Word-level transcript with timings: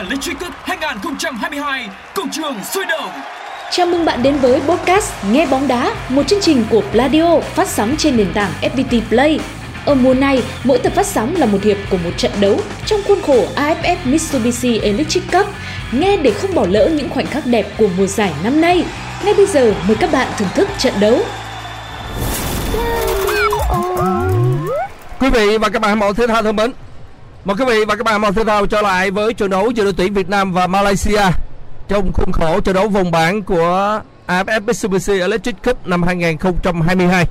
Electric 0.00 0.40
Cup 0.40 0.52
2022 0.62 1.88
Công 2.14 2.30
trường 2.30 2.54
sôi 2.64 2.84
động 2.86 3.10
Chào 3.70 3.86
mừng 3.86 4.04
bạn 4.04 4.22
đến 4.22 4.36
với 4.36 4.60
podcast 4.60 5.12
Nghe 5.30 5.46
bóng 5.46 5.68
đá, 5.68 5.94
một 6.08 6.22
chương 6.26 6.40
trình 6.40 6.64
của 6.70 6.82
Pladio 6.92 7.40
phát 7.40 7.68
sóng 7.68 7.94
trên 7.98 8.16
nền 8.16 8.32
tảng 8.32 8.50
FPT 8.60 9.00
Play. 9.08 9.40
Ở 9.86 9.94
mùa 9.94 10.14
này, 10.14 10.42
mỗi 10.64 10.78
tập 10.78 10.92
phát 10.96 11.06
sóng 11.06 11.34
là 11.36 11.46
một 11.46 11.62
hiệp 11.62 11.76
của 11.90 11.96
một 12.04 12.10
trận 12.16 12.30
đấu 12.40 12.60
trong 12.86 13.00
khuôn 13.08 13.22
khổ 13.22 13.46
AFF 13.56 13.96
Mitsubishi 14.04 14.78
Electric 14.78 15.32
Cup. 15.32 15.46
Nghe 15.92 16.16
để 16.16 16.32
không 16.32 16.54
bỏ 16.54 16.66
lỡ 16.70 16.88
những 16.88 17.10
khoảnh 17.10 17.26
khắc 17.26 17.46
đẹp 17.46 17.66
của 17.78 17.88
mùa 17.98 18.06
giải 18.06 18.32
năm 18.44 18.60
nay. 18.60 18.84
Ngay 19.24 19.34
bây 19.34 19.46
giờ, 19.46 19.74
mời 19.88 19.96
các 20.00 20.12
bạn 20.12 20.28
thưởng 20.38 20.48
thức 20.54 20.68
trận 20.78 20.94
đấu. 21.00 21.18
Quý 25.20 25.30
vị 25.30 25.58
và 25.58 25.68
các 25.68 25.82
bạn 25.82 25.90
hâm 25.90 25.98
mộ 25.98 26.12
thể 26.12 26.26
thao 26.26 26.42
thân 26.42 26.56
mến, 26.56 26.72
mời 27.44 27.56
quý 27.56 27.64
vị 27.64 27.84
và 27.88 27.96
các 27.96 28.04
bạn 28.04 28.20
mời 28.20 28.32
thể 28.32 28.44
thao 28.44 28.66
trở 28.66 28.82
lại 28.82 29.10
với 29.10 29.34
trận 29.34 29.50
đấu 29.50 29.70
giữa 29.70 29.84
đội 29.84 29.92
tuyển 29.92 30.14
Việt 30.14 30.28
Nam 30.28 30.52
và 30.52 30.66
Malaysia 30.66 31.22
trong 31.88 32.12
khuôn 32.12 32.32
khổ 32.32 32.60
trận 32.60 32.74
đấu 32.74 32.88
vòng 32.88 33.10
bảng 33.10 33.42
của 33.42 34.00
AFF 34.26 34.62
Mitsubishi 34.62 35.20
Electric 35.20 35.62
Cup 35.64 35.86
năm 35.86 36.02
2022. 36.02 37.26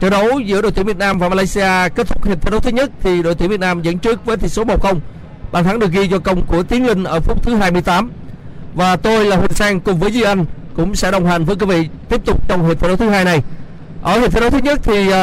Trận 0.00 0.10
đấu 0.10 0.40
giữa 0.40 0.62
đội 0.62 0.72
tuyển 0.72 0.86
Việt 0.86 0.96
Nam 0.96 1.18
và 1.18 1.28
Malaysia 1.28 1.88
kết 1.94 2.06
thúc 2.06 2.24
hiệp 2.24 2.42
thi 2.42 2.50
đấu 2.50 2.60
thứ 2.60 2.70
nhất 2.70 2.90
thì 3.00 3.22
đội 3.22 3.34
tuyển 3.34 3.50
Việt 3.50 3.60
Nam 3.60 3.82
dẫn 3.82 3.98
trước 3.98 4.26
với 4.26 4.36
tỷ 4.36 4.48
số 4.48 4.64
1-0. 4.64 4.98
Bàn 5.52 5.64
thắng 5.64 5.78
được 5.78 5.90
ghi 5.92 6.06
do 6.06 6.18
công 6.18 6.46
của 6.46 6.62
Tiến 6.62 6.86
Linh 6.86 7.04
ở 7.04 7.20
phút 7.20 7.42
thứ 7.42 7.54
28. 7.54 8.10
Và 8.74 8.96
tôi 8.96 9.24
là 9.24 9.36
Huỳnh 9.36 9.52
Sang 9.52 9.80
cùng 9.80 9.98
với 9.98 10.12
Duy 10.12 10.22
Anh 10.22 10.44
cũng 10.76 10.94
sẽ 10.94 11.10
đồng 11.10 11.26
hành 11.26 11.44
với 11.44 11.56
quý 11.56 11.66
vị 11.66 11.88
tiếp 12.08 12.20
tục 12.24 12.48
trong 12.48 12.68
hiệp 12.68 12.80
thi 12.80 12.88
đấu 12.88 12.96
thứ 12.96 13.08
hai 13.08 13.24
này. 13.24 13.42
Ở 14.02 14.20
hiệp 14.20 14.32
thi 14.32 14.40
đấu 14.40 14.50
thứ 14.50 14.58
nhất 14.58 14.80
thì 14.82 15.08
uh, 15.08 15.14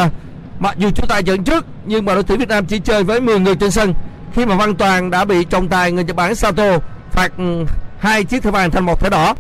mặc 0.60 0.76
dù 0.78 0.90
chúng 0.96 1.08
ta 1.08 1.18
dẫn 1.18 1.44
trước, 1.44 1.66
nhưng 1.86 2.06
mà 2.06 2.14
đội 2.14 2.24
tuyển 2.24 2.40
Việt 2.40 2.50
Nam 2.50 2.66
chỉ 2.66 2.80
chơi 2.80 3.04
với 3.04 3.22
10 3.22 3.40
người 3.40 3.56
trên 3.56 3.72
sân 3.72 3.94
khi 4.34 4.46
mà 4.46 4.56
Văn 4.56 4.76
Toàn 4.76 5.10
đã 5.10 5.26
bị 5.26 5.44
trọng 5.44 5.68
tài 5.68 5.92
người 5.92 6.04
Nhật 6.04 6.16
Bản 6.16 6.36
Sato 6.36 6.78
phạt 7.12 7.32
ừ, 7.38 7.66
hai 8.00 8.24
chiếc 8.24 8.44
thẻ 8.44 8.52
vàng 8.52 8.72
thành 8.72 8.86
một 8.86 9.02
thẻ 9.02 9.10
đỏ. 9.10 9.36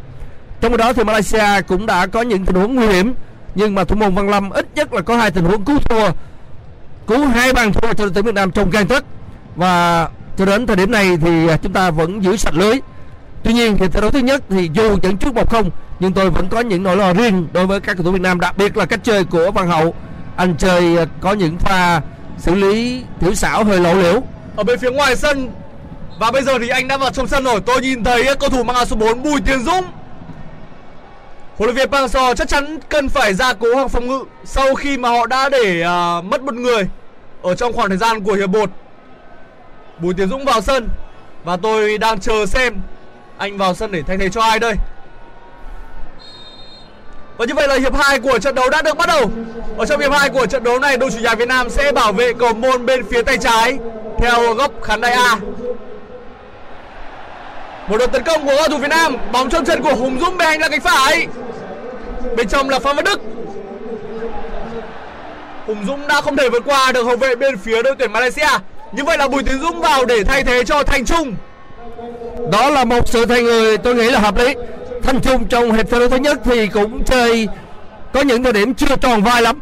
Trong 0.61 0.71
khi 0.71 0.77
đó 0.77 0.93
thì 0.93 1.03
Malaysia 1.03 1.61
cũng 1.67 1.85
đã 1.85 2.07
có 2.07 2.21
những 2.21 2.45
tình 2.45 2.55
huống 2.55 2.75
nguy 2.75 2.87
hiểm, 2.87 3.13
nhưng 3.55 3.75
mà 3.75 3.83
thủ 3.83 3.95
môn 3.95 4.15
Văn 4.15 4.29
Lâm 4.29 4.49
ít 4.49 4.67
nhất 4.75 4.93
là 4.93 5.01
có 5.01 5.17
hai 5.17 5.31
tình 5.31 5.45
huống 5.45 5.65
cứu 5.65 5.79
thua, 5.79 6.09
cứu 7.07 7.25
hai 7.25 7.53
bàn 7.53 7.73
thua 7.73 7.93
cho 7.93 8.05
đội 8.05 8.11
tuyển 8.13 8.25
Việt 8.25 8.35
Nam 8.35 8.51
trong 8.51 8.69
gang 8.69 8.87
tấc 8.87 9.05
và 9.55 10.07
cho 10.37 10.45
đến 10.45 10.67
thời 10.67 10.75
điểm 10.75 10.91
này 10.91 11.17
thì 11.21 11.47
chúng 11.63 11.73
ta 11.73 11.91
vẫn 11.91 12.23
giữ 12.23 12.37
sạch 12.37 12.53
lưới 12.53 12.79
Tuy 13.43 13.53
nhiên 13.53 13.77
thì 13.77 13.87
trận 13.87 14.01
đấu 14.01 14.11
thứ 14.11 14.19
nhất 14.19 14.43
thì 14.49 14.69
dù 14.73 14.97
dẫn 15.01 15.17
trước 15.17 15.33
1-0 15.33 15.69
nhưng 15.99 16.13
tôi 16.13 16.29
vẫn 16.29 16.47
có 16.49 16.59
những 16.59 16.83
nỗi 16.83 16.97
lo 16.97 17.13
riêng 17.13 17.47
đối 17.53 17.65
với 17.65 17.79
các 17.79 17.97
cầu 17.97 18.03
thủ 18.03 18.11
Việt 18.11 18.21
Nam, 18.21 18.39
đặc 18.39 18.57
biệt 18.57 18.77
là 18.77 18.85
cách 18.85 18.99
chơi 19.03 19.23
của 19.23 19.51
Văn 19.51 19.67
Hậu. 19.67 19.93
Anh 20.37 20.55
chơi 20.57 20.97
ờ, 20.97 21.05
có 21.21 21.33
những 21.33 21.57
pha 21.57 22.01
xử 22.37 22.55
lý 22.55 23.03
thiếu 23.19 23.35
xảo 23.35 23.63
hơi 23.63 23.79
lộ 23.79 23.93
liễu. 23.93 24.21
ở 24.55 24.63
bên 24.63 24.79
phía 24.79 24.91
ngoài 24.91 25.15
sân. 25.15 25.49
Và 26.19 26.31
bây 26.31 26.41
giờ 26.41 26.59
thì 26.59 26.67
anh 26.67 26.87
đã 26.87 26.97
vào 26.97 27.09
trong 27.09 27.27
sân 27.27 27.43
rồi. 27.43 27.61
Tôi 27.65 27.81
nhìn 27.81 28.03
thấy 28.03 28.25
ờ, 28.27 28.35
cầu 28.35 28.49
thủ 28.49 28.63
mang 28.63 28.75
áo 28.75 28.85
số 28.85 28.95
4 28.95 29.23
Bùi 29.23 29.41
Tiến 29.41 29.59
Dũng. 29.59 29.85
Huấn 31.57 31.67
luyện 31.69 31.75
viên 31.75 31.91
Park 31.91 32.15
Hang-seo 32.15 32.35
chắc 32.35 32.47
chắn 32.47 32.79
cần 32.89 33.09
phải 33.09 33.33
gia 33.33 33.53
cố 33.53 33.75
hoặc 33.75 33.87
phòng 33.87 34.07
ngự 34.07 34.23
sau 34.45 34.75
khi 34.75 34.97
mà 34.97 35.09
họ 35.09 35.27
đã 35.27 35.49
để 35.49 35.83
uh, 35.85 36.25
mất 36.25 36.41
một 36.41 36.53
người 36.53 36.87
ở 37.41 37.55
trong 37.55 37.73
khoảng 37.73 37.89
thời 37.89 37.97
gian 37.97 38.23
của 38.23 38.33
hiệp 38.33 38.49
1 38.49 38.69
Bùi 39.99 40.13
Tiến 40.13 40.29
Dũng 40.29 40.45
vào 40.45 40.61
sân. 40.61 40.89
Và 41.43 41.57
tôi 41.57 41.97
đang 41.97 42.19
chờ 42.19 42.45
xem 42.45 42.75
anh 43.37 43.57
vào 43.57 43.73
sân 43.73 43.91
để 43.91 44.01
thay 44.07 44.17
thế 44.17 44.29
cho 44.29 44.41
ai 44.41 44.59
đây 44.59 44.73
và 47.37 47.45
như 47.45 47.53
vậy 47.53 47.67
là 47.67 47.75
hiệp 47.75 47.95
2 47.95 48.19
của 48.19 48.39
trận 48.39 48.55
đấu 48.55 48.69
đã 48.69 48.81
được 48.81 48.97
bắt 48.97 49.07
đầu. 49.07 49.31
Ở 49.77 49.85
trong 49.85 50.01
hiệp 50.01 50.11
2 50.11 50.29
của 50.29 50.45
trận 50.45 50.63
đấu 50.63 50.79
này, 50.79 50.97
đội 50.97 51.11
chủ 51.11 51.19
nhà 51.19 51.35
Việt 51.35 51.47
Nam 51.47 51.69
sẽ 51.69 51.91
bảo 51.91 52.13
vệ 52.13 52.33
cầu 52.33 52.53
môn 52.53 52.85
bên 52.85 53.05
phía 53.11 53.21
tay 53.21 53.37
trái 53.37 53.77
theo 54.19 54.53
góc 54.53 54.71
khán 54.83 55.01
đài 55.01 55.11
A. 55.11 55.37
Một 57.87 57.97
đợt 57.97 58.07
tấn 58.07 58.23
công 58.23 58.45
của 58.45 58.55
cầu 58.57 58.67
thủ 58.69 58.77
Việt 58.77 58.89
Nam, 58.89 59.17
bóng 59.31 59.49
trong 59.49 59.65
chân 59.65 59.83
của 59.83 59.95
Hùng 59.95 60.19
Dũng 60.19 60.37
bên 60.37 60.47
hành 60.47 60.59
là 60.59 60.69
cánh 60.69 60.81
phải. 60.81 61.27
Bên 62.37 62.47
trong 62.47 62.69
là 62.69 62.79
Phan 62.79 62.95
Văn 62.95 63.05
Đức. 63.05 63.21
Hùng 65.67 65.85
Dũng 65.87 66.07
đã 66.07 66.21
không 66.21 66.37
thể 66.37 66.49
vượt 66.49 66.63
qua 66.65 66.91
được 66.91 67.03
hậu 67.03 67.15
vệ 67.15 67.35
bên 67.35 67.57
phía 67.57 67.83
đội 67.83 67.95
tuyển 67.99 68.11
Malaysia. 68.11 68.49
Như 68.91 69.03
vậy 69.03 69.17
là 69.17 69.27
Bùi 69.27 69.43
Tiến 69.43 69.59
Dũng 69.61 69.81
vào 69.81 70.05
để 70.05 70.23
thay 70.23 70.43
thế 70.43 70.63
cho 70.63 70.83
Thành 70.83 71.05
Trung. 71.05 71.35
Đó 72.51 72.69
là 72.69 72.85
một 72.85 73.07
sự 73.07 73.25
thay 73.25 73.43
người 73.43 73.77
tôi 73.77 73.95
nghĩ 73.95 74.11
là 74.11 74.19
hợp 74.19 74.37
lý. 74.37 74.55
Thanh 75.03 75.21
Trung 75.21 75.45
trong 75.45 75.71
hiệp 75.71 75.89
thi 75.91 75.99
đấu 75.99 76.09
thứ 76.09 76.17
nhất 76.17 76.39
thì 76.45 76.67
cũng 76.67 77.03
chơi 77.03 77.47
có 78.13 78.21
những 78.21 78.43
thời 78.43 78.53
điểm 78.53 78.73
chưa 78.73 78.95
tròn 78.95 79.23
vai 79.23 79.41
lắm. 79.41 79.59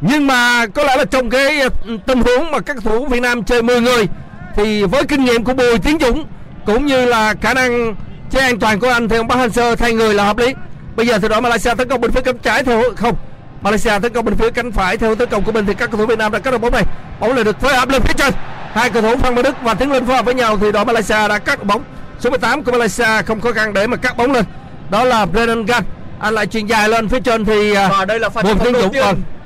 Nhưng 0.00 0.26
mà 0.26 0.66
có 0.66 0.84
lẽ 0.84 0.96
là 0.96 1.04
trong 1.04 1.30
cái 1.30 1.60
ừ, 1.60 1.68
tình 2.06 2.22
huống 2.22 2.50
mà 2.50 2.60
các 2.60 2.76
cầu 2.84 2.98
thủ 2.98 3.06
Việt 3.06 3.20
Nam 3.20 3.44
chơi 3.44 3.62
10 3.62 3.80
người 3.80 4.08
thì 4.56 4.84
với 4.84 5.04
kinh 5.04 5.24
nghiệm 5.24 5.44
của 5.44 5.54
Bùi 5.54 5.78
Tiến 5.78 5.98
Dũng 6.00 6.24
cũng 6.66 6.86
như 6.86 7.04
là 7.04 7.34
khả 7.40 7.54
năng 7.54 7.94
chơi 8.30 8.42
an 8.42 8.58
toàn 8.58 8.80
của 8.80 8.88
anh 8.88 9.08
thì 9.08 9.16
ông 9.16 9.28
Park 9.28 9.40
Hang-seo 9.40 9.76
thay 9.76 9.92
người 9.92 10.14
là 10.14 10.24
hợp 10.24 10.38
lý. 10.38 10.54
Bây 10.96 11.06
giờ 11.06 11.18
thì 11.18 11.28
đội 11.28 11.40
Malaysia 11.40 11.74
tấn 11.74 11.88
công 11.88 12.00
bên 12.00 12.12
phía 12.12 12.20
cánh 12.20 12.38
trái 12.38 12.64
theo 12.64 12.82
không, 12.96 13.16
Malaysia 13.62 13.98
tấn 13.98 14.12
công 14.12 14.24
bên 14.24 14.36
phía 14.36 14.50
cánh 14.50 14.72
phải 14.72 14.96
theo 14.96 15.14
tấn 15.14 15.28
công 15.28 15.44
của 15.44 15.52
mình 15.52 15.66
thì 15.66 15.74
các 15.74 15.90
cầu 15.90 16.00
thủ 16.00 16.06
Việt 16.06 16.18
Nam 16.18 16.32
đã 16.32 16.38
cắt 16.38 16.50
được 16.50 16.58
bóng 16.58 16.72
này. 16.72 16.82
Bóng 17.20 17.34
lại 17.34 17.44
được 17.44 17.60
phối 17.60 17.74
hợp 17.74 17.88
lên 17.88 18.02
phía 18.02 18.14
trên. 18.16 18.34
Hai 18.72 18.90
cầu 18.90 19.02
thủ 19.02 19.16
Phan 19.16 19.34
Văn 19.34 19.44
Đức 19.44 19.56
và 19.62 19.74
Tiến 19.74 19.92
Linh 19.92 20.06
phối 20.06 20.16
hợp 20.16 20.24
với 20.24 20.34
nhau 20.34 20.58
thì 20.60 20.72
đội 20.72 20.84
Malaysia 20.84 21.28
đã 21.28 21.38
cắt 21.38 21.64
bóng. 21.64 21.82
Số 22.24 22.30
18 22.30 22.64
của 22.64 22.72
Malaysia 22.72 23.22
không 23.26 23.40
khó 23.40 23.52
khăn 23.52 23.72
để 23.72 23.86
mà 23.86 23.96
cắt 23.96 24.16
bóng 24.16 24.32
lên. 24.32 24.44
Đó 24.90 25.04
là 25.04 25.26
Brennan 25.26 25.66
Gunn. 25.66 25.82
Anh 26.18 26.34
lại 26.34 26.46
chuyền 26.46 26.66
dài 26.66 26.88
lên 26.88 27.08
phía 27.08 27.20
trên 27.20 27.44
thì 27.44 27.74
à, 27.74 27.88
Và 27.88 28.04
đây 28.04 28.20
là 28.20 28.28
pha 28.28 28.42
Bùi 28.42 28.54
đầu 28.54 28.82
Dũng 28.82 28.92
tiên 28.92 29.02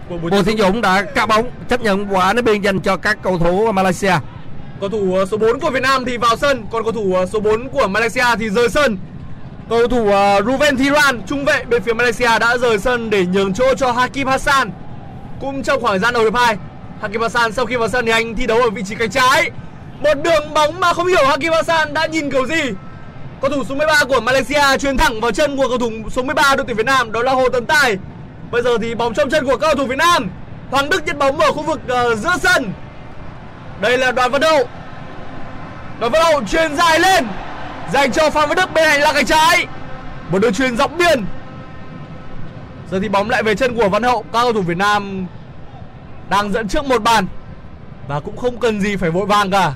vâng. 0.08 0.30
Bùi 0.30 0.42
Tiến 0.44 0.58
Dũng 0.58 0.80
đã 0.80 1.02
cắt 1.02 1.26
bóng 1.26 1.50
chấp 1.68 1.80
nhận 1.80 2.14
quả 2.14 2.32
ném 2.32 2.44
biên 2.44 2.62
dành 2.62 2.80
cho 2.80 2.96
các 2.96 3.18
cầu 3.22 3.38
thủ 3.38 3.72
Malaysia. 3.72 4.12
Cầu 4.80 4.88
thủ 4.88 5.14
ờ, 5.14 5.26
số 5.26 5.36
4 5.36 5.60
của 5.60 5.70
Việt 5.70 5.82
Nam 5.82 6.04
thì 6.04 6.16
vào 6.16 6.36
sân, 6.36 6.66
còn 6.70 6.82
cầu 6.82 6.92
thủ 6.92 7.14
ờ, 7.14 7.26
số 7.26 7.40
4 7.40 7.68
của 7.68 7.88
Malaysia 7.88 8.24
thì 8.38 8.50
rời 8.50 8.68
sân. 8.68 8.98
Cầu 9.68 9.88
thủ 9.88 10.10
Ruven 10.46 10.76
Thiran, 10.76 11.22
trung 11.26 11.44
vệ 11.44 11.64
bên 11.64 11.82
phía 11.82 11.92
Malaysia 11.92 12.38
đã 12.40 12.58
rời 12.58 12.78
sân 12.78 13.10
để 13.10 13.26
nhường 13.26 13.54
chỗ 13.54 13.74
cho 13.74 13.92
Hakim 13.92 14.26
Hassan. 14.26 14.70
Cũng 15.40 15.62
trong 15.62 15.82
khoảng 15.82 15.98
gian 15.98 16.14
đầu 16.14 16.22
hiệp 16.22 16.34
2, 16.34 16.56
Hakim 17.02 17.20
Hassan 17.20 17.52
sau 17.52 17.66
khi 17.66 17.76
vào 17.76 17.88
sân 17.88 18.06
thì 18.06 18.12
anh 18.12 18.36
thi 18.36 18.46
đấu 18.46 18.58
ở 18.58 18.70
vị 18.70 18.82
trí 18.86 18.94
cánh 18.94 19.10
trái. 19.10 19.50
Một 20.00 20.14
đường 20.22 20.54
bóng 20.54 20.80
mà 20.80 20.92
không 20.92 21.06
hiểu 21.06 21.26
Hakim 21.26 21.52
Hassan 21.52 21.94
đã 21.94 22.06
nhìn 22.06 22.30
kiểu 22.30 22.46
gì. 22.46 22.62
Cầu 23.40 23.50
thủ 23.50 23.64
số 23.64 23.74
13 23.74 24.04
của 24.08 24.20
Malaysia 24.20 24.78
chuyền 24.78 24.96
thẳng 24.96 25.20
vào 25.20 25.32
chân 25.32 25.56
của 25.56 25.68
cầu 25.68 25.78
thủ 25.78 25.90
số 26.10 26.22
13 26.22 26.56
đội 26.56 26.66
tuyển 26.66 26.76
Việt 26.76 26.86
Nam 26.86 27.12
đó 27.12 27.22
là 27.22 27.32
Hồ 27.32 27.48
Tấn 27.48 27.66
Tài. 27.66 27.96
Bây 28.50 28.62
giờ 28.62 28.78
thì 28.78 28.94
bóng 28.94 29.14
trong 29.14 29.30
chân 29.30 29.46
của 29.46 29.56
cầu 29.56 29.74
thủ 29.74 29.86
Việt 29.86 29.98
Nam. 29.98 30.30
Hoàng 30.70 30.88
Đức 30.88 31.06
nhận 31.06 31.18
bóng 31.18 31.40
ở 31.40 31.52
khu 31.52 31.62
vực 31.62 31.80
uh, 31.84 32.18
giữa 32.18 32.36
sân. 32.42 32.72
Đây 33.80 33.98
là 33.98 34.12
Đoàn 34.12 34.30
Văn 34.30 34.42
Hậu 34.42 34.68
Đoàn 36.00 36.12
Văn 36.12 36.22
Hậu 36.22 36.44
truyền 36.44 36.76
dài 36.76 37.00
lên 37.00 37.26
Dành 37.92 38.12
cho 38.12 38.30
Phan 38.30 38.48
Văn 38.48 38.56
Đức 38.56 38.72
bên 38.74 38.88
hành 38.88 39.00
lang 39.00 39.14
cánh 39.14 39.26
trái 39.26 39.66
Một 40.30 40.38
đường 40.38 40.52
truyền 40.52 40.76
dọc 40.76 40.90
biên 40.98 41.24
Giờ 42.90 43.00
thì 43.00 43.08
bóng 43.08 43.30
lại 43.30 43.42
về 43.42 43.54
chân 43.54 43.74
của 43.74 43.88
Văn 43.88 44.02
Hậu 44.02 44.22
Các 44.22 44.42
cầu 44.42 44.52
thủ 44.52 44.62
Việt 44.62 44.76
Nam 44.76 45.26
Đang 46.30 46.52
dẫn 46.52 46.68
trước 46.68 46.84
một 46.84 47.02
bàn 47.02 47.26
Và 48.08 48.20
cũng 48.20 48.36
không 48.36 48.60
cần 48.60 48.80
gì 48.80 48.96
phải 48.96 49.10
vội 49.10 49.26
vàng 49.26 49.50
cả 49.50 49.72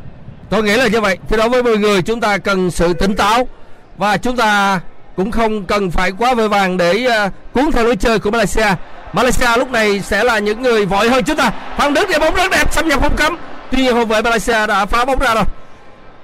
Tôi 0.52 0.62
nghĩ 0.62 0.76
là 0.76 0.86
như 0.86 1.00
vậy. 1.00 1.18
Thì 1.28 1.36
đối 1.36 1.48
với 1.48 1.62
10 1.62 1.78
người 1.78 2.02
chúng 2.02 2.20
ta 2.20 2.38
cần 2.38 2.70
sự 2.70 2.92
tỉnh 2.92 3.14
táo 3.16 3.48
và 3.96 4.16
chúng 4.16 4.36
ta 4.36 4.80
cũng 5.16 5.30
không 5.30 5.64
cần 5.64 5.90
phải 5.90 6.12
quá 6.18 6.34
vội 6.34 6.48
vàng 6.48 6.76
để 6.76 7.06
uh, 7.26 7.32
cuốn 7.52 7.72
theo 7.72 7.84
lối 7.84 7.96
chơi 7.96 8.18
của 8.18 8.30
Malaysia. 8.30 8.66
Malaysia 9.12 9.56
lúc 9.56 9.70
này 9.70 10.00
sẽ 10.00 10.24
là 10.24 10.38
những 10.38 10.62
người 10.62 10.86
vội 10.86 11.08
hơn 11.10 11.24
chúng 11.24 11.36
ta. 11.36 11.52
Phan 11.76 11.94
Đức 11.94 12.08
để 12.12 12.18
bóng 12.18 12.34
rất 12.34 12.50
đẹp 12.50 12.72
xâm 12.72 12.88
nhập 12.88 13.00
không 13.00 13.16
cấm. 13.16 13.36
Tuy 13.70 13.82
nhiên 13.82 13.94
hậu 13.94 14.04
vệ 14.04 14.22
Malaysia 14.22 14.66
đã 14.66 14.86
phá 14.86 15.04
bóng 15.04 15.18
ra 15.18 15.34
rồi. 15.34 15.44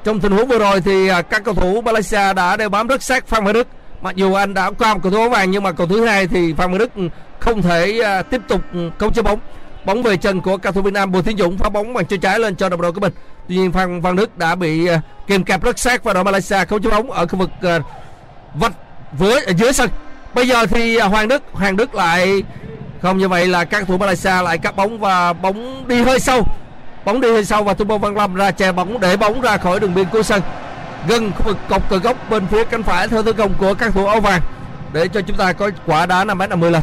Trong 0.04 0.20
tình 0.20 0.32
huống 0.32 0.48
vừa 0.48 0.58
rồi 0.58 0.80
thì 0.80 1.10
uh, 1.10 1.30
các 1.30 1.44
cầu 1.44 1.54
thủ 1.54 1.80
Malaysia 1.80 2.32
đã 2.32 2.56
đeo 2.56 2.68
bám 2.68 2.86
rất 2.86 3.02
sát 3.02 3.26
Phan 3.26 3.44
Văn 3.44 3.54
Đức. 3.54 3.66
mặc 4.02 4.16
dù 4.16 4.34
anh 4.34 4.54
đã 4.54 4.70
qua 4.70 4.94
một 4.94 5.00
cầu 5.02 5.12
thủ 5.12 5.20
áo 5.20 5.28
vàng 5.28 5.50
nhưng 5.50 5.62
mà 5.62 5.72
cầu 5.72 5.86
thứ 5.86 6.06
hai 6.06 6.26
thì 6.26 6.54
Phan 6.56 6.70
Văn 6.70 6.78
Đức 6.78 6.90
không 7.38 7.62
thể 7.62 8.00
uh, 8.20 8.30
tiếp 8.30 8.40
tục 8.48 8.60
ừ, 8.74 8.90
câu 8.98 9.10
chơi 9.10 9.22
bóng 9.22 9.38
bóng 9.88 10.02
về 10.02 10.16
chân 10.16 10.40
của 10.40 10.56
cầu 10.56 10.72
thủ 10.72 10.82
Việt 10.82 10.92
Nam 10.92 11.12
Bùi 11.12 11.22
Tiến 11.22 11.38
Dũng, 11.38 11.58
phá 11.58 11.68
bóng 11.68 11.94
bằng 11.94 12.06
chân 12.06 12.20
trái 12.20 12.38
lên 12.38 12.56
cho 12.56 12.68
đồng 12.68 12.80
đội 12.80 12.92
của 12.92 13.00
mình. 13.00 13.12
Tuy 13.48 13.56
nhiên 13.56 13.72
Phan 13.72 14.00
Văn 14.00 14.16
Đức 14.16 14.38
đã 14.38 14.54
bị 14.54 14.86
ờ, 14.86 15.00
kìm 15.26 15.44
kẹp 15.44 15.62
rất 15.62 15.78
sát 15.78 16.04
và 16.04 16.12
đội 16.12 16.24
Malaysia 16.24 16.64
không 16.64 16.82
chế 16.82 16.90
bóng 16.90 17.10
ở 17.10 17.26
khu 17.26 17.38
vực 17.38 17.50
ờ, 17.62 17.80
vạch 18.54 18.72
với 19.12 19.34
ở 19.34 19.46
ờ, 19.46 19.52
dưới 19.56 19.72
sân. 19.72 19.90
Bây 20.34 20.48
giờ 20.48 20.66
thì 20.66 20.98
Hoàng 20.98 21.28
Đức 21.28 21.42
Hoàng 21.52 21.76
Đức 21.76 21.94
lại 21.94 22.42
không 23.02 23.18
như 23.18 23.28
vậy 23.28 23.46
là 23.46 23.64
các 23.64 23.86
thủ 23.86 23.98
Malaysia 23.98 24.42
lại 24.42 24.58
cắt 24.58 24.76
bóng 24.76 24.98
và 24.98 25.32
bóng 25.32 25.88
đi 25.88 26.02
hơi 26.02 26.20
sâu. 26.20 26.46
Bóng 27.04 27.20
đi 27.20 27.32
hơi 27.32 27.44
sâu 27.44 27.64
và 27.64 27.74
Tumbo 27.74 27.98
Văn 27.98 28.16
Lâm 28.16 28.34
ra 28.34 28.50
chè 28.50 28.72
bóng 28.72 29.00
để 29.00 29.16
bóng 29.16 29.40
ra 29.40 29.56
khỏi 29.56 29.80
đường 29.80 29.94
biên 29.94 30.06
của 30.12 30.22
sân. 30.22 30.42
Gần 31.08 31.32
khu 31.32 31.42
vực 31.44 31.56
cột 31.68 31.82
cờ 31.90 31.98
góc 31.98 32.30
bên 32.30 32.46
phía 32.46 32.64
cánh 32.64 32.82
phải 32.82 33.08
theo 33.08 33.22
tấn 33.22 33.36
công 33.36 33.54
của 33.58 33.74
các 33.74 33.92
thủ 33.94 34.06
áo 34.06 34.20
vàng. 34.20 34.40
Để 34.92 35.08
cho 35.08 35.20
chúng 35.20 35.36
ta 35.36 35.52
có 35.52 35.70
quả 35.86 36.06
đá 36.06 36.24
5 36.24 36.38
m 36.38 36.42
50 36.48 36.70
lần 36.70 36.82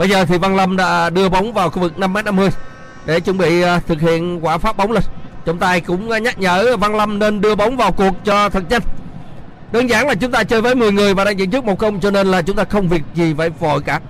bây 0.00 0.08
giờ 0.08 0.24
thì 0.24 0.38
Văn 0.38 0.56
Lâm 0.56 0.76
đã 0.76 1.10
đưa 1.10 1.28
bóng 1.28 1.52
vào 1.52 1.70
khu 1.70 1.80
vực 1.80 1.98
5 1.98 2.12
m 2.12 2.16
50 2.24 2.48
để 3.06 3.20
chuẩn 3.20 3.38
bị 3.38 3.62
à, 3.62 3.80
thực 3.86 4.00
hiện 4.00 4.44
quả 4.44 4.58
phát 4.58 4.76
bóng 4.76 4.92
lên. 4.92 5.02
Trọng 5.44 5.58
tài 5.58 5.80
cũng 5.80 6.10
à, 6.10 6.18
nhắc 6.18 6.38
nhở 6.38 6.76
Văn 6.76 6.96
Lâm 6.96 7.18
nên 7.18 7.40
đưa 7.40 7.54
bóng 7.54 7.76
vào 7.76 7.92
cuộc 7.92 8.14
cho 8.24 8.48
thật 8.48 8.64
nhanh. 8.70 8.82
Đơn 9.72 9.90
giản 9.90 10.06
là 10.06 10.14
chúng 10.14 10.32
ta 10.32 10.44
chơi 10.44 10.62
với 10.62 10.74
10 10.74 10.92
người 10.92 11.14
và 11.14 11.24
đang 11.24 11.38
dẫn 11.38 11.50
trước 11.50 11.64
một 11.64 11.78
không, 11.78 12.00
cho 12.00 12.10
nên 12.10 12.26
là 12.26 12.42
chúng 12.42 12.56
ta 12.56 12.64
không 12.64 12.88
việc 12.88 13.02
gì 13.14 13.34
phải 13.38 13.50
vội 13.50 13.80
cả. 13.82 14.00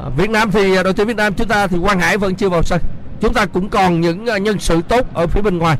À, 0.00 0.08
Việt 0.16 0.30
Nam 0.30 0.50
thì 0.50 0.74
đội 0.82 0.92
tuyển 0.92 1.06
Việt 1.06 1.16
Nam 1.16 1.34
chúng 1.34 1.48
ta 1.48 1.66
thì 1.66 1.76
Quang 1.82 2.00
Hải 2.00 2.16
vẫn 2.16 2.34
chưa 2.34 2.48
vào 2.48 2.62
sân. 2.62 2.80
Chúng 3.20 3.34
ta 3.34 3.46
cũng 3.46 3.68
còn 3.68 4.00
những 4.00 4.24
nhân 4.24 4.58
sự 4.58 4.82
tốt 4.88 5.06
ở 5.14 5.26
phía 5.26 5.42
bên 5.42 5.58
ngoài. 5.58 5.76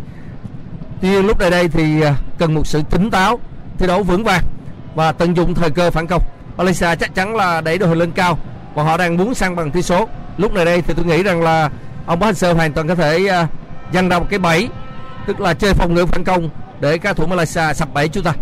Tuy 1.00 1.08
nhiên 1.08 1.26
lúc 1.26 1.40
này 1.40 1.50
đây 1.50 1.68
thì 1.68 2.02
cần 2.38 2.54
một 2.54 2.66
sự 2.66 2.82
tỉnh 2.90 3.10
táo, 3.10 3.40
thi 3.78 3.86
đấu 3.86 4.02
vững 4.02 4.24
vàng 4.24 4.42
và 4.94 5.12
tận 5.12 5.36
dụng 5.36 5.54
thời 5.54 5.70
cơ 5.70 5.90
phản 5.90 6.06
công. 6.06 6.22
Malaysia 6.56 6.94
chắc 7.00 7.14
chắn 7.14 7.36
là 7.36 7.60
đẩy 7.60 7.78
đội 7.78 7.88
hình 7.88 7.98
lên 7.98 8.12
cao 8.12 8.38
và 8.74 8.82
họ 8.82 8.96
đang 8.96 9.16
muốn 9.16 9.34
sang 9.34 9.56
bằng 9.56 9.70
tỷ 9.70 9.82
số. 9.82 10.08
Lúc 10.36 10.54
này 10.54 10.64
đây 10.64 10.82
thì 10.82 10.94
tôi 10.94 11.04
nghĩ 11.04 11.22
rằng 11.22 11.42
là 11.42 11.70
ông 12.06 12.18
Bá 12.18 12.32
Sơ 12.32 12.52
hoàn 12.52 12.72
toàn 12.72 12.88
có 12.88 12.94
thể 12.94 13.28
dành 13.92 14.08
ra 14.08 14.18
một 14.18 14.26
cái 14.30 14.38
bẫy, 14.38 14.68
tức 15.26 15.40
là 15.40 15.54
chơi 15.54 15.74
phòng 15.74 15.94
ngự 15.94 16.06
phản 16.06 16.24
công 16.24 16.50
để 16.80 16.98
các 16.98 17.16
thủ 17.16 17.26
Malaysia 17.26 17.74
sập 17.74 17.94
bẫy 17.94 18.08
chúng 18.08 18.24
ta. 18.24 18.32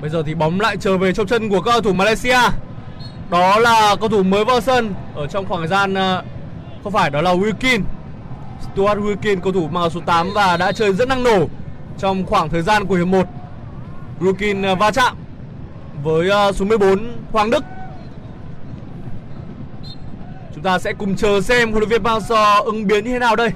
Bây 0.00 0.10
giờ 0.10 0.22
thì 0.26 0.34
bóng 0.34 0.60
lại 0.60 0.76
trở 0.76 0.98
về 0.98 1.12
trong 1.12 1.26
chân 1.26 1.48
của 1.48 1.60
cầu 1.60 1.80
thủ 1.80 1.92
Malaysia. 1.92 2.38
Đó 3.30 3.58
là 3.58 3.96
cầu 4.00 4.08
thủ 4.08 4.22
mới 4.22 4.44
vào 4.44 4.60
sân 4.60 4.94
Ở 5.14 5.26
trong 5.26 5.46
khoảng 5.46 5.60
thời 5.60 5.68
gian 5.68 5.94
à, 5.94 6.22
Không 6.84 6.92
phải, 6.92 7.10
đó 7.10 7.20
là 7.20 7.34
Wilkin. 7.34 7.82
Stuart 8.60 8.98
Wilkin, 8.98 9.40
cầu 9.40 9.52
thủ 9.52 9.68
mang 9.68 9.90
số 9.90 10.00
8 10.06 10.28
Và 10.34 10.56
đã 10.56 10.72
chơi 10.72 10.92
rất 10.92 11.08
năng 11.08 11.22
nổ 11.22 11.46
Trong 11.98 12.26
khoảng 12.26 12.48
thời 12.48 12.62
gian 12.62 12.86
của 12.86 12.94
hiệp 12.94 13.06
1 13.06 13.26
Wilkin 14.20 14.66
à, 14.66 14.74
va 14.74 14.90
chạm 14.90 15.16
với 16.02 16.30
uh, 16.48 16.56
số 16.56 16.64
14 16.64 17.12
Hoàng 17.32 17.50
Đức. 17.50 17.64
Chúng 20.54 20.62
ta 20.62 20.78
sẽ 20.78 20.92
cùng 20.92 21.16
chờ 21.16 21.40
xem 21.40 21.70
huấn 21.70 21.80
luyện 21.80 21.88
viên 21.88 22.02
Park 22.04 22.22
Hang-seo 22.22 22.62
ứng 22.62 22.86
biến 22.86 23.04
như 23.04 23.10
thế 23.10 23.18
nào 23.18 23.36
đây. 23.36 23.50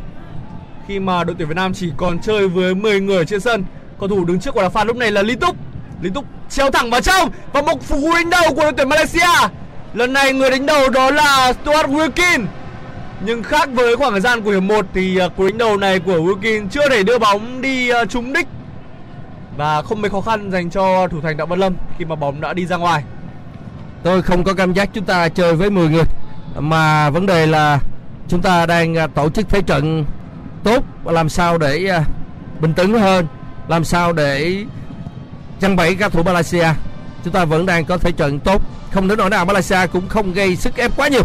Khi 0.89 1.01
mà 1.01 1.25
đội 1.25 1.37
tuyển 1.39 1.49
Việt 1.49 1.55
Nam 1.55 1.75
chỉ 1.75 1.93
còn 1.97 2.19
chơi 2.19 2.49
với 2.49 2.75
10 2.75 3.01
người 3.01 3.25
trên 3.25 3.41
sân. 3.41 3.65
Cầu 4.01 4.09
thủ 4.09 4.25
đứng 4.25 4.41
trước 4.41 4.55
của 4.55 4.63
đá 4.63 4.69
phạt 4.69 4.85
lúc 4.85 4.97
này 4.97 5.11
là 5.11 5.23
Lý 5.23 5.37
Túc. 5.37 5.57
Lý 6.03 6.11
Túc 6.15 6.25
treo 6.51 6.71
thẳng 6.71 6.91
vào 6.91 7.01
trong 7.01 7.31
và 7.53 7.63
một 7.63 7.89
cú 7.89 8.13
đánh 8.15 8.31
đầu 8.31 8.55
của 8.55 8.63
đội 8.63 8.73
tuyển 8.77 8.89
Malaysia. 8.89 9.49
Lần 9.95 10.13
này 10.13 10.33
người 10.33 10.51
đánh 10.51 10.67
đầu 10.67 10.91
đó 10.91 11.11
là 11.11 11.53
Stuart 11.53 11.87
Wilkin. 11.87 12.45
Nhưng 13.25 13.43
khác 13.43 13.69
với 13.73 13.97
khoảng 13.97 14.13
thời 14.13 14.21
gian 14.21 14.43
của 14.43 14.51
hiệp 14.51 14.63
1 14.63 14.87
thì 14.95 15.19
à, 15.19 15.29
cú 15.29 15.47
đánh 15.47 15.59
đầu 15.59 15.77
này 15.77 15.99
của 15.99 16.17
Wilkin 16.17 16.69
chưa 16.69 16.89
thể 16.89 17.03
đưa 17.03 17.19
bóng 17.19 17.61
đi 17.61 17.89
à, 17.89 18.05
trúng 18.05 18.33
đích 18.33 18.47
và 19.57 19.83
không 19.83 20.03
mấy 20.03 20.11
khó 20.11 20.21
khăn 20.21 20.51
dành 20.51 20.71
cho 20.71 21.09
thủ 21.09 21.21
thành 21.21 21.37
Đặng 21.37 21.49
Văn 21.49 21.59
Lâm 21.59 21.75
khi 21.99 22.05
mà 22.05 22.15
bóng 22.15 22.41
đã 22.41 22.53
đi 22.53 22.67
ra 22.67 22.77
ngoài. 22.77 23.05
Tôi 24.03 24.23
không 24.23 24.45
có 24.45 24.55
cảm 24.55 24.73
giác 24.73 24.89
chúng 24.93 25.05
ta 25.05 25.29
chơi 25.29 25.55
với 25.55 25.71
10 25.71 25.89
người 25.89 26.05
mà 26.59 27.11
vấn 27.11 27.27
đề 27.27 27.47
là 27.47 27.81
chúng 28.29 28.43
ta 28.43 28.67
đang 28.67 28.99
à, 28.99 29.07
tổ 29.07 29.31
chức 29.31 29.49
thế 29.49 29.63
trận 29.63 30.05
tốt 30.65 30.85
và 31.05 31.13
làm 31.13 31.29
sao 31.29 31.59
để 31.59 31.87
à, 31.87 32.05
bình 32.61 32.75
tĩnh 32.75 32.99
hơn, 32.99 33.27
làm 33.69 33.85
sao 33.85 34.13
để 34.13 34.65
chăn 35.61 35.77
bẫy 35.77 35.95
các 35.95 36.13
thủ 36.13 36.23
Malaysia. 36.23 36.69
Chúng 37.25 37.33
ta 37.33 37.45
vẫn 37.45 37.67
đang 37.67 37.85
có 37.85 37.99
thế 37.99 38.13
trận 38.13 38.41
tốt, 38.41 38.63
không 38.91 39.09
đến 39.09 39.19
nỗi 39.19 39.31
nào 39.31 39.45
Malaysia 39.45 39.87
cũng 39.93 40.09
không 40.09 40.33
gây 40.33 40.57
sức 40.57 40.77
ép 40.77 40.97
quá 40.97 41.09
nhiều. 41.09 41.25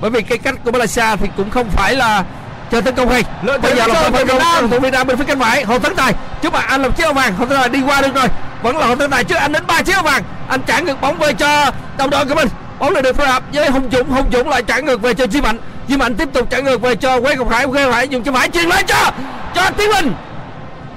Bởi 0.00 0.10
vì 0.10 0.22
cái 0.22 0.38
cách 0.38 0.58
của 0.64 0.70
Malaysia 0.70 1.16
thì 1.16 1.28
cũng 1.36 1.50
không 1.50 1.70
phải 1.70 1.96
là 1.96 2.24
chơi 2.72 2.82
tấn 2.82 2.94
công 2.94 3.08
hay 3.08 3.24
bây 3.62 3.76
giờ 3.76 3.86
là 3.86 3.94
cho 3.94 4.10
tấn 4.10 4.26
Việt 4.26 4.34
công 4.38 4.70
thủ 4.70 4.78
Việt 4.80 4.92
Nam 4.92 5.06
bên 5.06 5.16
phía 5.16 5.24
cánh 5.24 5.40
phải. 5.40 5.64
Hồ 5.64 5.78
tấn 5.78 5.96
tài 5.96 6.12
trước 6.42 6.52
mặt 6.52 6.64
anh 6.68 6.82
làm 6.82 6.92
chiếc 6.92 7.04
áo 7.04 7.12
vàng. 7.12 7.34
Hồ 7.34 7.46
tấn 7.46 7.58
tài 7.58 7.68
đi 7.68 7.80
qua 7.86 8.00
được 8.00 8.14
rồi. 8.14 8.26
Vẫn 8.62 8.76
là 8.76 8.86
hồ 8.86 8.96
tấn 8.96 9.10
tài 9.10 9.24
trước 9.24 9.34
anh 9.34 9.52
đến 9.52 9.66
ba 9.66 9.82
chiếc 9.82 9.92
áo 9.92 10.02
vàng. 10.02 10.22
Anh 10.48 10.60
trả 10.66 10.80
ngược 10.80 11.00
bóng 11.00 11.18
về 11.18 11.32
cho 11.32 11.70
đồng 11.96 12.10
đội 12.10 12.24
của 12.24 12.34
mình. 12.34 12.48
Bóng 12.78 12.94
này 12.94 13.02
được 13.02 13.16
phối 13.16 13.26
hợp 13.26 13.42
với 13.52 13.70
hùng 13.70 13.88
dũng. 13.92 14.10
Hùng 14.10 14.26
dũng 14.32 14.48
lại 14.48 14.62
trả 14.62 14.78
ngược 14.78 15.02
về 15.02 15.14
cho 15.14 15.26
Di 15.26 15.40
mạnh. 15.40 15.58
Di 15.88 15.96
mạnh 15.96 16.14
tiếp 16.14 16.28
tục 16.32 16.46
trả 16.50 16.58
ngược 16.58 16.82
về 16.82 16.94
cho 16.94 17.20
quế 17.20 17.36
ngọc 17.36 17.50
hải. 17.50 17.66
Quế 17.66 17.90
hải 17.92 18.08
dùng 18.08 18.22
chân 18.22 18.34
phải 18.34 18.48
chuyền 18.48 18.68
lên 18.68 18.86
cho 18.86 19.10
cho 19.54 19.70
tiến 19.70 19.90
minh. 19.90 20.14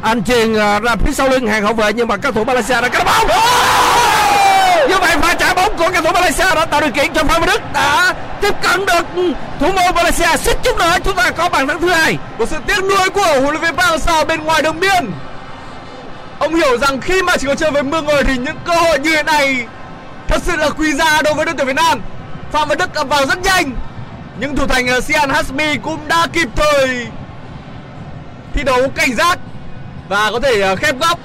Anh 0.01 0.23
chuyền 0.23 0.55
à, 0.59 0.79
ra 0.79 0.95
phía 1.05 1.13
sau 1.13 1.29
lưng 1.29 1.47
hàng 1.47 1.63
hậu 1.63 1.73
vệ 1.73 1.93
nhưng 1.93 2.07
mà 2.07 2.17
các 2.17 2.33
thủ 2.35 2.43
Malaysia 2.43 2.81
đã 2.81 2.89
cắt 2.89 3.03
bóng. 3.05 3.27
Như 4.89 4.97
vậy 4.99 5.17
pha 5.21 5.33
trả 5.33 5.53
bóng 5.53 5.64
của 5.77 5.89
các 5.93 6.03
thủ 6.03 6.11
Malaysia 6.13 6.55
đã 6.55 6.65
tạo 6.65 6.81
điều 6.81 6.91
kiện 6.91 7.13
cho 7.13 7.23
Phan 7.23 7.41
Văn 7.41 7.49
Đức 7.49 7.61
đã 7.73 8.13
tiếp 8.41 8.53
cận 8.61 8.85
được 8.85 9.05
thủ 9.59 9.67
môn 9.67 9.95
Malaysia 9.95 10.37
suýt 10.37 10.57
chút 10.63 10.77
nữa 10.77 10.97
chúng 11.03 11.15
ta 11.15 11.31
có 11.31 11.49
bàn 11.49 11.67
thắng 11.67 11.81
thứ 11.81 11.89
hai 11.89 12.17
Một 12.37 12.49
sự 12.49 12.57
tiếc 12.67 12.83
nuối 12.83 13.09
của 13.09 13.21
huấn 13.21 13.43
luyện 13.43 13.61
viên 13.61 13.75
Park 13.75 13.89
Hang-seo 13.89 14.25
bên 14.25 14.43
ngoài 14.43 14.61
đường 14.61 14.79
biên. 14.79 15.11
Ông 16.39 16.55
hiểu 16.55 16.77
rằng 16.77 17.01
khi 17.01 17.21
mà 17.21 17.37
chỉ 17.37 17.47
có 17.47 17.55
chơi 17.55 17.71
với 17.71 17.83
mưa 17.83 18.01
người 18.01 18.23
thì 18.23 18.37
những 18.37 18.55
cơ 18.65 18.73
hội 18.73 18.99
như 18.99 19.15
thế 19.15 19.23
này 19.23 19.65
thật 20.27 20.41
sự 20.45 20.55
là 20.55 20.69
quý 20.69 20.93
giá 20.93 21.21
đối 21.21 21.33
với 21.33 21.45
đội 21.45 21.55
tuyển 21.57 21.67
Việt 21.67 21.75
Nam. 21.75 22.01
Phạm 22.51 22.67
Văn 22.67 22.77
Đức 22.77 22.93
ập 22.93 23.07
vào 23.07 23.25
rất 23.25 23.43
nhanh, 23.43 23.71
nhưng 24.39 24.55
thủ 24.55 24.67
thành 24.67 24.87
ờ, 24.87 25.01
Sian 25.01 25.29
Hasmi 25.29 25.77
cũng 25.77 26.07
đã 26.07 26.27
kịp 26.33 26.47
thời 26.55 27.07
thi 28.53 28.63
đấu 28.63 28.89
cảnh 28.95 29.15
giác 29.15 29.39
và 30.09 30.31
có 30.31 30.39
thể 30.39 30.61
ờ, 30.61 30.75
khép 30.75 30.95
góc 30.99 31.19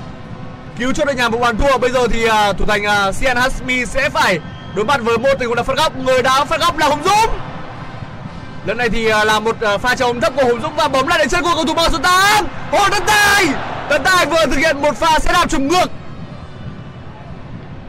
cứu 0.81 0.93
cho 0.93 1.05
đội 1.05 1.15
nhà 1.15 1.29
một 1.29 1.39
bàn 1.39 1.57
thua. 1.57 1.79
Bây 1.79 1.91
giờ 1.91 2.09
thì 2.13 2.27
uh, 2.27 2.59
thủ 2.59 2.67
thành 2.67 2.83
uh, 2.83 3.15
Sian 3.15 3.37
Hasmi 3.37 3.87
sẽ 3.87 4.11
phải 4.11 4.39
đối 4.75 4.85
mặt 4.85 5.01
với 5.03 5.19
một 5.19 5.29
tình 5.39 5.49
huống 5.49 5.57
đá 5.57 5.63
phạt 5.63 5.77
góc. 5.77 5.97
Người 5.97 6.23
đá 6.23 6.45
phạt 6.45 6.61
góc 6.61 6.79
là 6.79 6.89
Hồng 6.89 7.05
Dũng. 7.05 7.39
Lần 8.67 8.79
này 8.79 8.89
thì 8.89 9.13
uh, 9.13 9.27
là 9.27 9.41
một 9.41 9.57
uh, 9.75 9.81
pha 9.81 9.95
trồng 9.95 10.21
thấp 10.21 10.33
của 10.37 10.45
Hùng 10.45 10.61
Dũng 10.63 10.77
và 10.77 10.89
bóng 10.89 11.09
lại 11.09 11.19
đến 11.19 11.29
chân 11.29 11.43
của 11.43 11.53
cầu 11.55 11.65
thủ 11.65 11.75
mang 11.75 11.91
số 11.93 11.99
8 11.99 12.47
Hồ 12.71 12.89
Tấn 12.91 13.03
Tài 13.07 13.47
Tấn 13.89 14.03
Tài 14.03 14.27
vừa 14.27 14.47
thực 14.47 14.57
hiện 14.57 14.83
một 14.83 14.97
pha 14.97 15.19
sẽ 15.19 15.33
đạp 15.33 15.51
trùng 15.51 15.69
ngược 15.69 15.87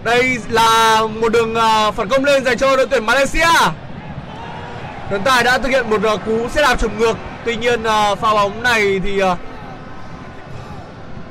Đây 0.03 0.37
là 0.49 1.01
một 1.21 1.31
đường 1.31 1.53
uh, 1.53 1.95
phản 1.95 2.09
công 2.09 2.25
lên 2.25 2.45
dành 2.45 2.57
cho 2.57 2.75
đội 2.75 2.87
tuyển 2.87 3.05
Malaysia 3.05 3.47
Tấn 5.09 5.21
Tài 5.23 5.43
đã 5.43 5.57
thực 5.57 5.69
hiện 5.69 5.89
một 5.89 6.01
uh, 6.13 6.25
cú 6.25 6.49
sẽ 6.49 6.61
đạp 6.61 6.75
trùng 6.79 6.99
ngược 6.99 7.17
Tuy 7.45 7.55
nhiên 7.55 7.81
uh, 7.81 8.19
pha 8.19 8.33
bóng 8.33 8.63
này 8.63 9.01
thì 9.03 9.23
uh, 9.23 9.37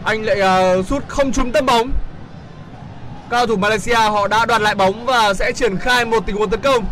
anh 0.05 0.23
lại 0.23 0.41
à, 0.41 0.83
sút 0.83 1.09
không 1.09 1.33
trúng 1.33 1.53
tâm 1.53 1.67
bóng. 1.67 1.91
Cao 3.31 3.47
thủ 3.47 3.57
Malaysia 3.57 3.95
họ 3.95 4.29
đã 4.29 4.47
đoạt 4.47 4.63
lại 4.63 4.75
bóng 4.75 5.07
và 5.07 5.35
sẽ 5.35 5.53
triển 5.53 5.77
khai 5.77 6.05
một 6.05 6.27
tình 6.27 6.37
huống 6.37 6.51
tấn 6.51 6.61
công. 6.61 6.85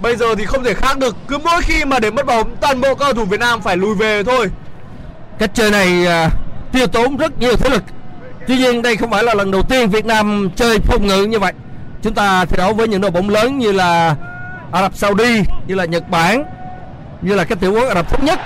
Bây 0.00 0.16
giờ 0.16 0.34
thì 0.34 0.44
không 0.44 0.64
thể 0.64 0.74
khác 0.74 0.98
được 0.98 1.16
Cứ 1.28 1.38
mỗi 1.38 1.62
khi 1.62 1.84
mà 1.84 1.98
để 1.98 2.10
mất 2.10 2.26
bóng 2.26 2.56
Toàn 2.60 2.80
bộ 2.80 2.94
cao 2.94 3.14
thủ 3.14 3.24
Việt 3.24 3.40
Nam 3.40 3.60
phải 3.60 3.76
lùi 3.76 3.94
về 3.94 4.22
thôi. 4.22 4.50
Cách 5.38 5.50
chơi 5.54 5.70
này 5.70 6.06
uh, 6.26 6.32
tiêu 6.72 6.86
tốn 6.86 7.16
rất 7.16 7.38
nhiều 7.38 7.56
thể 7.56 7.70
lực. 7.70 7.82
Tuy 8.46 8.56
nhiên 8.56 8.82
đây 8.82 8.96
không 8.96 9.10
phải 9.10 9.24
là 9.24 9.34
lần 9.34 9.50
đầu 9.50 9.62
tiên 9.62 9.90
Việt 9.90 10.04
Nam 10.04 10.50
chơi 10.56 10.78
phòng 10.78 11.06
ngự 11.06 11.24
như 11.24 11.38
vậy. 11.38 11.52
Chúng 12.02 12.14
ta 12.14 12.44
thi 12.44 12.56
đấu 12.56 12.74
với 12.74 12.88
những 12.88 13.00
đội 13.00 13.10
bóng 13.10 13.30
lớn 13.30 13.58
như 13.58 13.72
là 13.72 14.16
Ả 14.72 14.82
Rập 14.82 14.96
Saudi 14.96 15.42
như 15.66 15.74
là 15.74 15.84
Nhật 15.84 16.10
Bản 16.10 16.44
như 17.22 17.34
là 17.34 17.44
các 17.44 17.60
tiểu 17.60 17.72
quốc 17.72 17.88
Ả 17.88 17.94
Rập 17.94 18.10
thống 18.10 18.24
nhất 18.24 18.40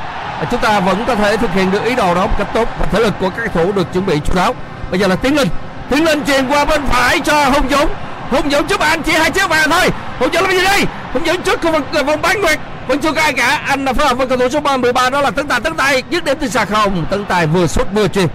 chúng 0.51 0.61
ta 0.61 0.81
vẫn 0.81 1.05
có 1.07 1.15
thể 1.15 1.37
thực 1.37 1.53
hiện 1.53 1.71
được 1.71 1.85
ý 1.85 1.95
đồ 1.95 2.15
đó 2.15 2.27
một 2.27 2.35
cách 2.39 2.49
tốt 2.55 2.69
và 2.79 2.87
thể 2.87 3.01
lực 3.01 3.15
của 3.21 3.31
các 3.31 3.51
cầu 3.55 3.65
thủ 3.65 3.73
được 3.73 3.93
chuẩn 3.93 4.07
bị 4.07 4.21
chú 4.25 4.35
đáo. 4.37 4.55
Bây 4.91 5.01
giờ 5.01 5.07
là 5.07 5.17
tiến 5.17 5.37
linh. 5.37 5.49
Tiến 5.91 6.05
linh 6.05 6.25
truyền 6.25 6.49
qua 6.49 6.65
bên 6.65 6.87
phải 6.87 7.21
cho 7.21 7.45
hùng 7.45 7.69
dũng. 7.71 7.89
Hùng 8.31 8.51
dũng 8.51 8.67
trước 8.67 8.81
anh 8.81 9.03
chỉ 9.03 9.13
hai 9.13 9.31
chiếc 9.31 9.51
vàng 9.51 9.71
thôi. 9.71 9.89
Hùng 10.19 10.29
dũng 10.33 10.43
làm 10.43 10.53
gì 10.53 10.65
đây? 10.65 10.85
Hùng 11.13 11.23
dũng 11.27 11.43
trước 11.43 11.61
khu 11.63 11.73
vực 11.73 11.85
ờ, 11.93 12.03
vòng 12.03 12.23
bán 12.23 12.41
nguyệt. 12.41 12.59
Vẫn 12.89 12.99
chưa 13.01 13.13
có 13.13 13.21
ai 13.21 13.33
cả. 13.33 13.63
Anh 13.67 13.85
là 13.85 13.93
phối 13.93 14.07
hợp 14.07 14.19
với 14.19 14.27
cầu 14.27 14.39
thủ 14.39 14.49
số 14.49 14.77
13 14.77 15.11
đó 15.11 15.21
là 15.21 15.31
tấn 15.31 15.49
tài. 15.49 15.61
Tấn 15.61 15.75
tài 15.75 16.03
dứt 16.11 16.25
điểm 16.25 16.37
từ 16.41 16.49
xa 16.49 16.65
không. 16.65 17.07
Tấn 17.11 17.25
tài 17.25 17.47
vừa 17.47 17.67
sút 17.67 17.87
vừa 17.95 18.09
chuyền. 18.09 18.29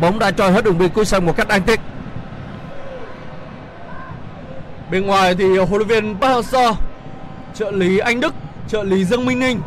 Bóng 0.00 0.18
đã 0.18 0.30
trôi 0.30 0.52
hết 0.52 0.64
đường 0.64 0.78
biên 0.78 0.88
cuối 0.88 1.04
sân 1.04 1.26
một 1.26 1.36
cách 1.36 1.48
đáng 1.48 1.62
tiếc 1.62 1.80
Bên 4.90 5.06
ngoài 5.06 5.34
thì 5.38 5.58
huấn 5.58 5.70
luyện 5.70 5.88
viên 5.88 6.20
Park 6.20 6.46
Hang-seo, 6.46 6.74
Trợ 7.54 7.70
lý 7.70 7.98
Anh 7.98 8.20
Đức, 8.20 8.34
Trợ 8.68 8.82
lý 8.82 9.04
Dương 9.04 9.26
Minh 9.26 9.38
Ninh 9.38 9.60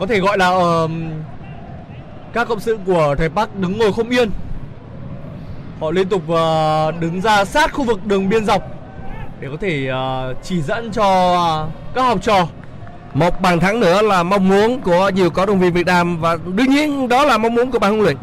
có 0.00 0.06
thể 0.06 0.20
gọi 0.20 0.38
là 0.38 0.48
uh, 0.48 0.90
Các 2.32 2.48
cộng 2.48 2.60
sự 2.60 2.78
của 2.86 3.14
thầy 3.18 3.28
Park 3.28 3.54
đứng 3.54 3.78
ngồi 3.78 3.92
không 3.92 4.10
yên. 4.10 4.30
Họ 5.80 5.90
liên 5.90 6.08
tục 6.08 6.22
uh, 6.22 7.00
đứng 7.00 7.20
ra 7.20 7.44
sát 7.44 7.72
khu 7.72 7.84
vực 7.84 8.06
đường 8.06 8.28
biên 8.28 8.44
dọc 8.44 8.62
Để 9.40 9.48
có 9.50 9.56
thể 9.60 9.90
uh, 9.90 10.36
chỉ 10.42 10.62
dẫn 10.62 10.92
cho 10.92 11.34
ờ, 11.34 11.68
các 11.94 12.02
học 12.02 12.18
trò. 12.22 12.46
Một 13.14 13.40
bàn 13.40 13.60
thắng 13.60 13.80
nữa 13.80 14.02
là 14.02 14.22
mong 14.22 14.48
muốn 14.48 14.80
của 14.80 15.10
nhiều 15.14 15.30
cổ 15.30 15.46
động 15.46 15.60
viên 15.60 15.72
Việt 15.72 15.86
Nam 15.86 16.20
và 16.20 16.36
đương 16.44 16.70
nhiên 16.70 17.08
đó 17.08 17.24
là 17.24 17.38
mong 17.38 17.54
muốn 17.54 17.70
của 17.70 17.78
ban 17.78 17.90
huấn 17.90 18.04
luyện. 18.04 18.16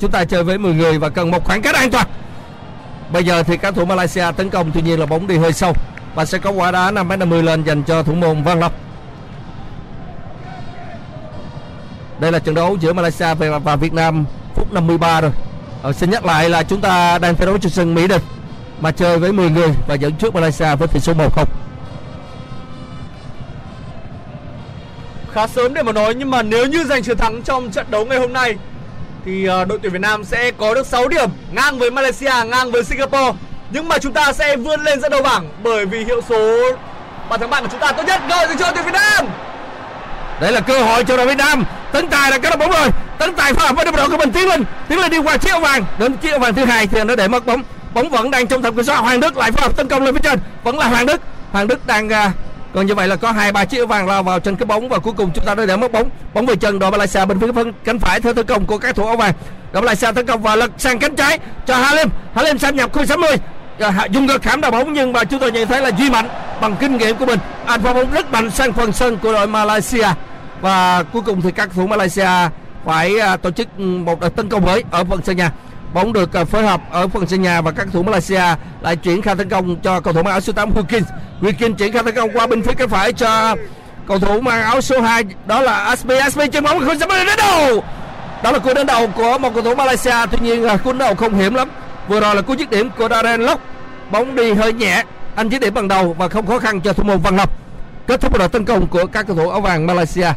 Chúng 0.00 0.10
ta 0.10 0.24
chơi 0.24 0.44
với 0.44 0.58
10 0.58 0.74
người 0.74 0.98
và 0.98 1.08
cần 1.08 1.30
một 1.30 1.44
khoảng 1.44 1.62
cách 1.62 1.74
an 1.74 1.90
toàn. 1.90 2.06
Bây 3.12 3.24
giờ 3.24 3.42
thì 3.42 3.56
các 3.56 3.74
thủ 3.74 3.84
Malaysia 3.84 4.24
tấn 4.36 4.50
công 4.50 4.70
tuy 4.74 4.82
nhiên 4.82 5.00
là 5.00 5.06
bóng 5.06 5.26
đi 5.26 5.38
hơi 5.38 5.52
sâu 5.52 5.72
và 6.14 6.24
sẽ 6.24 6.38
có 6.38 6.50
quả 6.50 6.70
đá 6.70 6.90
5m50 6.90 7.42
lên 7.42 7.64
dành 7.64 7.82
cho 7.82 8.02
thủ 8.02 8.14
môn 8.14 8.42
Văn 8.42 8.60
Lộc 8.60 8.72
đây 12.22 12.32
là 12.32 12.38
trận 12.38 12.54
đấu 12.54 12.76
giữa 12.80 12.92
Malaysia 12.92 13.34
và 13.64 13.76
Việt 13.76 13.92
Nam 13.92 14.24
phút 14.54 14.72
53 14.72 15.20
rồi 15.20 15.30
ờ, 15.82 15.92
xin 15.92 16.10
nhắc 16.10 16.24
lại 16.24 16.50
là 16.50 16.62
chúng 16.62 16.80
ta 16.80 17.18
đang 17.18 17.36
thi 17.36 17.46
đấu 17.46 17.58
trên 17.58 17.72
sân 17.72 17.94
Mỹ 17.94 18.06
Đình 18.06 18.22
mà 18.80 18.90
chơi 18.90 19.18
với 19.18 19.32
10 19.32 19.50
người 19.50 19.68
và 19.88 19.94
dẫn 19.94 20.12
trước 20.12 20.34
Malaysia 20.34 20.76
với 20.76 20.88
tỷ 20.88 21.00
số 21.00 21.12
1-0 21.12 21.44
khá 25.32 25.46
sớm 25.46 25.74
để 25.74 25.82
mà 25.82 25.92
nói 25.92 26.14
nhưng 26.14 26.30
mà 26.30 26.42
nếu 26.42 26.66
như 26.66 26.84
giành 26.84 27.02
chiến 27.02 27.16
thắng 27.16 27.42
trong 27.42 27.70
trận 27.70 27.86
đấu 27.90 28.04
ngày 28.04 28.18
hôm 28.18 28.32
nay 28.32 28.56
thì 29.24 29.44
ờ, 29.44 29.64
đội 29.64 29.78
tuyển 29.82 29.92
Việt 29.92 30.00
Nam 30.00 30.24
sẽ 30.24 30.50
có 30.50 30.74
được 30.74 30.86
6 30.86 31.08
điểm 31.08 31.30
ngang 31.52 31.78
với 31.78 31.90
Malaysia, 31.90 32.32
ngang 32.46 32.70
với 32.70 32.84
Singapore. 32.84 33.32
Nhưng 33.70 33.88
mà 33.88 33.98
chúng 33.98 34.12
ta 34.12 34.32
sẽ 34.32 34.56
vươn 34.56 34.80
lên 34.80 35.00
dẫn 35.00 35.10
đầu 35.10 35.22
bảng 35.22 35.48
bởi 35.62 35.86
vì 35.86 36.04
hiệu 36.04 36.20
số 36.28 36.72
bàn 37.30 37.40
thắng 37.40 37.50
bạn 37.50 37.62
của 37.62 37.68
chúng 37.70 37.80
ta 37.80 37.92
tốt 37.92 38.02
nhất 38.06 38.20
gọi 38.28 38.46
dành 38.48 38.58
cho 38.58 38.64
đội 38.64 38.74
tuyển 38.74 38.84
Việt 38.84 38.92
Nam 38.92 39.26
đây 40.42 40.52
là 40.52 40.60
cơ 40.60 40.82
hội 40.82 41.04
cho 41.04 41.16
đội 41.16 41.26
Việt 41.26 41.38
Nam. 41.38 41.64
Tấn 41.92 42.08
tài 42.08 42.30
là 42.30 42.38
cái 42.38 42.56
bóng 42.56 42.70
rồi. 42.70 42.88
Tấn 43.18 43.34
tài 43.34 43.54
phối 43.54 43.66
hợp 43.66 43.76
với 43.76 43.84
đội 43.84 43.94
đội 43.96 44.08
của 44.08 44.16
mình. 44.16 44.32
Tiến 44.32 44.48
lên 44.48 44.64
tiến 44.88 44.98
lên 44.98 45.10
đi 45.10 45.18
qua 45.18 45.36
chiếc 45.36 45.60
vàng. 45.60 45.84
Đến 45.98 46.16
chiếc 46.16 46.38
vàng 46.40 46.54
thứ 46.54 46.64
hai 46.64 46.86
thì 46.86 47.04
nó 47.04 47.16
để 47.16 47.28
mất 47.28 47.46
bóng. 47.46 47.62
Bóng 47.94 48.08
vẫn 48.08 48.30
đang 48.30 48.46
trong 48.46 48.62
tầm 48.62 48.76
kiểm 48.76 48.84
soát. 48.84 48.96
Hoàng 48.96 49.20
Đức 49.20 49.36
lại 49.36 49.52
phối 49.52 49.62
hợp 49.62 49.76
tấn 49.76 49.88
công 49.88 50.02
lên 50.02 50.14
phía 50.14 50.20
trên. 50.22 50.38
Vẫn 50.62 50.78
là 50.78 50.88
Hoàng 50.88 51.06
Đức. 51.06 51.20
Hoàng 51.52 51.68
Đức 51.68 51.86
đang 51.86 52.08
à, 52.08 52.32
còn 52.74 52.86
như 52.86 52.94
vậy 52.94 53.08
là 53.08 53.16
có 53.16 53.32
hai, 53.32 53.52
ba 53.52 53.64
chiếc 53.64 53.88
vàng 53.88 54.06
lao 54.06 54.22
vào 54.22 54.40
trên 54.40 54.56
cái 54.56 54.66
bóng 54.66 54.88
và 54.88 54.98
cuối 54.98 55.12
cùng 55.16 55.30
chúng 55.34 55.44
ta 55.44 55.54
đã 55.54 55.66
để 55.66 55.76
mất 55.76 55.92
bóng. 55.92 56.10
Bóng 56.34 56.46
về 56.46 56.56
chân 56.56 56.78
đội 56.78 56.90
Malaysia 56.90 57.24
bên 57.24 57.40
phía 57.40 57.52
phân 57.52 57.72
cánh 57.84 57.98
phải. 57.98 58.20
Theo 58.20 58.34
tấn 58.34 58.46
công 58.46 58.66
của 58.66 58.78
các 58.78 58.94
thủ 58.94 59.06
áo 59.06 59.16
vàng 59.16 59.32
đội 59.72 59.82
Malaysia 59.82 60.12
tấn 60.12 60.26
công 60.26 60.42
và 60.42 60.56
lật 60.56 60.70
sang 60.78 60.98
cánh 60.98 61.16
trái 61.16 61.38
cho 61.66 61.76
Halim 61.76 62.08
Halim 62.34 62.58
xâm 62.58 62.76
nhập 62.76 62.92
khu 62.92 63.06
60 63.06 63.36
dùng 64.10 64.28
cơ 64.28 64.38
khảm 64.38 64.60
đá 64.60 64.70
bóng 64.70 64.92
nhưng 64.92 65.12
mà 65.12 65.24
chúng 65.24 65.40
tôi 65.40 65.52
nhận 65.52 65.68
thấy 65.68 65.82
là 65.82 65.90
Duy 65.98 66.10
Mạnh 66.10 66.28
bằng 66.60 66.76
kinh 66.80 66.96
nghiệm 66.96 67.16
của 67.16 67.26
mình. 67.26 67.38
Anh 67.66 67.82
pha 67.82 67.92
bóng 67.92 68.10
rất 68.12 68.32
mạnh 68.32 68.50
sang 68.50 68.72
phần 68.72 68.92
sân 68.92 69.18
của 69.18 69.32
đội 69.32 69.46
Malaysia 69.46 70.08
và 70.62 71.02
cuối 71.02 71.22
cùng 71.22 71.42
thì 71.42 71.50
các 71.50 71.68
thủ 71.74 71.86
Malaysia 71.86 72.28
phải 72.84 73.18
à, 73.18 73.36
tổ 73.36 73.50
chức 73.50 73.80
một 73.80 74.20
đợt 74.20 74.36
tấn 74.36 74.48
công 74.48 74.64
mới 74.64 74.84
ở 74.90 75.04
phần 75.04 75.20
sân 75.24 75.36
nhà 75.36 75.52
bóng 75.94 76.12
được 76.12 76.36
à, 76.36 76.44
phối 76.44 76.62
hợp 76.62 76.80
ở 76.90 77.08
phần 77.08 77.26
sân 77.26 77.42
nhà 77.42 77.60
và 77.60 77.70
các 77.70 77.86
thủ 77.92 78.02
Malaysia 78.02 78.42
lại 78.80 78.96
chuyển 78.96 79.22
khai 79.22 79.36
tấn 79.36 79.48
công 79.48 79.76
cho 79.76 80.00
cầu 80.00 80.12
thủ 80.12 80.22
mang 80.22 80.32
áo 80.32 80.40
số 80.40 80.52
8 80.52 80.70
Wilkins 80.70 81.04
Wilkins 81.40 81.74
chuyển 81.74 81.92
khai 81.92 82.02
tấn 82.02 82.14
công 82.14 82.30
qua 82.32 82.46
bên 82.46 82.62
phía 82.62 82.72
cánh 82.72 82.88
phải 82.88 83.12
cho 83.12 83.56
cầu 84.08 84.18
thủ 84.18 84.40
mang 84.40 84.62
áo 84.62 84.80
số 84.80 85.00
2 85.00 85.24
đó 85.46 85.60
là 85.60 85.74
Aspi. 85.74 86.16
Aspi 86.16 86.46
chân 86.48 86.64
bóng 86.64 86.80
không 86.80 86.98
sắp 86.98 87.08
đến 87.08 87.36
đầu. 87.38 87.84
Đó 88.42 88.52
là 88.52 88.58
cú 88.58 88.74
đến 88.74 88.86
đầu 88.86 89.06
của 89.06 89.38
một 89.38 89.54
cầu 89.54 89.62
thủ 89.62 89.74
Malaysia. 89.74 90.26
Tuy 90.30 90.38
nhiên 90.40 90.64
là 90.64 90.76
cú 90.76 90.92
đến 90.92 90.98
đầu 90.98 91.14
không 91.14 91.34
hiểm 91.34 91.54
lắm. 91.54 91.68
Vừa 92.08 92.20
rồi 92.20 92.34
là 92.36 92.42
cú 92.42 92.54
dứt 92.54 92.70
điểm 92.70 92.90
của 92.98 93.08
Darren 93.08 93.40
Lock. 93.40 93.60
Bóng 94.10 94.34
đi 94.34 94.52
hơi 94.52 94.72
nhẹ. 94.72 95.04
Anh 95.34 95.48
dứt 95.48 95.60
điểm 95.60 95.74
bằng 95.74 95.88
đầu 95.88 96.16
và 96.18 96.28
không 96.28 96.46
khó 96.46 96.58
khăn 96.58 96.80
cho 96.80 96.92
thủ 96.92 97.02
môn 97.02 97.18
Văn 97.18 97.36
Lập 97.36 97.50
kết 98.06 98.20
thúc 98.20 98.38
đợt 98.38 98.48
tấn 98.48 98.64
công 98.64 98.86
của 98.86 99.06
các 99.06 99.26
cầu 99.26 99.36
thủ 99.36 99.50
áo 99.50 99.60
vàng 99.60 99.86
Malaysia. 99.86 100.28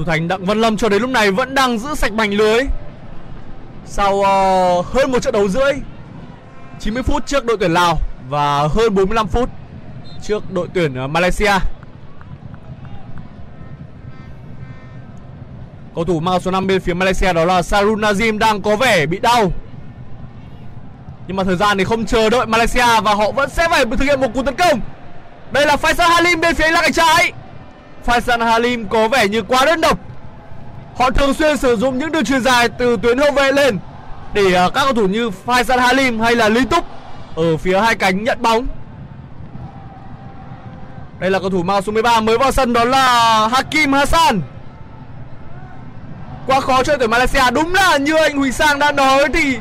Thủ 0.00 0.04
thành, 0.06 0.28
Đặng 0.28 0.44
Văn 0.44 0.60
Lâm 0.60 0.76
cho 0.76 0.88
đến 0.88 1.02
lúc 1.02 1.10
này 1.10 1.30
vẫn 1.30 1.54
đang 1.54 1.78
giữ 1.78 1.94
sạch 1.94 2.12
mảnh 2.12 2.32
lưới. 2.32 2.60
Sau 3.86 4.22
ờ, 4.22 4.82
hơn 4.82 5.12
một 5.12 5.18
trận 5.18 5.32
đấu 5.32 5.48
rưỡi 5.48 5.72
90 6.80 7.02
phút 7.02 7.26
trước 7.26 7.44
đội 7.44 7.56
tuyển 7.60 7.72
Lào 7.72 7.98
và 8.28 8.68
hơn 8.68 8.94
45 8.94 9.28
phút 9.28 9.48
trước 10.22 10.52
đội 10.52 10.68
tuyển 10.74 10.94
ờ, 10.94 11.06
Malaysia. 11.06 11.52
Cầu 15.94 16.04
thủ 16.04 16.20
mang 16.20 16.40
số 16.40 16.50
5 16.50 16.66
bên 16.66 16.80
phía 16.80 16.94
Malaysia 16.94 17.32
đó 17.32 17.44
là 17.44 17.62
Sarun 17.62 18.00
Nazim 18.00 18.38
đang 18.38 18.62
có 18.62 18.76
vẻ 18.76 19.06
bị 19.06 19.18
đau. 19.18 19.52
Nhưng 21.26 21.36
mà 21.36 21.44
thời 21.44 21.56
gian 21.56 21.78
thì 21.78 21.84
không 21.84 22.06
chờ 22.06 22.30
đợi 22.30 22.46
Malaysia 22.46 23.00
và 23.04 23.14
họ 23.14 23.30
vẫn 23.30 23.50
sẽ 23.50 23.68
phải 23.68 23.84
thực 23.84 24.00
hiện 24.00 24.20
một 24.20 24.28
cú 24.34 24.42
tấn 24.42 24.54
công. 24.54 24.80
Đây 25.52 25.66
là 25.66 25.76
Faisal 25.76 26.08
Halim 26.08 26.40
bên 26.40 26.54
phía 26.54 26.70
là 26.70 26.82
cánh 26.82 26.92
trái. 26.92 27.32
Faisal 28.10 28.44
Halim 28.44 28.88
có 28.88 29.08
vẻ 29.08 29.28
như 29.28 29.42
quá 29.42 29.64
đơn 29.64 29.80
độc. 29.80 29.98
Họ 30.96 31.10
thường 31.10 31.34
xuyên 31.34 31.56
sử 31.56 31.76
dụng 31.76 31.98
những 31.98 32.12
đường 32.12 32.24
truyền 32.24 32.40
dài 32.40 32.68
từ 32.68 32.96
tuyến 33.02 33.18
hậu 33.18 33.32
vệ 33.32 33.52
lên 33.52 33.78
để 34.32 34.54
à, 34.54 34.68
các 34.74 34.84
cầu 34.84 34.94
thủ 34.94 35.06
như 35.06 35.30
Faisal 35.46 35.78
Halim 35.78 36.20
hay 36.20 36.36
là 36.36 36.48
Lý 36.48 36.64
Túc 36.64 36.84
ở 37.36 37.56
phía 37.56 37.80
hai 37.80 37.94
cánh 37.94 38.24
nhận 38.24 38.42
bóng. 38.42 38.66
Đây 41.18 41.30
là 41.30 41.38
cầu 41.38 41.50
thủ 41.50 41.62
mang 41.62 41.82
số 41.82 41.92
13 41.92 42.20
mới 42.20 42.38
vào 42.38 42.52
sân, 42.52 42.72
đó 42.72 42.84
là 42.84 43.48
Hakim 43.48 43.92
Hassan. 43.92 44.40
Quá 46.46 46.60
khó 46.60 46.82
chơi 46.82 46.98
tuyển 46.98 47.10
Malaysia 47.10 47.50
Đúng 47.52 47.74
là 47.74 47.96
như 47.96 48.16
anh 48.16 48.36
Huỳnh 48.36 48.52
Sang 48.52 48.78
đã 48.78 48.92
nói 48.92 49.24
thì 49.34 49.58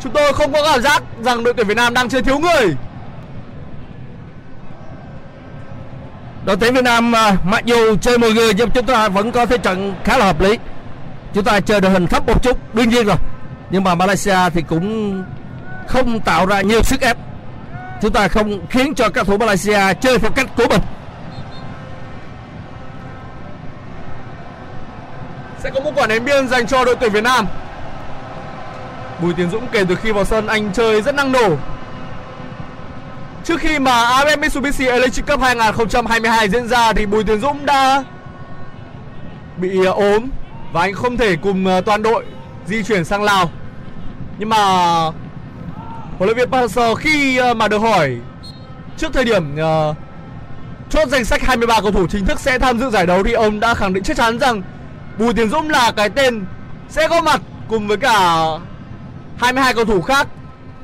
Chúng 0.00 0.12
tôi 0.12 0.32
không 0.32 0.52
có 0.52 0.62
cảm 0.64 0.82
giác 0.82 1.02
rằng 1.22 1.44
đội 1.44 1.54
tuyển 1.54 1.66
Việt 1.66 1.76
Nam 1.76 1.94
đang 1.94 2.08
chơi 2.08 2.22
thiếu 2.22 2.38
người 2.38 2.76
đội 6.46 6.56
tuyển 6.56 6.74
Việt 6.74 6.84
Nam 6.84 7.12
à, 7.14 7.36
mặc 7.44 7.64
dù 7.64 7.96
chơi 7.96 8.18
10 8.18 8.32
người 8.32 8.54
nhưng 8.54 8.70
chúng 8.70 8.86
ta 8.86 9.08
vẫn 9.08 9.32
có 9.32 9.46
thế 9.46 9.58
trận 9.58 9.94
khá 10.04 10.18
là 10.18 10.24
hợp 10.24 10.40
lý. 10.40 10.58
Chúng 11.34 11.44
ta 11.44 11.60
chơi 11.60 11.80
đội 11.80 11.92
hình 11.92 12.06
thấp 12.06 12.26
một 12.26 12.42
chút, 12.42 12.74
đương 12.74 12.88
nhiên 12.88 13.06
rồi. 13.06 13.16
Nhưng 13.70 13.84
mà 13.84 13.94
Malaysia 13.94 14.50
thì 14.54 14.62
cũng 14.62 15.24
không 15.86 16.20
tạo 16.20 16.46
ra 16.46 16.60
nhiều 16.60 16.82
sức 16.82 17.00
ép. 17.00 17.16
Chúng 18.02 18.12
ta 18.12 18.28
không 18.28 18.66
khiến 18.70 18.94
cho 18.94 19.08
các 19.08 19.26
thủ 19.26 19.36
Malaysia 19.36 19.94
chơi 20.00 20.18
theo 20.18 20.30
cách 20.30 20.46
của 20.56 20.66
mình. 20.70 20.80
Sẽ 25.58 25.70
có 25.70 25.80
một 25.80 25.92
quả 25.94 26.06
ném 26.06 26.24
biên 26.24 26.48
dành 26.48 26.66
cho 26.66 26.84
đội 26.84 26.96
tuyển 27.00 27.12
Việt 27.12 27.24
Nam. 27.24 27.46
Bùi 29.22 29.34
Tiến 29.34 29.50
Dũng 29.50 29.66
kể 29.72 29.84
từ 29.88 29.94
khi 29.94 30.12
vào 30.12 30.24
sân, 30.24 30.46
anh 30.46 30.72
chơi 30.72 31.02
rất 31.02 31.14
năng 31.14 31.32
nổ. 31.32 31.56
Trước 33.46 33.60
khi 33.60 33.78
mà 33.78 34.04
AFF 34.04 34.38
Mitsubishi 34.40 34.86
Electric 34.86 35.26
Cup 35.26 35.40
2022 35.40 36.48
diễn 36.48 36.68
ra 36.68 36.92
thì 36.92 37.06
Bùi 37.06 37.24
Tiến 37.24 37.40
Dũng 37.40 37.66
đã 37.66 38.04
bị 39.56 39.84
ờ, 39.84 39.92
ốm 39.92 40.28
và 40.72 40.80
anh 40.80 40.94
không 40.94 41.16
thể 41.16 41.36
cùng 41.36 41.66
ờ, 41.66 41.80
toàn 41.80 42.02
đội 42.02 42.24
di 42.66 42.82
chuyển 42.82 43.04
sang 43.04 43.22
Lào. 43.22 43.50
Nhưng 44.38 44.48
mà 44.48 44.56
huấn 46.18 46.28
luyện 46.28 46.36
viên 46.36 46.50
Park 46.50 46.70
Hang-seo 46.70 46.94
khi 46.94 47.36
ờ, 47.36 47.54
mà 47.54 47.68
được 47.68 47.78
hỏi 47.78 48.16
trước 48.96 49.12
thời 49.12 49.24
điểm 49.24 49.54
uh, 49.54 49.96
chốt 50.90 51.08
danh 51.08 51.24
sách 51.24 51.42
23 51.42 51.80
cầu 51.80 51.92
thủ 51.92 52.06
chính 52.06 52.26
thức 52.26 52.40
sẽ 52.40 52.58
tham 52.58 52.78
dự 52.78 52.90
giải 52.90 53.06
đấu 53.06 53.22
thì 53.22 53.32
ông 53.32 53.60
đã 53.60 53.74
khẳng 53.74 53.92
định 53.92 54.04
chắc 54.04 54.16
chắn 54.16 54.38
rằng 54.38 54.62
Bùi 55.18 55.34
Tiến 55.34 55.48
Dũng 55.48 55.70
là 55.70 55.92
cái 55.96 56.10
tên 56.10 56.44
sẽ 56.88 57.08
có 57.08 57.20
mặt 57.22 57.40
cùng 57.68 57.88
với 57.88 57.96
cả 57.96 58.40
22 59.36 59.74
cầu 59.74 59.84
thủ 59.84 60.02
khác 60.02 60.28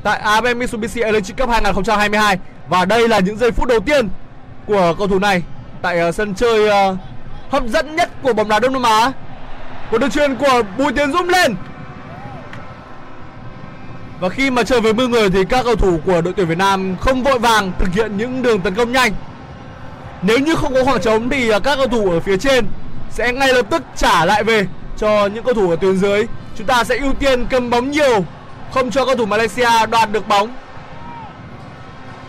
tại 0.02 0.20
AFF 0.24 0.56
Mitsubishi 0.56 1.00
Electric 1.00 1.36
Cup 1.36 1.48
2022 1.48 2.38
và 2.68 2.84
đây 2.84 3.08
là 3.08 3.18
những 3.18 3.36
giây 3.36 3.50
phút 3.50 3.68
đầu 3.68 3.80
tiên 3.80 4.08
của 4.66 4.94
cầu 4.98 5.08
thủ 5.08 5.18
này 5.18 5.42
tại 5.82 5.98
ờ, 5.98 6.12
sân 6.12 6.34
chơi 6.34 6.90
uh, 6.92 6.98
hấp 7.50 7.66
dẫn 7.66 7.96
nhất 7.96 8.10
của 8.22 8.32
bóng 8.32 8.48
đá 8.48 8.60
Đông 8.60 8.72
Nam 8.72 8.82
Á. 8.82 9.12
Một 9.90 9.98
đường 9.98 10.10
chuyền 10.10 10.36
của 10.36 10.62
Bùi 10.78 10.92
Tiến 10.92 11.12
Dũng 11.12 11.28
lên. 11.28 11.54
Và 14.20 14.28
khi 14.28 14.50
mà 14.50 14.62
chơi 14.62 14.80
với 14.80 14.92
10 14.92 15.08
người 15.08 15.30
thì 15.30 15.44
các 15.44 15.64
cầu 15.64 15.76
thủ 15.76 16.00
của 16.06 16.20
đội 16.20 16.32
tuyển 16.36 16.46
Việt 16.46 16.58
Nam 16.58 16.96
không 17.00 17.22
vội 17.22 17.38
vàng 17.38 17.72
thực 17.78 17.88
hiện 17.94 18.16
những 18.16 18.42
đường 18.42 18.60
tấn 18.60 18.74
công 18.74 18.92
nhanh. 18.92 19.12
Nếu 20.22 20.38
như 20.38 20.54
không 20.54 20.74
có 20.74 20.84
khoảng 20.84 21.00
trống 21.00 21.28
thì 21.28 21.48
ờ, 21.48 21.60
các 21.60 21.76
cầu 21.76 21.88
thủ 21.88 22.10
ở 22.10 22.20
phía 22.20 22.36
trên 22.36 22.66
sẽ 23.10 23.32
ngay 23.32 23.54
lập 23.54 23.66
tức 23.70 23.82
trả 23.96 24.24
lại 24.24 24.44
về 24.44 24.66
cho 24.96 25.26
những 25.26 25.44
cầu 25.44 25.54
thủ 25.54 25.70
ở 25.70 25.76
tuyến 25.76 25.96
dưới. 25.96 26.26
Chúng 26.58 26.66
ta 26.66 26.84
sẽ 26.84 26.98
ưu 26.98 27.14
tiên 27.14 27.46
cầm 27.50 27.70
bóng 27.70 27.90
nhiều, 27.90 28.24
không 28.74 28.90
cho 28.90 29.06
cầu 29.06 29.16
thủ 29.16 29.26
Malaysia 29.26 29.86
đoạt 29.90 30.12
được 30.12 30.28
bóng. 30.28 30.54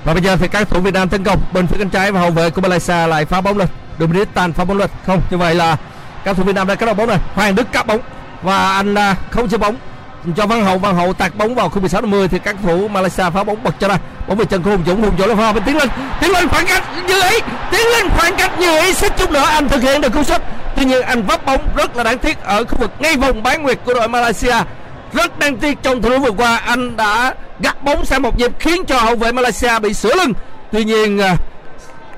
và 0.04 0.14
bây 0.14 0.24
giờ 0.24 0.38
thì 0.38 0.48
các 0.48 0.70
thủ 0.70 0.80
Việt 0.80 0.94
Nam 0.94 1.10
tấn 1.10 1.24
công 1.24 1.42
bên 1.54 1.68
phía 1.68 1.78
cánh 1.78 1.90
trái 1.90 2.12
và 2.12 2.20
hậu 2.20 2.32
vệ 2.32 2.50
của 2.50 2.62
Malaysia 2.62 3.08
lại 3.08 3.26
phá 3.26 3.42
bóng 3.42 3.58
lên. 3.58 3.68
Dominic 4.00 4.34
Tan 4.34 4.54
phá 4.54 4.66
bóng 4.66 4.78
lên. 4.78 4.90
Không, 5.06 5.22
như 5.32 5.38
vậy 5.38 5.56
là 5.56 5.78
các 6.24 6.38
thủ 6.38 6.44
Việt 6.44 6.56
Nam 6.56 6.68
đã 6.68 6.76
cắt 6.76 6.86
đầu 6.86 6.96
bóng 6.96 7.08
này 7.08 7.20
Hoàng 7.36 7.56
Đức 7.56 7.72
cắt 7.72 7.88
bóng 7.88 8.00
và 8.42 8.74
anh 8.74 8.96
không 9.30 9.50
chơi 9.50 9.58
bóng. 9.58 9.76
Cho 10.36 10.46
Văn 10.46 10.66
Hậu 10.66 10.78
Văn 10.78 10.96
Hậu 10.96 11.14
tạt 11.14 11.36
bóng 11.36 11.56
vào 11.56 11.70
khung 11.70 11.82
16 11.82 12.02
50 12.02 12.28
thì 12.28 12.40
các 12.40 12.56
thủ 12.64 12.88
Malaysia 12.88 13.24
phá 13.34 13.44
bóng, 13.44 13.64
bật 13.64 13.76
cho 13.80 13.88
ra. 13.88 13.98
Bóng 14.28 14.38
về 14.38 14.46
chân 14.46 14.64
của 14.64 14.70
Hùng 14.70 14.84
Dũng 14.86 15.02
Hùng 15.02 15.16
Dũng 15.18 15.30
là 15.30 15.36
pha 15.36 15.54
bên 15.54 15.64
tiến 15.64 15.78
lên. 15.78 15.90
Tiến 16.22 16.32
lên 16.32 16.48
khoảng 16.48 16.66
cách 16.68 16.84
như 17.08 17.22
ý, 17.22 17.40
tiến 17.72 17.88
lên 17.98 18.10
khoảng 18.10 18.36
cách 18.36 18.60
như 18.60 18.80
ý. 18.80 18.94
Xích 18.94 19.14
chút 19.18 19.32
nữa, 19.32 19.46
anh 19.46 19.70
thực 19.70 19.82
hiện 19.84 20.02
được 20.02 20.14
cú 20.14 20.24
sút. 20.24 20.42
Tuy 20.76 20.86
nhiên, 20.86 21.02
anh 21.02 21.24
vấp 21.24 21.46
bóng 21.46 21.62
rất 21.76 21.96
là 21.96 22.04
đáng 22.04 22.18
tiếc 22.18 22.42
ở 22.44 22.64
khu 22.66 22.78
vực 22.78 22.92
ngay 23.00 23.16
vùng 23.16 23.44
bán 23.44 23.64
nguyệt 23.64 23.80
của 23.86 23.94
đội 23.94 24.08
Malaysia 24.08 24.56
rất 25.14 25.40
đáng 25.40 25.58
tiếc 25.58 25.84
trong 25.84 26.02
thủ 26.02 26.20
vừa 26.20 26.32
qua 26.32 26.58
anh 26.58 26.98
đã 26.98 27.34
gặt 27.60 27.84
bóng 27.84 28.06
sang 28.06 28.22
một 28.22 28.38
nhịp 28.38 28.52
khiến 28.60 28.86
cho 28.86 28.98
hậu 28.98 29.16
vệ 29.16 29.32
Malaysia 29.32 29.80
bị 29.80 29.94
sửa 29.94 30.16
lưng 30.16 30.34
tuy 30.72 30.84
nhiên 30.84 31.22
à, 31.22 31.36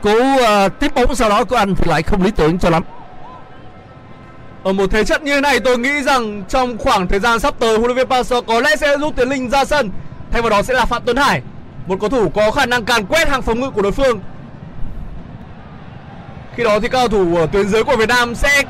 cú 0.02 0.10
uh, 0.12 0.80
tiếp 0.80 0.96
bóng 0.96 1.16
sau 1.16 1.30
đó 1.30 1.44
của 1.44 1.56
anh 1.56 1.76
thì 1.76 1.84
lại 1.88 2.04
không 2.04 2.24
lý 2.24 2.32
tưởng 2.32 2.60
cho 2.60 2.70
lắm 2.70 2.84
Ở 4.64 4.74
một 4.74 4.92
thế 4.92 5.04
trận 5.04 5.24
như 5.24 5.36
thế 5.36 5.42
này 5.42 5.60
tôi 5.60 5.78
nghĩ 5.78 6.02
rằng 6.02 6.44
trong 6.50 6.78
khoảng 6.78 7.08
thời 7.08 7.20
gian 7.20 7.40
sắp 7.40 7.54
tới 7.60 7.78
huấn 7.78 7.84
luyện 7.84 7.98
viên 7.98 8.08
Park 8.08 8.46
có 8.48 8.60
lẽ 8.60 8.76
sẽ 8.76 8.98
rút 8.98 9.16
Tiến 9.16 9.30
Linh 9.30 9.50
ra 9.50 9.66
sân. 9.66 9.92
Thay 10.32 10.42
vào 10.42 10.50
đó 10.50 10.62
sẽ 10.62 10.74
là 10.74 10.86
Phạm 10.86 11.02
Tuấn 11.06 11.18
Hải. 11.18 11.42
một 11.88 12.00
cầu 12.00 12.10
thủ 12.10 12.30
có 12.30 12.52
khả 12.52 12.66
năng 12.66 12.86
càn 12.86 13.06
quét 13.06 13.28
hàng 13.28 13.42
phòng 13.42 13.60
ngự 13.60 13.70
của 13.70 13.82
đối 13.82 13.92
phương 13.92 14.20
khi 16.56 16.64
đó 16.64 16.80
thì 16.80 16.88
các 16.88 16.98
cầu 16.98 17.08
thủ 17.08 17.36
ở 17.36 17.48
tuyến 17.48 17.68
dưới 17.68 17.84
của 17.84 17.96
Việt 17.96 18.10
Nam 18.10 18.36
sẽ 18.36 18.64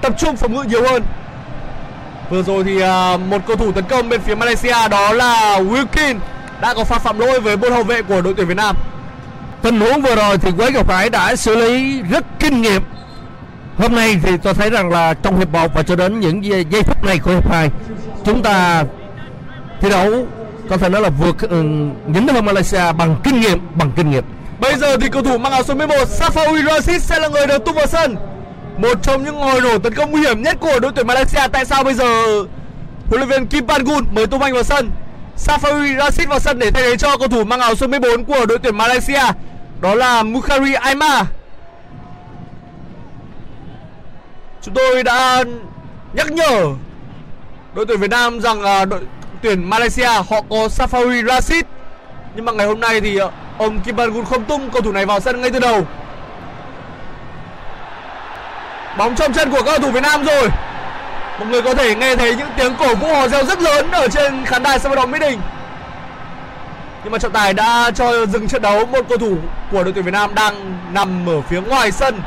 tập 0.00 0.12
trung 0.18 0.36
phòng 0.36 0.54
ngự 0.54 0.62
nhiều 0.62 0.82
hơn 0.82 1.02
vừa 2.30 2.42
rồi 2.42 2.64
thì 2.64 2.80
à, 2.80 3.16
một 3.16 3.38
cầu 3.46 3.56
thủ 3.56 3.72
tấn 3.72 3.84
công 3.84 4.08
bên 4.08 4.20
phía 4.20 4.34
Malaysia 4.34 4.88
đó 4.90 5.12
là 5.12 5.60
Wilkin 5.60 6.18
đã 6.60 6.74
có 6.74 6.84
pha 6.84 6.98
phạm 6.98 7.18
lỗi 7.18 7.40
với 7.40 7.56
một 7.56 7.68
hậu 7.72 7.82
vệ 7.82 8.02
của 8.02 8.20
đội 8.20 8.34
tuyển 8.36 8.46
Việt 8.46 8.56
Nam. 8.56 8.76
Tình 9.62 9.80
huống 9.80 10.02
vừa 10.02 10.14
rồi 10.14 10.38
thì 10.38 10.50
Quế 10.58 10.70
Ngọc 10.70 10.90
Hải 10.90 11.10
đã 11.10 11.36
xử 11.36 11.56
lý 11.56 12.02
rất 12.02 12.24
kinh 12.38 12.62
nghiệm. 12.62 12.82
Hôm 13.78 13.94
nay 13.94 14.16
thì 14.22 14.36
tôi 14.36 14.54
thấy 14.54 14.70
rằng 14.70 14.90
là 14.90 15.14
trong 15.14 15.38
hiệp 15.38 15.52
1 15.52 15.74
và 15.74 15.82
cho 15.82 15.96
đến 15.96 16.20
những 16.20 16.44
giây 16.44 16.66
giây 16.70 16.82
phút 16.82 17.04
này 17.04 17.18
của 17.18 17.30
hiệp 17.30 17.50
2 17.50 17.70
chúng 18.24 18.42
ta 18.42 18.84
thi 19.80 19.90
đấu 19.90 20.26
có 20.68 20.76
thể 20.76 20.88
nói 20.88 21.00
là 21.00 21.08
vượt 21.08 21.40
ừ, 21.40 21.62
những 22.06 22.26
đội 22.26 22.42
Malaysia 22.42 22.92
bằng 22.98 23.16
kinh 23.24 23.40
nghiệm 23.40 23.58
bằng 23.74 23.92
kinh 23.96 24.10
nghiệm. 24.10 24.24
Bây 24.60 24.74
giờ 24.76 24.96
thì 25.00 25.08
cầu 25.08 25.22
thủ 25.22 25.38
mang 25.38 25.52
áo 25.52 25.62
số 25.62 25.74
11 25.74 25.94
Safawi 25.94 26.66
Rashid 26.66 27.02
sẽ 27.02 27.18
là 27.18 27.28
người 27.28 27.46
được 27.46 27.64
tung 27.64 27.74
vào 27.74 27.86
sân. 27.86 28.16
Một 28.80 29.02
trong 29.02 29.24
những 29.24 29.36
ngòi 29.36 29.60
nổ 29.60 29.78
tấn 29.78 29.94
công 29.94 30.10
nguy 30.10 30.20
hiểm 30.20 30.42
nhất 30.42 30.56
của 30.60 30.78
đội 30.80 30.92
tuyển 30.94 31.06
Malaysia. 31.06 31.48
Tại 31.52 31.64
sao 31.64 31.84
bây 31.84 31.94
giờ 31.94 32.24
huấn 33.08 33.20
luyện 33.20 33.28
viên 33.28 33.46
Kim 33.46 33.66
Pan-gun 33.66 34.04
mới 34.10 34.26
tung 34.26 34.42
anh 34.42 34.54
vào 34.54 34.62
sân? 34.62 34.90
Safawi 35.36 35.98
Rashid 35.98 36.28
vào 36.28 36.38
sân 36.38 36.58
để 36.58 36.70
thay 36.70 36.82
thế 36.82 36.96
cho 36.96 37.16
cầu 37.16 37.28
thủ 37.28 37.44
mang 37.44 37.60
áo 37.60 37.74
số 37.74 37.86
14 37.86 38.24
của 38.24 38.46
đội 38.46 38.58
tuyển 38.58 38.76
Malaysia. 38.76 39.22
Đó 39.80 39.94
là 39.94 40.22
Mukhari 40.22 40.74
Aima. 40.74 41.24
Chúng 44.62 44.74
tôi 44.74 45.02
đã 45.02 45.44
nhắc 46.12 46.32
nhở 46.32 46.66
đội 47.74 47.86
tuyển 47.86 48.00
Việt 48.00 48.10
Nam 48.10 48.40
rằng 48.40 48.62
là 48.62 48.84
đội 48.84 49.00
tuyển 49.42 49.70
Malaysia 49.70 50.06
họ 50.06 50.42
có 50.50 50.68
Safawi 50.68 51.26
Rashid 51.26 51.64
nhưng 52.34 52.44
mà 52.44 52.52
ngày 52.52 52.66
hôm 52.66 52.80
nay 52.80 53.00
thì 53.00 53.18
à, 53.18 53.26
ông 53.58 53.80
Kim 53.80 53.96
Pan 53.96 54.12
Gun 54.12 54.24
không 54.24 54.44
tung 54.44 54.70
cầu 54.70 54.82
thủ 54.82 54.92
này 54.92 55.06
vào 55.06 55.20
sân 55.20 55.40
ngay 55.40 55.50
từ 55.50 55.58
đầu. 55.58 55.86
Bóng 58.98 59.14
trong 59.14 59.32
chân 59.32 59.50
của 59.50 59.62
các 59.62 59.64
cầu 59.64 59.78
thủ 59.78 59.90
Việt 59.90 60.02
Nam 60.02 60.24
rồi. 60.24 60.48
Mọi 61.38 61.48
người 61.48 61.62
có 61.62 61.74
thể 61.74 61.94
nghe 61.94 62.16
thấy 62.16 62.36
những 62.36 62.48
tiếng 62.56 62.74
cổ 62.78 62.94
vũ 62.94 63.14
hò 63.14 63.28
reo 63.28 63.44
rất 63.44 63.62
lớn 63.62 63.90
ở 63.90 64.08
trên 64.08 64.44
khán 64.44 64.62
đài 64.62 64.78
sân 64.78 64.90
vận 64.90 64.96
động 64.96 65.10
Mỹ 65.10 65.18
Đình. 65.18 65.40
Nhưng 67.04 67.12
mà 67.12 67.18
trọng 67.18 67.32
tài 67.32 67.52
đã 67.52 67.90
cho 67.94 68.26
dừng 68.26 68.48
trận 68.48 68.62
đấu 68.62 68.86
một 68.86 69.00
cầu 69.08 69.18
thủ 69.18 69.36
của 69.70 69.84
đội 69.84 69.92
tuyển 69.92 70.04
Việt 70.04 70.10
Nam 70.10 70.34
đang 70.34 70.78
nằm 70.92 71.28
ở 71.28 71.40
phía 71.40 71.60
ngoài 71.60 71.92
sân. 71.92 72.22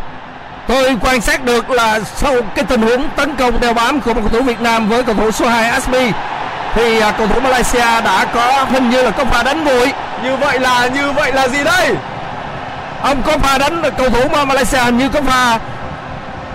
Tôi 0.68 0.98
quan 1.02 1.22
sát 1.22 1.46
được 1.46 1.70
là 1.70 2.00
sau 2.00 2.34
cái 2.56 2.66
tình 2.66 2.82
huống 2.82 3.10
tấn 3.16 3.36
công 3.36 3.60
đeo 3.60 3.74
bám 3.74 4.02
của 4.02 4.14
một 4.14 4.22
cầu 4.22 4.40
thủ 4.40 4.46
Việt 4.48 4.62
Nam 4.62 4.90
với 4.90 5.04
cầu 5.04 5.16
thủ 5.16 5.32
số 5.32 5.48
2 5.48 5.70
Asmi 5.70 6.12
thì 6.76 7.00
à, 7.00 7.12
cầu 7.12 7.28
thủ 7.28 7.40
Malaysia 7.40 7.80
đã 7.80 8.26
có 8.34 8.66
hình 8.72 8.90
như 8.90 9.04
là 9.04 9.12
có 9.12 9.26
pha 9.26 9.44
đánh 9.44 9.64
nguội 9.64 9.92
Như 10.24 10.36
vậy 10.36 10.60
là 10.60 10.88
như 10.88 11.12
vậy 11.12 11.32
là 11.34 11.48
gì 11.48 11.64
đây? 11.64 11.96
ông 13.02 13.22
có 13.22 13.38
pha 13.38 13.58
đánh 13.58 13.82
cầu 13.98 14.10
thủ 14.10 14.46
Malaysia 14.46 14.78
hình 14.78 14.98
như 14.98 15.10
có 15.10 15.22
pha 15.22 15.60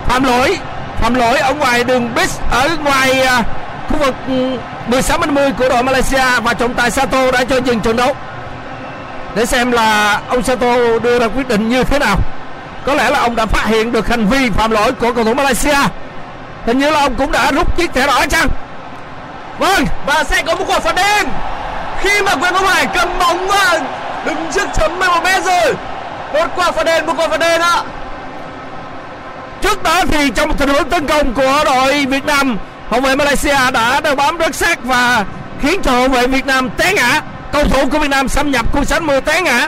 phạm 0.09 0.23
lỗi. 0.23 0.57
Phạm 1.01 1.13
lỗi 1.13 1.39
ở 1.39 1.53
ngoài 1.53 1.83
đường 1.83 2.13
bis 2.15 2.39
ở 2.51 2.69
ngoài 2.83 3.21
à, 3.21 3.43
khu 3.89 3.97
vực 3.97 4.15
ừ, 4.27 4.57
16 4.87 5.17
10 5.17 5.51
của 5.51 5.69
đội 5.69 5.83
Malaysia 5.83 6.39
và 6.43 6.53
trọng 6.53 6.73
tài 6.73 6.91
Sato 6.91 7.31
đã 7.31 7.43
cho 7.43 7.57
dừng 7.57 7.79
trận 7.79 7.97
đấu. 7.97 8.15
Để 9.35 9.45
xem 9.45 9.71
là 9.71 10.19
ông 10.29 10.43
Sato 10.43 10.75
đưa 11.03 11.19
ra 11.19 11.27
quyết 11.27 11.47
định 11.47 11.69
như 11.69 11.83
thế 11.83 11.99
nào. 11.99 12.17
Có 12.85 12.93
lẽ 12.93 13.09
là 13.09 13.19
ông 13.19 13.35
đã 13.35 13.45
phát 13.45 13.65
hiện 13.65 13.91
được 13.91 14.07
hành 14.07 14.25
vi 14.25 14.49
phạm 14.49 14.71
lỗi 14.71 14.91
của 14.91 15.13
cầu 15.13 15.23
thủ 15.23 15.33
Malaysia. 15.33 15.77
Hình 16.65 16.79
như 16.79 16.91
là 16.91 16.99
ông 16.99 17.15
cũng 17.15 17.31
đã 17.31 17.51
rút 17.51 17.77
chiếc 17.77 17.93
thẻ 17.93 18.07
đỏ 18.07 18.25
chăng? 18.29 18.47
Vâng 19.59 19.85
Và 20.05 20.23
sẽ 20.23 20.43
có 20.43 20.55
một 20.55 20.65
quả 20.67 20.79
phạt 20.79 20.95
đen 20.95 21.27
Khi 22.01 22.21
mà 22.21 22.35
Nguyễn 22.35 22.53
Công 22.53 22.65
Hải 22.67 22.85
cầm 22.85 23.09
bóng 23.19 23.47
và 23.47 23.79
đứng 24.25 24.51
trước 24.53 24.67
chấm 24.73 24.99
11 24.99 25.23
mét 25.23 25.43
rồi. 25.43 25.75
Một 26.33 26.47
quả 26.55 26.71
phạt 26.71 26.83
đen, 26.83 27.05
một 27.05 27.13
quả 27.17 27.27
phạt 27.27 27.39
đen 27.39 27.61
ạ. 27.61 27.83
Trước 29.61 29.83
đó 29.83 30.05
thì 30.11 30.29
trong 30.29 30.57
tình 30.57 30.69
huống 30.69 30.89
tấn 30.89 31.07
công 31.07 31.33
của 31.33 31.63
đội 31.65 32.05
Việt 32.05 32.25
Nam, 32.25 32.57
hậu 32.89 33.01
vệ 33.01 33.15
Malaysia 33.15 33.71
đã 33.73 34.01
đeo 34.01 34.15
bám 34.15 34.37
rất 34.37 34.55
sát 34.55 34.83
và 34.83 35.25
khiến 35.61 35.81
cho 35.83 35.91
hậu 35.91 36.07
vệ 36.07 36.27
Việt 36.27 36.45
Nam 36.45 36.69
té 36.69 36.93
ngã. 36.93 37.21
Cầu 37.51 37.63
thủ 37.63 37.89
của 37.91 37.99
Việt 37.99 38.09
Nam 38.09 38.27
xâm 38.27 38.51
nhập 38.51 38.73
khu 38.73 38.83
sánh 38.83 39.07
mưa 39.07 39.19
té 39.19 39.41
ngã. 39.41 39.67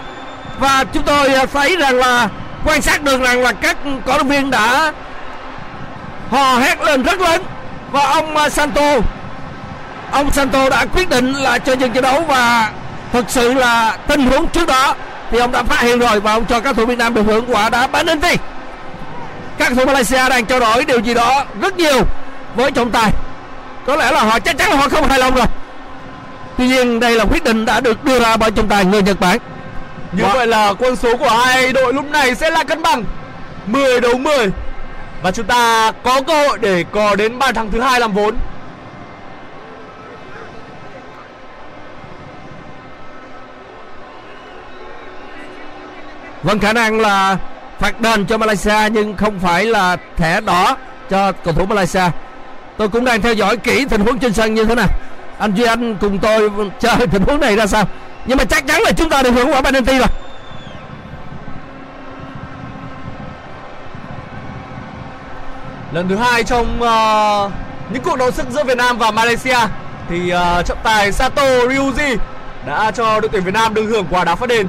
Và 0.60 0.84
chúng 0.94 1.04
tôi 1.04 1.34
à, 1.34 1.46
thấy 1.54 1.76
rằng 1.76 1.96
là, 1.96 2.30
quan 2.66 2.82
sát 2.82 3.04
được 3.04 3.22
rằng 3.22 3.42
là 3.42 3.52
các 3.52 3.78
cổ 4.06 4.18
động 4.18 4.28
viên 4.28 4.52
đã 4.52 4.92
hò 6.32 6.58
hét 6.58 6.82
lên 6.82 7.04
rất 7.04 7.22
lớn. 7.22 7.44
Và 7.92 8.06
ông 8.06 8.38
à, 8.38 8.50
Santo 8.50 8.92
ông 10.12 10.32
Santo 10.32 10.70
đã 10.70 10.86
quyết 10.86 11.10
định 11.10 11.34
là 11.34 11.60
cho 11.60 11.74
dừng 11.74 11.92
trận 11.92 12.04
đấu 12.04 12.24
và 12.28 12.72
thực 13.14 13.26
sự 13.30 13.54
là 13.54 13.98
tình 14.08 14.26
huống 14.26 14.48
trước 14.48 14.68
đó 14.68 14.96
thì 15.32 15.38
ông 15.40 15.52
đã 15.52 15.64
phát 15.64 15.82
hiện 15.82 16.00
rồi 16.00 16.20
và 16.20 16.34
ông 16.34 16.46
cho 16.46 16.60
các 16.60 16.76
thủ 16.76 16.86
Việt 16.86 16.98
Nam 16.98 17.14
được 17.14 17.24
hưởng 17.26 17.46
quả 17.54 17.70
đá 17.70 17.88
penalty 17.88 18.38
các 19.62 19.74
thủ 19.76 19.86
Malaysia 19.86 20.30
đang 20.30 20.46
trao 20.46 20.60
đổi 20.60 20.86
điều 20.86 21.00
gì 21.00 21.14
đó 21.14 21.46
rất 21.62 21.78
nhiều 21.78 22.02
với 22.56 22.72
trọng 22.72 22.92
tài. 22.92 23.12
Có 23.86 23.96
lẽ 23.96 24.12
là 24.12 24.24
họ 24.24 24.40
chắc 24.40 24.58
chắn 24.58 24.70
là 24.70 24.76
họ 24.76 24.90
không 24.90 25.08
hài 25.08 25.20
lòng 25.20 25.36
rồi. 25.36 25.46
Tuy 26.58 26.68
nhiên 26.68 27.00
đây 27.00 27.16
là 27.16 27.26
quyết 27.26 27.44
định 27.44 27.66
đã 27.66 27.80
được 27.80 28.04
đưa 28.04 28.20
ra 28.20 28.38
bởi 28.38 28.52
trọng 28.52 28.68
tài 28.68 28.86
người 28.86 29.02
Nhật 29.02 29.20
Bản. 29.20 29.38
Như 30.12 30.24
Wow. 30.24 30.34
vậy 30.34 30.48
là 30.48 30.74
quân 30.80 30.96
số 30.96 31.18
của 31.18 31.30
hai 31.30 31.74
đội 31.74 31.94
lúc 31.94 32.06
này 32.06 32.36
sẽ 32.36 32.50
là 32.50 32.64
cân 32.64 32.82
bằng. 32.82 33.04
10 33.66 34.02
đấu 34.02 34.18
10 34.18 34.52
Và 35.24 35.32
chúng 35.32 35.46
ta 35.46 35.92
có 36.04 36.22
cơ 36.22 36.48
hội 36.48 36.58
để 36.62 36.86
có 36.92 37.16
đến 37.16 37.40
bàn 37.40 37.56
thắng 37.56 37.72
thứ 37.72 37.82
hai 37.82 38.00
làm 38.00 38.14
vốn. 38.14 38.36
Vẫn 46.44 46.60
khả 46.60 46.74
năng 46.74 47.00
là 47.00 47.38
phạt 47.82 48.02
đền 48.02 48.26
cho 48.26 48.38
Malaysia 48.38 48.90
nhưng 48.92 49.18
không 49.18 49.40
phải 49.40 49.66
là 49.66 49.98
thẻ 50.18 50.42
đỏ 50.42 50.78
cho 51.10 51.32
cầu 51.32 51.54
thủ 51.54 51.66
Malaysia. 51.66 52.04
Tôi 52.78 52.90
cũng 52.90 53.06
đang 53.06 53.22
theo 53.22 53.34
dõi 53.34 53.58
kỹ 53.58 53.86
tình 53.90 54.02
huống 54.02 54.20
trên 54.20 54.34
sân 54.34 54.54
như 54.54 54.66
thế 54.66 54.76
nào. 54.76 54.88
Anh 55.38 55.54
Duy 55.54 55.64
Anh 55.64 55.98
cùng 55.98 56.20
tôi 56.20 56.52
chơi 56.80 57.08
tình 57.08 57.24
huống 57.24 57.40
này 57.40 57.56
ra 57.56 57.68
sao? 57.68 57.86
Nhưng 58.26 58.38
mà 58.38 58.44
chắc 58.46 58.68
chắn 58.68 58.82
là 58.82 58.92
chúng 58.92 59.10
ta 59.10 59.24
được 59.24 59.32
hưởng 59.32 59.52
quả 59.52 59.62
penalty 59.62 59.98
rồi. 59.98 60.08
Lần 65.92 66.10
thứ 66.10 66.16
hai 66.16 66.44
trong 66.44 66.66
uh, 66.82 67.52
những 67.94 68.04
cuộc 68.04 68.16
đấu 68.16 68.32
sức 68.32 68.48
giữa 68.50 68.64
Việt 68.64 68.78
Nam 68.78 68.98
và 68.98 69.12
Malaysia 69.12 69.58
Thì 70.10 70.34
uh, 70.34 70.66
trọng 70.66 70.78
tài 70.84 71.12
Sato 71.12 71.44
Ryuji 71.44 72.18
đã 72.66 72.92
cho 72.92 73.20
đội 73.20 73.30
tuyển 73.32 73.44
Việt 73.44 73.54
Nam 73.54 73.74
được 73.74 73.86
hưởng 73.86 74.06
quả 74.10 74.24
đá 74.24 74.36
phát 74.36 74.50
đền 74.50 74.68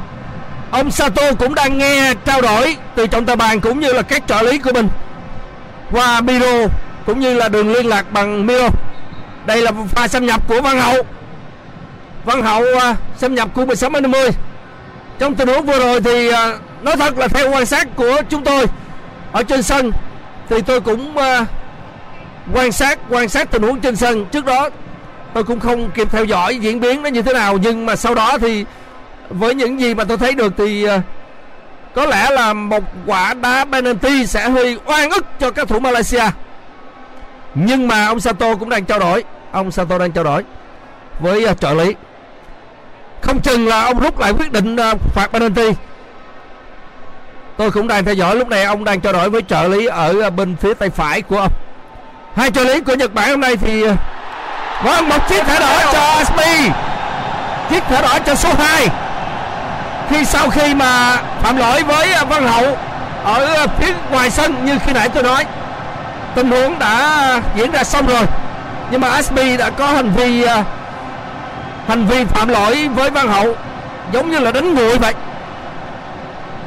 ông 0.73 0.91
Sato 0.91 1.23
cũng 1.39 1.55
đang 1.55 1.79
nghe 1.79 2.15
trao 2.25 2.43
đổi 2.43 2.77
từ 2.95 3.07
trọng 3.07 3.27
tài 3.27 3.37
bàn 3.37 3.61
cũng 3.61 3.81
như 3.81 3.93
là 3.93 4.03
các 4.03 4.23
trợ 4.27 4.43
lý 4.43 4.59
của 4.59 4.73
mình. 4.73 4.89
Qua 5.91 6.21
Miro 6.21 6.67
cũng 7.07 7.21
như 7.21 7.35
là 7.35 7.49
đường 7.49 7.73
liên 7.73 7.87
lạc 7.87 8.13
bằng 8.13 8.47
Miro. 8.47 8.69
Đây 9.47 9.63
là 9.63 9.73
pha 9.89 10.09
xâm 10.09 10.27
nhập 10.27 10.49
của 10.49 10.61
Văn 10.61 10.81
Hậu. 10.81 11.03
Văn 12.25 12.43
Hậu 12.43 12.63
uh, 12.63 12.97
xâm 13.17 13.35
nhập 13.35 13.49
của 13.55 13.67
16 13.67 13.91
50 13.91 14.31
trong 15.19 15.35
tình 15.35 15.49
huống 15.49 15.67
vừa 15.67 15.79
rồi 15.79 16.01
thì 16.01 16.29
uh, 16.29 16.35
nói 16.83 16.97
thật 16.97 17.19
là 17.19 17.29
theo 17.29 17.51
quan 17.51 17.67
sát 17.67 17.89
của 17.97 18.23
chúng 18.29 18.45
tôi 18.45 18.67
ở 19.33 19.43
trên 19.43 19.63
sân 19.63 19.91
thì 20.49 20.63
tôi 20.63 20.81
cũng 20.81 21.17
uh, 21.17 21.49
quan 22.55 22.73
sát 22.73 22.99
quan 23.09 23.29
sát 23.29 23.51
tình 23.51 23.63
huống 23.63 23.81
trên 23.81 23.97
sân. 23.97 24.27
Trước 24.27 24.45
đó 24.45 24.69
tôi 25.35 25.45
cũng 25.45 25.61
không 25.61 25.91
kịp 25.91 26.09
theo 26.13 26.25
dõi 26.25 26.57
diễn 26.57 26.81
biến 26.81 27.03
nó 27.03 27.09
như 27.09 27.23
thế 27.23 27.33
nào 27.33 27.59
nhưng 27.63 27.87
mà 27.87 27.97
sau 27.97 28.15
đó 28.15 28.39
thì 28.39 28.65
với 29.33 29.55
những 29.55 29.81
gì 29.81 29.95
mà 29.95 30.05
tôi 30.05 30.19
thấy 30.19 30.35
được 30.35 30.53
thì 30.57 30.85
ờ, 30.85 31.01
có 31.95 32.07
lẽ 32.07 32.31
là 32.31 32.53
một 32.53 32.85
quả 33.07 33.35
đá 33.35 33.65
penalty 33.73 34.27
sẽ 34.27 34.49
hơi 34.49 34.79
oan 34.87 35.11
ức 35.11 35.27
cho 35.41 35.51
các 35.51 35.69
thủ 35.69 35.79
Malaysia. 35.79 36.25
Nhưng 37.55 37.89
mà 37.89 38.07
ông 38.07 38.21
Sato 38.21 38.55
cũng 38.55 38.69
đang 38.69 38.85
trao 38.85 38.99
đổi, 38.99 39.25
ông 39.53 39.71
Sato 39.71 39.99
đang 39.99 40.13
trao 40.13 40.25
đổi 40.25 40.45
với 41.21 41.45
ờ, 41.45 41.55
trợ 41.55 41.73
lý. 41.75 41.95
Không 43.21 43.41
chừng 43.41 43.67
là 43.67 43.85
ông 43.85 43.99
rút 43.99 44.19
lại 44.19 44.33
quyết 44.33 44.53
định 44.53 44.77
ờ, 44.77 44.95
phạt 45.15 45.27
penalty. 45.33 45.71
Tôi 47.57 47.71
cũng 47.71 47.89
đang 47.89 48.05
theo 48.05 48.15
dõi, 48.15 48.37
lúc 48.37 48.49
này 48.49 48.65
ông 48.65 48.85
đang 48.85 49.01
trao 49.01 49.13
đổi 49.13 49.31
với 49.31 49.43
trợ 49.49 49.69
lý 49.69 49.87
ở 49.87 50.31
bên 50.31 50.57
phía 50.57 50.75
tay 50.75 50.91
phải 50.91 51.23
của 51.23 51.39
ông. 51.39 51.53
Hai 52.37 52.51
trợ 52.51 52.65
lý 52.65 52.81
của 52.81 52.95
Nhật 52.95 53.15
Bản 53.15 53.31
hôm 53.31 53.41
nay 53.41 53.57
thì 53.57 53.85
vâng 54.85 55.09
một 55.09 55.29
chiếc 55.29 55.45
thẻ 55.45 55.61
đỏ 55.61 55.93
cho 55.93 56.01
Asmi 56.01 56.71
chiếc 57.73 57.85
thẻ 57.85 58.03
đỏ 58.03 58.19
cho 58.27 58.35
số 58.35 58.49
2 58.59 58.89
khi 60.13 60.25
sau 60.25 60.51
khi 60.51 60.75
mà 60.75 61.17
phạm 61.43 61.57
lỗi 61.57 61.83
với 61.83 62.13
à, 62.13 62.25
Văn 62.25 62.47
Hậu 62.47 62.77
ở 63.25 63.67
phía 63.79 63.93
ngoài 64.11 64.31
sân 64.31 64.65
như 64.65 64.79
khi 64.87 64.93
nãy 64.93 65.09
tôi 65.09 65.23
nói, 65.23 65.45
tình 66.35 66.51
huống 66.51 66.79
đã 66.79 67.41
diễn 67.57 67.71
ra 67.71 67.85
xong 67.85 68.07
rồi. 68.07 68.23
Nhưng 68.91 69.01
mà 69.01 69.23
SB 69.23 69.39
đã 69.59 69.71
có 69.71 69.87
hành 69.87 70.11
vi 70.11 70.43
à, 70.43 70.65
hành 71.89 72.07
vi 72.07 72.25
phạm 72.25 72.49
lỗi 72.49 72.89
với 72.95 73.11
Văn 73.11 73.29
Hậu 73.29 73.57
giống 74.13 74.31
như 74.31 74.39
là 74.39 74.53
đánh 74.53 74.75
nguội 74.75 74.99
vậy. 74.99 75.15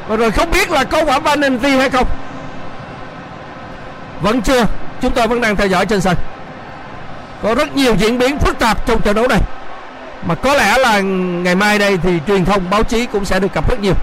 Và 0.08 0.16
rồi 0.16 0.30
không 0.30 0.50
biết 0.50 0.70
là 0.70 0.84
có 0.84 1.04
quả 1.04 1.20
penalty 1.20 1.76
hay 1.76 1.90
không. 1.90 2.06
Vẫn 4.20 4.42
chưa. 4.42 4.64
Chúng 5.02 5.12
tôi 5.12 5.26
vẫn 5.26 5.40
đang 5.40 5.56
theo 5.56 5.66
dõi 5.66 5.86
trên 5.86 6.00
sân. 6.00 6.16
Có 7.42 7.54
rất 7.54 7.76
nhiều 7.76 7.94
diễn 7.94 8.18
biến 8.18 8.38
phức 8.38 8.58
tạp 8.58 8.86
trong 8.86 9.00
trận 9.00 9.14
đấu 9.14 9.28
này 9.28 9.40
mà 10.26 10.34
có 10.34 10.54
lẽ 10.54 10.78
là 10.78 11.00
ngày 11.00 11.54
mai 11.54 11.78
đây 11.78 11.98
thì 12.02 12.10
truyền 12.26 12.44
thông, 12.44 12.70
báo 12.70 12.82
chí 12.82 13.06
cũng 13.06 13.24
sẽ 13.24 13.40
được 13.40 13.52
cập 13.52 13.70
rất 13.70 13.80
nhiều. 13.80 13.94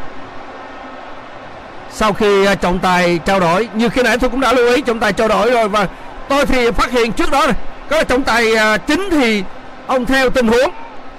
Sau 1.91 2.13
khi 2.13 2.45
à, 2.45 2.55
trọng 2.55 2.79
tài 2.79 3.19
trao 3.25 3.39
đổi, 3.39 3.69
như 3.73 3.89
khi 3.89 4.03
nãy 4.03 4.17
tôi 4.17 4.29
cũng 4.29 4.39
đã 4.39 4.53
lưu 4.53 4.75
ý, 4.75 4.81
trọng 4.81 4.99
tài 4.99 5.13
trao 5.13 5.27
đổi 5.27 5.51
rồi 5.51 5.69
và 5.69 5.87
tôi 6.27 6.45
thì 6.45 6.71
phát 6.71 6.91
hiện 6.91 7.11
trước 7.11 7.31
đó 7.31 7.45
này, 7.45 7.55
có 7.89 8.03
trọng 8.03 8.23
tài 8.23 8.55
à, 8.55 8.77
chính 8.77 9.09
thì 9.11 9.43
ông 9.87 10.05
theo 10.05 10.29
tình 10.29 10.47
huống, 10.47 10.71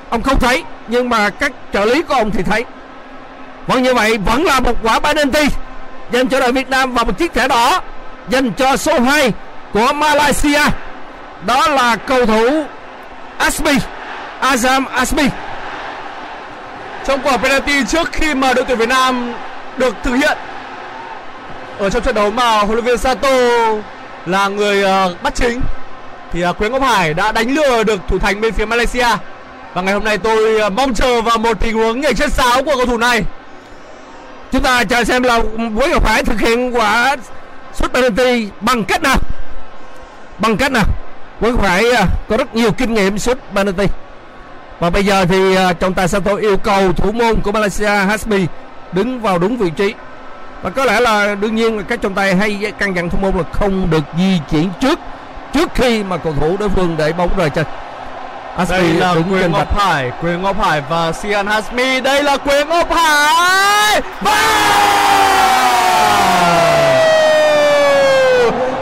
ông 0.09 0.23
không 0.23 0.41
thấy, 0.41 0.63
nhưng 0.89 1.09
mà 1.09 1.31
các 1.31 1.53
trợ 1.73 1.85
lý 1.85 2.03
của 2.03 2.15
ông 2.15 2.31
thì 2.31 2.43
thấy. 2.43 2.65
Vẫn 3.67 3.83
như 3.83 3.95
vậy 3.95 4.19
vẫn 4.19 4.45
là 4.45 4.61
một 4.61 4.77
quả 4.83 5.01
penalty 5.01 5.49
dành 6.11 6.29
cho 6.29 6.41
đội 6.41 6.53
Việt 6.53 6.71
Nam 6.71 6.95
và 6.95 7.05
một 7.05 7.19
chiếc 7.19 7.35
thẻ 7.35 7.49
đỏ 7.49 7.81
dành 8.29 8.53
cho 8.53 8.77
số 8.77 9.01
2 9.01 9.33
của 9.73 9.93
Malaysia. 9.93 10.63
Đó 11.47 11.69
là 11.69 11.97
cầu 11.97 12.27
thủ 12.27 12.65
Asmi 13.39 13.73
Azam 14.45 14.87
Asmi. 14.87 15.29
Trong 17.07 17.21
quả 17.23 17.37
penalty 17.37 17.85
trước 17.85 18.13
khi 18.13 18.35
mà 18.35 18.53
đội 18.53 18.65
tuyển 18.65 18.79
Việt 18.79 18.89
Nam 18.89 19.35
được 19.77 19.95
thực 20.03 20.15
hiện 20.15 20.39
ở 21.79 21.91
trong 21.91 22.03
trận 22.03 22.15
đấu 22.15 22.31
mà 22.31 22.59
huấn 22.59 22.73
luyện 22.73 22.85
viên 22.85 22.99
Sato 22.99 23.29
là 24.27 24.49
người 24.49 24.85
uh, 24.85 25.23
bắt 25.23 25.35
chính 25.35 25.61
thì 26.33 26.41
ờ, 26.41 26.51
uh, 26.51 26.59
Quế 26.59 26.69
Ngọc 26.69 26.83
Hải 26.83 27.15
đã 27.15 27.33
đánh 27.33 27.55
lừa 27.55 27.85
được 27.85 28.01
thủ 28.09 28.19
thành 28.19 28.41
bên 28.41 28.53
phía 28.53 28.65
Malaysia. 28.65 29.07
Và 29.75 29.83
ngày 29.83 29.95
hôm 29.95 30.05
nay 30.05 30.19
tôi 30.19 30.67
uh, 30.67 30.73
mong 30.73 30.95
chờ 30.95 31.23
vào 31.23 31.39
một 31.39 31.61
tình 31.61 31.75
huống 31.75 32.01
nhảy 32.01 32.15
chân 32.15 32.31
sáo 32.31 32.65
của 32.65 32.77
cầu 32.77 32.87
thủ 32.87 32.99
này. 32.99 33.25
Chúng 34.53 34.63
ta 34.63 34.85
chờ 34.85 35.05
xem 35.05 35.23
là 35.23 35.41
Quế 35.79 35.89
Ngọc 35.89 36.07
Hải 36.07 36.25
thực 36.25 36.41
hiện 36.41 36.77
quả 36.77 37.17
sút 37.75 37.93
penalty 37.93 38.49
bằng 38.61 38.85
cách 38.85 39.03
nào. 39.03 39.17
Bằng 40.39 40.57
cách 40.57 40.73
nào. 40.73 40.85
Quế 41.41 41.51
Ngọc 41.51 41.63
Hải 41.63 41.85
uh, 41.85 41.99
có 42.29 42.37
rất 42.37 42.55
nhiều 42.55 42.73
kinh 42.73 42.95
nghiệm 42.95 43.19
sút 43.19 43.39
penalty 43.55 43.87
và 44.81 44.91
bây 44.91 45.05
giờ 45.05 45.25
thì 45.29 45.57
uh, 45.71 45.81
trọng 45.81 45.95
tài 45.95 46.09
Sato 46.09 46.35
yêu 46.35 46.57
cầu 46.57 46.93
thủ 46.93 47.13
môn 47.13 47.41
của 47.41 47.53
Malaysia 47.53 47.87
Hasmi 47.87 48.47
đứng 48.93 49.21
vào 49.21 49.39
đúng 49.39 49.57
vị 49.57 49.71
trí. 49.71 49.95
Và 50.63 50.71
có 50.71 50.85
lẽ 50.85 51.01
là 51.01 51.35
đương 51.35 51.55
nhiên 51.55 51.77
là 51.77 51.83
các 51.89 52.03
trọng 52.03 52.15
tài 52.15 52.35
hay 52.35 52.73
căn 52.79 52.97
dặn 52.97 53.11
thủ 53.11 53.19
môn 53.19 53.37
là 53.37 53.43
không 53.53 53.91
được 53.91 54.05
di 54.19 54.41
chuyển 54.51 54.71
trước 54.81 54.99
trước 55.55 55.71
khi 55.75 56.03
mà 56.03 56.17
cầu 56.17 56.35
thủ 56.41 56.57
đối 56.57 56.69
phương 56.69 56.95
để 56.97 57.13
bóng 57.13 57.31
rời 57.37 57.51
chân. 57.51 57.67
Đây 58.69 58.83
là 58.83 59.15
Quế 59.31 59.49
Ngọc 59.49 59.79
Hải 59.79 60.11
Quế 60.21 60.33
Ngọc 60.33 60.61
Hải 60.63 60.83
và 60.89 61.13
Sian 61.13 61.47
Hasmi 61.47 62.01
đây 62.01 62.23
là 62.23 62.37
Quế 62.37 62.65
Ngọc 62.65 62.95
Hải! 62.95 64.01
Và 64.21 64.37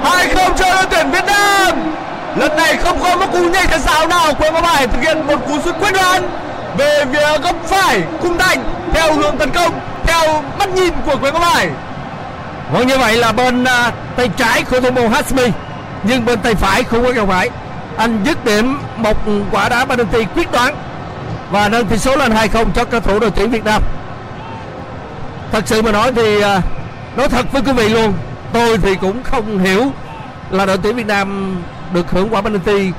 hai 0.04 0.28
không 0.28 0.56
cho 0.58 0.74
đội 0.74 0.84
tuyển 0.90 1.10
Việt 1.10 1.24
Nam 1.26 1.94
lần 2.36 2.56
này 2.56 2.76
không 2.76 3.00
có 3.02 3.16
một 3.16 3.26
cú 3.32 3.38
nhảy 3.38 3.66
thật 3.66 3.80
sao 3.80 4.06
nào 4.06 4.34
của 4.34 4.50
Ngọc 4.52 4.64
Hải 4.64 4.86
thực 4.86 5.02
hiện 5.02 5.26
một 5.26 5.46
cú 5.46 5.60
sút 5.60 5.74
quyết 5.80 5.92
đoán. 5.92 6.28
Về 6.78 7.04
phía 7.12 7.38
góc 7.38 7.56
phải 7.64 8.02
cung 8.22 8.38
thành 8.38 8.64
theo 8.92 9.14
hướng 9.14 9.36
tấn 9.36 9.50
công 9.50 9.80
theo 10.06 10.42
mắt 10.58 10.68
nhìn 10.68 10.92
của 11.06 11.16
Quế 11.16 11.32
Ngọc 11.32 11.42
Hải. 11.42 11.68
Vâng 12.72 12.86
như 12.86 12.98
vậy 12.98 13.16
là 13.16 13.32
bên 13.32 13.62
uh, 13.62 13.94
tay 14.16 14.30
trái 14.36 14.62
của 14.62 14.80
thủ 14.80 14.90
môn 14.90 15.10
Hasmi 15.10 15.44
nhưng 16.02 16.24
bên 16.24 16.38
tay 16.38 16.54
phải 16.54 16.82
của 16.82 17.02
Quế 17.02 17.12
Ngọc 17.14 17.30
Hải 17.30 17.50
anh 17.96 18.22
dứt 18.24 18.44
điểm 18.44 18.78
một 18.96 19.16
quả 19.50 19.68
đá 19.68 19.84
penalty 19.84 20.24
quyết 20.34 20.52
đoán. 20.52 20.74
Và 21.50 21.68
nâng 21.68 21.86
tỷ 21.86 21.98
số 21.98 22.16
lên 22.16 22.32
2-0 22.32 22.72
cho 22.74 22.84
cầu 22.84 23.00
thủ 23.00 23.18
đội 23.18 23.30
tuyển 23.30 23.50
Việt 23.50 23.64
Nam. 23.64 23.82
Thật 25.52 25.62
sự 25.66 25.82
mà 25.82 25.92
nói 25.92 26.12
thì 26.16 26.36
uh, 26.36 26.44
nói 27.16 27.28
thật 27.28 27.46
với 27.52 27.62
quý 27.62 27.72
vị 27.72 27.88
luôn, 27.88 28.12
tôi 28.52 28.78
thì 28.78 28.94
cũng 28.94 29.22
không 29.22 29.58
hiểu 29.58 29.92
là 30.50 30.66
đội 30.66 30.78
tuyển 30.82 30.96
Việt 30.96 31.06
Nam 31.06 31.56
được 31.92 32.10
hưởng 32.10 32.34
quả 32.34 32.42
penalty. 32.42 32.92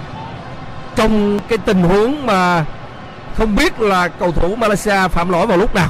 Trong 0.95 1.39
cái 1.39 1.57
tình 1.57 1.83
huống 1.83 2.25
mà 2.25 2.65
không 3.37 3.55
biết 3.55 3.79
là 3.79 4.07
cầu 4.07 4.31
thủ 4.31 4.55
Malaysia 4.55 5.07
phạm 5.07 5.29
lỗi 5.29 5.47
vào 5.47 5.57
lúc 5.57 5.75
nào, 5.75 5.89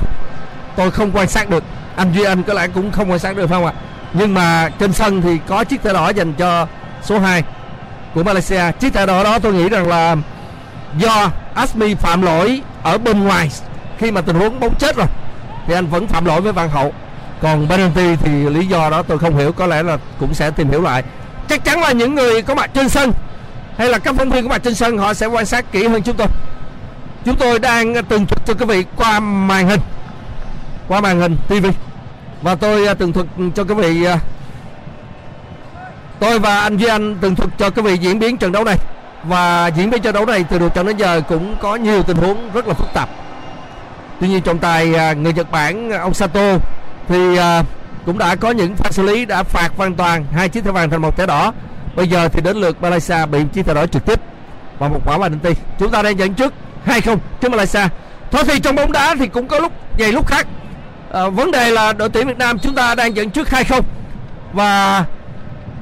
tôi 0.75 0.91
không 0.91 1.11
quan 1.13 1.27
sát 1.27 1.49
được. 1.49 1.63
Anh 1.95 2.13
duy 2.13 2.23
anh 2.23 2.43
có 2.43 2.53
lẽ 2.53 2.67
cũng 2.67 2.91
không 2.91 3.11
quan 3.11 3.19
sát 3.19 3.35
được 3.35 3.49
không 3.49 3.65
ạ? 3.65 3.73
Nhưng 4.13 4.33
mà 4.33 4.69
trên 4.79 4.93
sân 4.93 5.21
thì 5.21 5.39
có 5.47 5.63
chiếc 5.63 5.83
thẻ 5.83 5.93
đỏ 5.93 6.09
dành 6.09 6.33
cho 6.33 6.67
số 7.01 7.19
2 7.19 7.43
của 8.13 8.23
Malaysia. 8.23 8.71
Chiếc 8.79 8.93
thẻ 8.93 9.05
đỏ 9.05 9.23
đó 9.23 9.39
tôi 9.39 9.53
nghĩ 9.53 9.69
rằng 9.69 9.87
là 9.87 10.15
do 10.97 11.29
Asmi 11.53 11.95
phạm 11.95 12.21
lỗi 12.21 12.61
ở 12.83 12.97
bên 12.97 13.23
ngoài 13.23 13.51
khi 13.97 14.11
mà 14.11 14.21
tình 14.21 14.35
huống 14.35 14.59
bóng 14.59 14.75
chết 14.75 14.95
rồi, 14.95 15.07
thì 15.67 15.73
anh 15.73 15.87
vẫn 15.87 16.07
phạm 16.07 16.25
lỗi 16.25 16.41
với 16.41 16.53
Văn 16.53 16.69
Hậu. 16.69 16.93
Còn 17.41 17.67
penalty 17.69 18.15
thì 18.15 18.31
lý 18.31 18.67
do 18.67 18.89
đó 18.89 19.03
tôi 19.03 19.19
không 19.19 19.37
hiểu, 19.37 19.51
có 19.51 19.67
lẽ 19.67 19.83
là 19.83 19.97
cũng 20.19 20.33
sẽ 20.33 20.51
tìm 20.51 20.69
hiểu 20.69 20.81
lại 20.81 21.03
chắc 21.49 21.63
chắn 21.63 21.81
là 21.81 21.91
những 21.91 22.15
người 22.15 22.41
có 22.41 22.55
mặt 22.55 22.69
trên 22.73 22.89
sân 22.89 23.11
hay 23.77 23.89
là 23.89 23.99
các 23.99 24.15
phóng 24.17 24.29
viên 24.29 24.43
có 24.43 24.49
mặt 24.49 24.61
trên 24.63 24.75
sân, 24.75 24.97
họ 24.97 25.13
sẽ 25.13 25.25
quan 25.25 25.45
sát 25.45 25.71
kỹ 25.71 25.87
hơn 25.87 26.01
chúng 26.01 26.15
tôi. 26.15 26.27
Chúng 27.25 27.35
tôi 27.35 27.59
đang 27.59 28.03
tường 28.03 28.25
thuật 28.25 28.45
cho 28.45 28.53
quý 28.53 28.65
vị 28.65 28.85
qua 28.95 29.19
màn 29.19 29.67
hình, 29.67 29.79
qua 30.87 31.01
màn 31.01 31.19
hình 31.19 31.37
TV 31.47 31.65
và 32.41 32.55
tôi 32.55 32.87
à, 32.87 32.93
tường 32.93 33.13
thuật 33.13 33.27
cho 33.55 33.63
quý 33.63 33.73
vị 33.73 34.05
à, 34.05 34.19
tôi 36.19 36.39
và 36.39 36.59
anh 36.59 36.77
Duy 36.77 36.87
Anh 36.87 37.15
tường 37.21 37.35
thuật 37.35 37.49
cho 37.57 37.69
quý 37.69 37.81
vị 37.81 37.97
diễn 37.97 38.19
biến 38.19 38.37
trận 38.37 38.51
đấu 38.51 38.63
này. 38.63 38.77
Và 39.23 39.67
diễn 39.67 39.89
biến 39.89 40.01
trận 40.01 40.13
đấu 40.13 40.25
này 40.25 40.45
từ 40.49 40.59
đầu 40.59 40.69
trận 40.69 40.87
đến 40.87 40.97
giờ 40.97 41.21
cũng 41.29 41.55
có 41.61 41.75
nhiều 41.75 42.03
tình 42.03 42.17
huống 42.17 42.51
rất 42.53 42.67
là 42.67 42.73
phức 42.73 42.93
tạp. 42.93 43.09
Tuy 44.19 44.27
nhiên 44.27 44.41
trọng 44.41 44.59
tài 44.59 44.95
à, 44.95 45.13
người 45.13 45.33
Nhật 45.33 45.51
Bản, 45.51 45.91
ông 45.91 46.13
Sato 46.13 46.57
thì 47.07 47.37
cũng 48.05 48.17
đã 48.17 48.35
có 48.35 48.51
những 48.51 48.75
pha 48.75 48.91
xử 48.91 49.03
lý 49.03 49.25
đã 49.25 49.43
phạt 49.43 49.71
hoàn 49.77 49.95
toàn 49.95 50.25
hai 50.33 50.49
chiếc 50.49 50.63
thẻ 50.63 50.71
vàng 50.71 50.89
thành 50.89 51.01
một 51.01 51.17
thẻ 51.17 51.25
đỏ. 51.25 51.53
Bây 51.95 52.07
giờ 52.07 52.27
thì 52.27 52.41
đến 52.41 52.57
lượt 52.57 52.81
Malaysia 52.81 53.25
bị 53.25 53.39
chiếc 53.53 53.65
thẻ 53.65 53.73
đỏ 53.73 53.85
trực 53.85 54.05
tiếp. 54.05 54.19
Và 54.79 54.87
một 54.87 55.01
quả 55.05 55.17
penalty 55.17 55.61
chúng 55.79 55.91
ta 55.91 56.01
đang 56.01 56.19
dẫn 56.19 56.33
trước 56.33 56.53
2-0 56.85 57.17
trước 57.41 57.51
Malaysia. 57.51 57.87
Thôi 58.31 58.43
thì 58.47 58.59
trong 58.59 58.75
bóng 58.75 58.91
đá 58.91 59.15
thì 59.19 59.27
cũng 59.27 59.47
có 59.47 59.59
lúc 59.59 59.71
vậy 59.97 60.11
lúc 60.11 60.27
khác. 60.27 60.47
À, 61.11 61.27
vấn 61.27 61.51
đề 61.51 61.71
là 61.71 61.93
đội 61.93 62.09
tuyển 62.09 62.27
Việt 62.27 62.37
Nam 62.37 62.59
chúng 62.59 62.75
ta 62.75 62.95
đang 62.95 63.15
dẫn 63.15 63.29
trước 63.29 63.47
2-0 63.47 63.81
và 64.53 65.05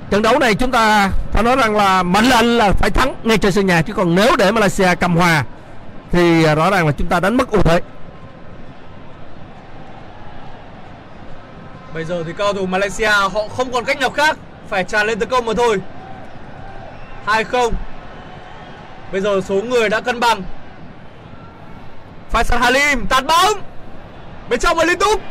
trận 0.10 0.22
đấu 0.22 0.40
này 0.40 0.56
chúng 0.56 0.72
ta 0.72 1.10
phải 1.32 1.44
nói 1.44 1.56
rằng 1.56 1.76
là 1.76 2.04
mệnh 2.04 2.26
lệnh 2.26 2.58
là 2.58 2.72
phải 2.72 2.90
thắng 2.90 3.16
ngay 3.24 3.38
trên 3.38 3.52
sân 3.52 3.66
nhà. 3.66 3.82
Chứ 3.82 3.94
còn 3.94 4.16
nếu 4.16 4.36
để 4.36 4.52
Malaysia 4.52 4.96
cầm 5.00 5.16
hòa 5.16 5.44
thì 6.12 6.44
ờ, 6.44 6.56
rõ 6.56 6.70
ràng 6.70 6.86
là 6.86 6.92
chúng 6.92 7.08
ta 7.08 7.20
đánh 7.20 7.38
mất 7.38 7.52
ưu 7.52 7.62
thế. 7.62 7.82
Bây 11.94 12.06
giờ 12.06 12.24
thì 12.28 12.34
cao 12.38 12.54
thủ 12.54 12.66
Malaysia 12.66 13.08
họ 13.08 13.48
không 13.58 13.72
còn 13.72 13.86
cách 13.86 14.00
nào 14.00 14.10
khác 14.10 14.38
Phải 14.70 14.84
tràn 14.84 15.08
lên 15.08 15.20
tấn 15.20 15.30
công 15.30 15.46
mà 15.46 15.54
thôi. 15.54 15.78
2-0 17.26 17.72
Bây 19.12 19.22
giờ 19.22 19.42
số 19.48 19.56
người 19.56 19.90
đã 19.90 20.02
cân 20.02 20.20
bằng. 20.20 20.44
Faisal 22.34 22.58
Halim 22.58 23.08
tạt 23.08 23.26
bóng. 23.26 23.62
Bên 24.50 24.60
trong 24.60 24.78
và 24.78 24.84
liên 24.84 25.00
tục. 25.00 25.22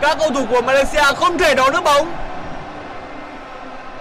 Các 0.00 0.18
cầu 0.18 0.30
thủ 0.30 0.46
của 0.50 0.62
Malaysia 0.62 1.02
không 1.16 1.38
thể 1.38 1.54
đón 1.54 1.72
được 1.72 1.84
bóng. 1.84 2.14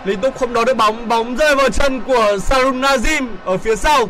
Liên 0.05 0.21
tục 0.21 0.37
không 0.39 0.53
đón 0.53 0.65
được 0.65 0.77
bóng 0.77 1.07
Bóng 1.07 1.35
rơi 1.35 1.55
vào 1.55 1.69
chân 1.69 2.01
của 2.01 2.37
Sarun 2.41 2.81
Nazim 2.81 3.27
Ở 3.45 3.57
phía 3.57 3.75
sau. 3.75 4.09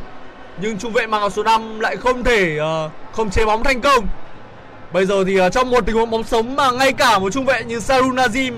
Nhưng 0.58 0.78
trung 0.78 0.94
vệ 0.94 1.08
mang 1.08 1.22
áo 1.22 1.30
số 1.30 1.44
5 1.44 1.80
lại 1.80 1.98
không 1.98 2.24
thể 2.24 2.60
uh, 2.60 2.92
Không 3.12 3.30
chế 3.30 3.46
bóng 3.46 3.64
thành 3.64 3.82
công. 3.82 4.08
Bây 4.94 5.06
giờ 5.06 5.24
thì 5.24 5.38
ờ, 5.38 5.50
trong 5.50 5.70
một 5.70 5.86
tình 5.86 5.96
huống 5.96 6.10
bóng 6.10 6.24
sống 6.24 6.56
Mà 6.56 6.72
ngay 6.72 6.94
cả 6.94 7.20
một 7.20 7.34
trung 7.34 7.46
vệ 7.46 7.64
như 7.64 7.80
Sarun 7.80 8.16
Nazim 8.16 8.54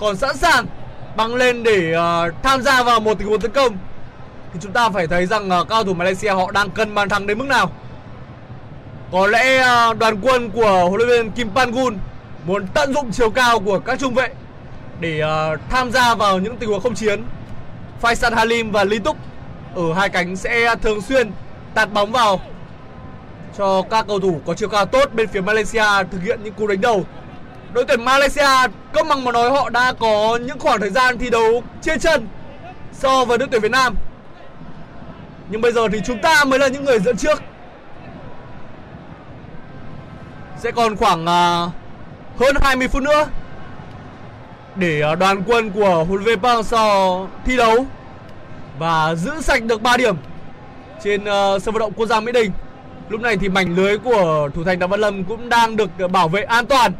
Còn 0.00 0.16
sẵn 0.16 0.36
sàng 0.36 0.66
băng 1.18 1.34
lên 1.34 1.62
để 1.62 1.94
uh, 1.96 2.34
tham 2.42 2.62
gia 2.62 2.82
vào 2.82 3.00
một 3.00 3.18
tình 3.18 3.28
huống 3.28 3.40
tấn 3.40 3.52
công 3.52 3.78
thì 4.52 4.60
chúng 4.62 4.72
ta 4.72 4.88
phải 4.88 5.06
thấy 5.06 5.26
rằng 5.26 5.50
uh, 5.60 5.68
cao 5.68 5.84
thủ 5.84 5.94
Malaysia 5.94 6.30
họ 6.30 6.50
đang 6.50 6.70
cân 6.70 6.94
bàn 6.94 7.08
thắng 7.08 7.26
đến 7.26 7.38
mức 7.38 7.44
nào. 7.44 7.70
Có 9.12 9.26
lẽ 9.26 9.64
uh, 9.90 9.98
đoàn 9.98 10.20
quân 10.22 10.50
của 10.50 10.88
huấn 10.88 11.00
luyện 11.00 11.08
viên 11.08 11.30
Kim 11.30 11.50
Pan-gun 11.54 11.96
muốn 12.46 12.66
tận 12.74 12.94
dụng 12.94 13.10
chiều 13.12 13.30
cao 13.30 13.60
của 13.60 13.78
các 13.78 13.98
trung 13.98 14.14
vệ 14.14 14.28
để 15.00 15.22
uh, 15.22 15.60
tham 15.70 15.90
gia 15.90 16.14
vào 16.14 16.38
những 16.38 16.56
tình 16.56 16.68
huống 16.68 16.80
không 16.80 16.94
chiến. 16.94 17.22
Faisal 18.02 18.34
Halim 18.34 18.70
và 18.70 18.84
Lý 18.84 18.98
Túc 18.98 19.16
ở 19.74 19.92
hai 19.94 20.08
cánh 20.08 20.36
sẽ 20.36 20.74
thường 20.82 21.00
xuyên 21.00 21.30
tạt 21.74 21.92
bóng 21.92 22.12
vào 22.12 22.40
cho 23.58 23.82
các 23.82 24.06
cầu 24.08 24.20
thủ 24.20 24.40
có 24.46 24.54
chiều 24.54 24.68
cao 24.68 24.86
tốt 24.86 25.14
bên 25.14 25.28
phía 25.28 25.40
Malaysia 25.40 25.84
thực 26.10 26.22
hiện 26.22 26.40
những 26.44 26.54
cú 26.54 26.66
đánh 26.66 26.80
đầu. 26.80 27.04
Đội 27.72 27.84
tuyển 27.88 28.04
Malaysia 28.04 28.68
công 28.92 29.08
bằng 29.08 29.24
mà 29.24 29.32
nói 29.32 29.50
họ 29.50 29.70
đã 29.70 29.92
có 29.92 30.38
những 30.42 30.58
khoảng 30.58 30.80
thời 30.80 30.90
gian 30.90 31.18
thi 31.18 31.30
đấu 31.30 31.62
trên 31.82 32.00
chân 32.00 32.28
so 32.92 33.24
với 33.24 33.38
đội 33.38 33.48
tuyển 33.50 33.60
Việt 33.62 33.70
Nam. 33.70 33.94
Nhưng 35.50 35.60
bây 35.60 35.72
giờ 35.72 35.88
thì 35.92 36.00
chúng 36.06 36.18
ta 36.18 36.44
mới 36.44 36.58
là 36.58 36.68
những 36.68 36.84
người 36.84 36.98
dẫn 36.98 37.16
trước. 37.16 37.42
Sẽ 40.58 40.70
còn 40.70 40.96
khoảng 40.96 41.26
à, 41.26 41.66
hơn 42.38 42.56
20 42.60 42.88
phút 42.88 43.02
nữa 43.02 43.26
để 44.76 45.00
à, 45.00 45.14
đoàn 45.14 45.42
quân 45.46 45.70
của 45.70 46.04
huấn 46.04 46.24
luyện 46.24 46.40
viên 46.40 46.40
Park 46.40 46.74
thi 47.44 47.56
đấu 47.56 47.86
và 48.78 49.14
giữ 49.14 49.40
sạch 49.40 49.62
được 49.62 49.82
3 49.82 49.96
điểm 49.96 50.16
trên 51.04 51.24
à, 51.24 51.58
sân 51.58 51.74
vận 51.74 51.80
động 51.80 51.92
quốc 51.96 52.06
gia 52.06 52.20
Mỹ 52.20 52.32
Đình. 52.32 52.52
Lúc 53.08 53.20
này 53.20 53.36
thì 53.36 53.48
mảnh 53.48 53.76
lưới 53.76 53.98
của 53.98 54.48
thủ 54.54 54.64
thành 54.64 54.78
Đặng 54.78 54.90
Văn 54.90 55.00
Lâm 55.00 55.24
cũng 55.24 55.48
đang 55.48 55.76
được 55.76 55.90
bảo 56.12 56.28
vệ 56.28 56.42
an 56.42 56.66
toàn. 56.66 56.92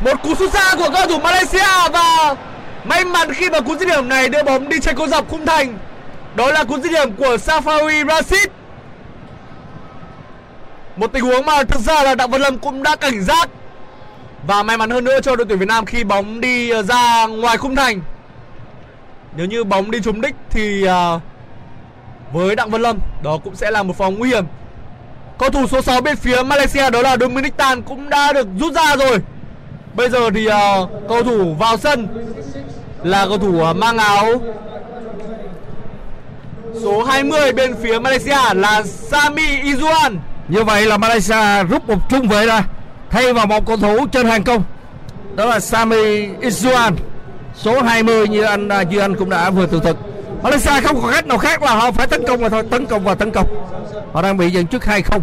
Một 0.00 0.22
cú 0.22 0.34
sút 0.34 0.52
xa 0.52 0.76
của 0.76 0.90
cầu 0.94 1.06
thủ 1.08 1.18
Malaysia 1.18 1.88
và 1.92 2.36
May 2.88 3.04
mắn 3.04 3.32
khi 3.32 3.50
mà 3.50 3.60
cú 3.60 3.76
dứt 3.76 3.88
điểm 3.88 4.08
này 4.08 4.28
đưa 4.28 4.42
bóng 4.42 4.68
đi 4.68 4.80
trên 4.80 4.96
cô 4.96 5.06
dọc 5.06 5.28
khung 5.28 5.46
thành. 5.46 5.78
Đó 6.34 6.52
là 6.52 6.64
cú 6.64 6.78
dứt 6.78 6.92
điểm 6.92 7.12
của 7.12 7.36
Safawi 7.36 8.08
Rashid. 8.08 8.46
Một 10.96 11.12
tình 11.12 11.24
huống 11.24 11.46
mà 11.46 11.62
thực 11.62 11.80
ra 11.80 12.02
là 12.02 12.14
Đặng 12.14 12.30
Văn 12.30 12.40
Lâm 12.40 12.58
cũng 12.58 12.82
đã 12.82 12.96
cảnh 12.96 13.22
giác 13.22 13.48
và 14.46 14.62
may 14.62 14.76
mắn 14.76 14.90
hơn 14.90 15.04
nữa 15.04 15.20
cho 15.20 15.36
đội 15.36 15.46
tuyển 15.48 15.58
Việt 15.58 15.68
Nam 15.68 15.86
khi 15.86 16.04
bóng 16.04 16.40
đi 16.40 16.70
ờ, 16.70 16.82
ra 16.82 17.26
ngoài 17.26 17.56
khung 17.56 17.76
thành. 17.76 18.00
Nếu 19.36 19.46
như 19.46 19.64
bóng 19.64 19.90
đi 19.90 20.00
trúng 20.00 20.20
đích 20.20 20.34
thì 20.50 20.86
à, 20.86 21.20
với 22.32 22.56
Đặng 22.56 22.70
Văn 22.70 22.82
Lâm, 22.82 22.98
đó 23.22 23.38
cũng 23.44 23.56
sẽ 23.56 23.70
là 23.70 23.82
một 23.82 23.96
phòng 23.96 24.18
nguy 24.18 24.28
hiểm. 24.28 24.44
Cầu 25.38 25.50
thủ 25.50 25.66
số 25.66 25.82
6 25.82 26.00
bên 26.00 26.16
phía 26.16 26.42
Malaysia 26.42 26.90
đó 26.90 27.02
là 27.02 27.16
Dominic 27.16 27.56
Tan 27.56 27.82
cũng 27.82 28.10
đã 28.10 28.32
được 28.32 28.48
rút 28.60 28.72
ra 28.74 28.96
rồi. 28.96 29.18
Bây 29.94 30.10
giờ 30.10 30.30
thì 30.34 30.46
à, 30.46 30.76
cầu 31.08 31.22
thủ 31.22 31.54
vào 31.54 31.76
sân 31.76 32.08
là 33.02 33.26
cầu 33.28 33.38
thủ 33.38 33.64
à, 33.64 33.72
mang 33.72 33.98
áo 33.98 34.40
số 36.82 37.04
20 37.04 37.52
bên 37.52 37.74
phía 37.82 37.98
Malaysia 37.98 38.54
là 38.54 38.82
Sami 38.82 39.60
Izuan. 39.62 40.16
Như 40.48 40.64
vậy 40.64 40.86
là 40.86 40.96
Malaysia 40.96 41.64
rút 41.70 41.88
một 41.88 41.98
trung 42.10 42.28
vệ 42.28 42.46
ra 42.46 42.64
thay 43.10 43.32
vào 43.32 43.46
một 43.46 43.66
cầu 43.66 43.76
thủ 43.76 44.06
trên 44.06 44.26
hàng 44.26 44.44
công. 44.44 44.62
Đó 45.34 45.44
là 45.44 45.60
Sami 45.60 46.26
Izuan 46.26 46.92
số 47.56 47.82
20 47.82 48.28
như 48.28 48.42
anh 48.42 48.68
à, 48.68 48.80
Duy 48.80 48.98
Anh 48.98 49.14
cũng 49.14 49.30
đã 49.30 49.50
vừa 49.50 49.66
tường 49.66 49.82
thuật. 49.82 49.96
Malaysia 50.42 50.80
không 50.80 51.02
có 51.02 51.10
cách 51.12 51.26
nào 51.26 51.38
khác 51.38 51.62
là 51.62 51.74
họ 51.74 51.90
phải 51.90 52.06
tấn 52.06 52.22
công 52.26 52.40
và 52.40 52.48
thôi, 52.48 52.62
tấn 52.70 52.86
công 52.86 53.04
và 53.04 53.14
tấn 53.14 53.30
công. 53.30 53.46
Họ 54.12 54.22
đang 54.22 54.36
bị 54.36 54.50
dẫn 54.50 54.66
trước 54.66 54.82
2-0. 54.82 55.20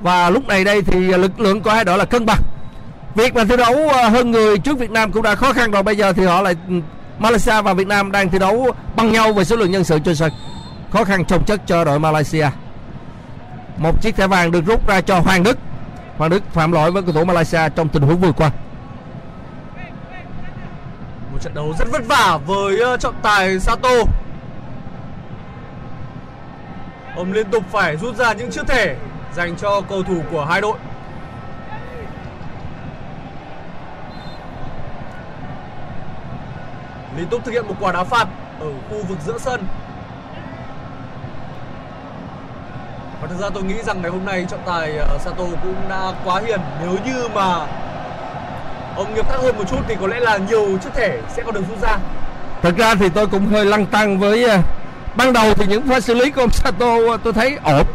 Và 0.00 0.30
lúc 0.30 0.46
này 0.46 0.64
đây 0.64 0.82
thì 0.82 0.98
lực 0.98 1.40
lượng 1.40 1.60
của 1.60 1.70
hai 1.70 1.84
đội 1.84 1.98
là 1.98 2.04
cân 2.04 2.26
bằng. 2.26 2.40
Việc 3.14 3.34
mà 3.34 3.44
thi 3.44 3.56
đấu 3.56 3.88
à, 3.88 4.08
hơn 4.08 4.30
người 4.30 4.58
trước 4.58 4.78
Việt 4.78 4.90
Nam 4.90 5.12
cũng 5.12 5.22
đã 5.22 5.34
khó 5.34 5.52
khăn 5.52 5.70
rồi 5.70 5.82
bây 5.82 5.96
giờ 5.96 6.12
thì 6.12 6.24
họ 6.24 6.42
lại 6.42 6.56
ừ, 6.68 6.74
Malaysia 7.18 7.62
và 7.62 7.74
Việt 7.74 7.86
Nam 7.86 8.12
đang 8.12 8.30
thi 8.30 8.38
đấu 8.38 8.66
bằng 8.96 9.12
nhau 9.12 9.32
về 9.32 9.44
số 9.44 9.56
lượng 9.56 9.70
nhân 9.70 9.84
sự 9.84 9.98
trên 9.98 10.14
sân. 10.14 10.32
Khó 10.92 11.04
khăn 11.04 11.24
trồng 11.24 11.44
chất 11.44 11.60
cho 11.66 11.84
đội 11.84 11.98
Malaysia. 11.98 12.46
Một 13.76 14.02
chiếc 14.02 14.16
thẻ 14.16 14.26
vàng 14.26 14.50
được 14.50 14.66
rút 14.66 14.88
ra 14.88 15.00
cho 15.00 15.18
Hoàng 15.18 15.42
Đức. 15.42 15.58
Hoàng 16.18 16.30
Đức 16.30 16.42
phạm 16.52 16.72
lỗi 16.72 16.90
với 16.90 17.02
cầu 17.02 17.12
thủ 17.12 17.24
Malaysia 17.24 17.60
trong 17.76 17.88
tình 17.88 18.02
huống 18.02 18.20
vừa 18.20 18.32
qua. 18.32 18.50
Một 21.36 21.42
trận 21.42 21.54
đấu 21.54 21.74
rất 21.78 21.88
vất 21.92 22.06
vả 22.06 22.38
với 22.46 22.80
ờ, 22.80 22.96
trọng 22.96 23.14
tài 23.22 23.60
Sato. 23.60 23.90
Ông 27.16 27.32
liên 27.32 27.50
tục 27.50 27.64
phải 27.70 27.96
rút 27.96 28.16
ra 28.16 28.32
những 28.32 28.50
chiếc 28.50 28.66
thẻ 28.66 28.96
dành 29.34 29.56
cho 29.56 29.80
cầu 29.80 30.02
thủ 30.02 30.22
của 30.30 30.44
hai 30.44 30.60
đội. 30.60 30.78
Liên 37.16 37.26
tục 37.30 37.40
thực 37.44 37.52
hiện 37.52 37.66
một 37.66 37.74
quả 37.80 37.92
đá 37.92 38.04
phạt 38.04 38.28
ở 38.60 38.70
khu 38.90 39.02
vực 39.08 39.18
giữa 39.26 39.38
sân. 39.38 39.66
Và 43.20 43.28
thực 43.28 43.38
ra 43.40 43.50
tôi 43.50 43.62
nghĩ 43.62 43.82
rằng 43.82 44.02
ngày 44.02 44.10
hôm 44.10 44.24
nay 44.24 44.46
trọng 44.50 44.62
tài 44.66 44.96
ờ, 44.96 45.18
Sato 45.18 45.44
cũng 45.62 45.88
đã 45.88 46.12
quá 46.24 46.40
hiền 46.46 46.60
nếu 46.80 46.96
như 47.04 47.28
mà 47.34 47.66
ông 48.96 49.14
nghiêm 49.14 49.24
khắc 49.28 49.40
hơn 49.40 49.58
một 49.58 49.64
chút 49.70 49.78
thì 49.88 49.96
có 50.00 50.06
lẽ 50.06 50.20
là 50.20 50.36
nhiều 50.36 50.78
chiếc 50.84 50.94
thẻ 50.94 51.18
sẽ 51.36 51.42
còn 51.42 51.54
được 51.54 51.62
rút 51.68 51.82
ra. 51.82 51.98
Thật 52.62 52.74
ra 52.76 52.94
thì 52.94 53.08
tôi 53.08 53.26
cũng 53.26 53.46
hơi 53.46 53.64
lăn 53.64 53.86
tăng 53.86 54.18
với 54.18 54.44
à, 54.44 54.58
ban 55.16 55.32
đầu 55.32 55.54
thì 55.54 55.66
những 55.66 55.88
pha 55.88 56.00
xử 56.00 56.14
lý 56.14 56.30
của 56.30 56.40
ông 56.40 56.50
Sato 56.50 56.94
à, 56.94 57.16
tôi 57.24 57.32
thấy 57.32 57.58
ổn. 57.64 57.86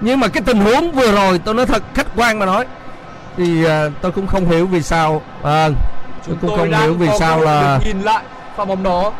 Nhưng 0.00 0.20
mà 0.20 0.28
cái 0.28 0.42
tình 0.46 0.60
huống 0.60 0.92
vừa 0.92 1.12
rồi 1.12 1.40
tôi 1.44 1.54
nói 1.54 1.66
thật 1.66 1.82
khách 1.94 2.06
quan 2.16 2.38
mà 2.38 2.46
nói 2.46 2.66
thì 3.36 3.64
à, 3.64 3.88
tôi 4.00 4.12
cũng 4.12 4.26
không 4.26 4.50
hiểu 4.50 4.66
vì 4.66 4.82
sao 4.82 5.22
à, 5.42 5.68
tôi 6.26 6.36
cũng 6.40 6.56
không 6.56 6.70
đang 6.70 6.82
hiểu 6.82 6.94
vì 6.94 7.06
có 7.06 7.18
sao 7.18 7.40
là 7.40 7.78
nhìn 7.84 8.00
lại 8.00 8.24
pha 8.56 8.64
bóng 8.64 8.82
đó. 8.82 9.12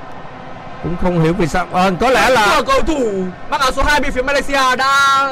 cũng 0.83 0.97
không 1.03 1.23
hiểu 1.23 1.35
vì 1.39 1.47
sao 1.47 1.67
à, 1.73 1.91
có 2.01 2.11
lẽ 2.11 2.31
là 2.31 2.63
cầu 2.67 2.81
thủ 2.81 3.25
mang 3.51 3.61
áo 3.61 3.73
số 3.73 3.83
2 3.83 4.01
bên 4.01 4.13
phía 4.13 4.23
Malaysia 4.23 4.77
đã 4.77 5.27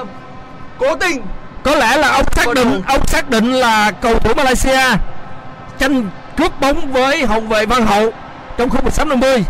cố 0.78 0.96
tình 0.96 1.22
có 1.62 1.74
lẽ 1.74 1.96
là 1.96 2.08
ông 2.08 2.24
xác 2.32 2.54
định 2.54 2.82
ông 2.86 3.06
xác 3.06 3.30
định 3.30 3.52
là 3.52 3.90
cầu 3.90 4.18
thủ 4.18 4.34
Malaysia 4.34 4.96
tranh 5.82 6.10
cướp 6.36 6.60
bóng 6.60 6.92
với 6.92 7.26
hậu 7.26 7.40
vệ 7.40 7.66
Văn 7.66 7.86
Hậu 7.86 8.12
trong 8.56 8.70
khu 8.70 8.80
vực 8.84 8.92
50 9.06 9.44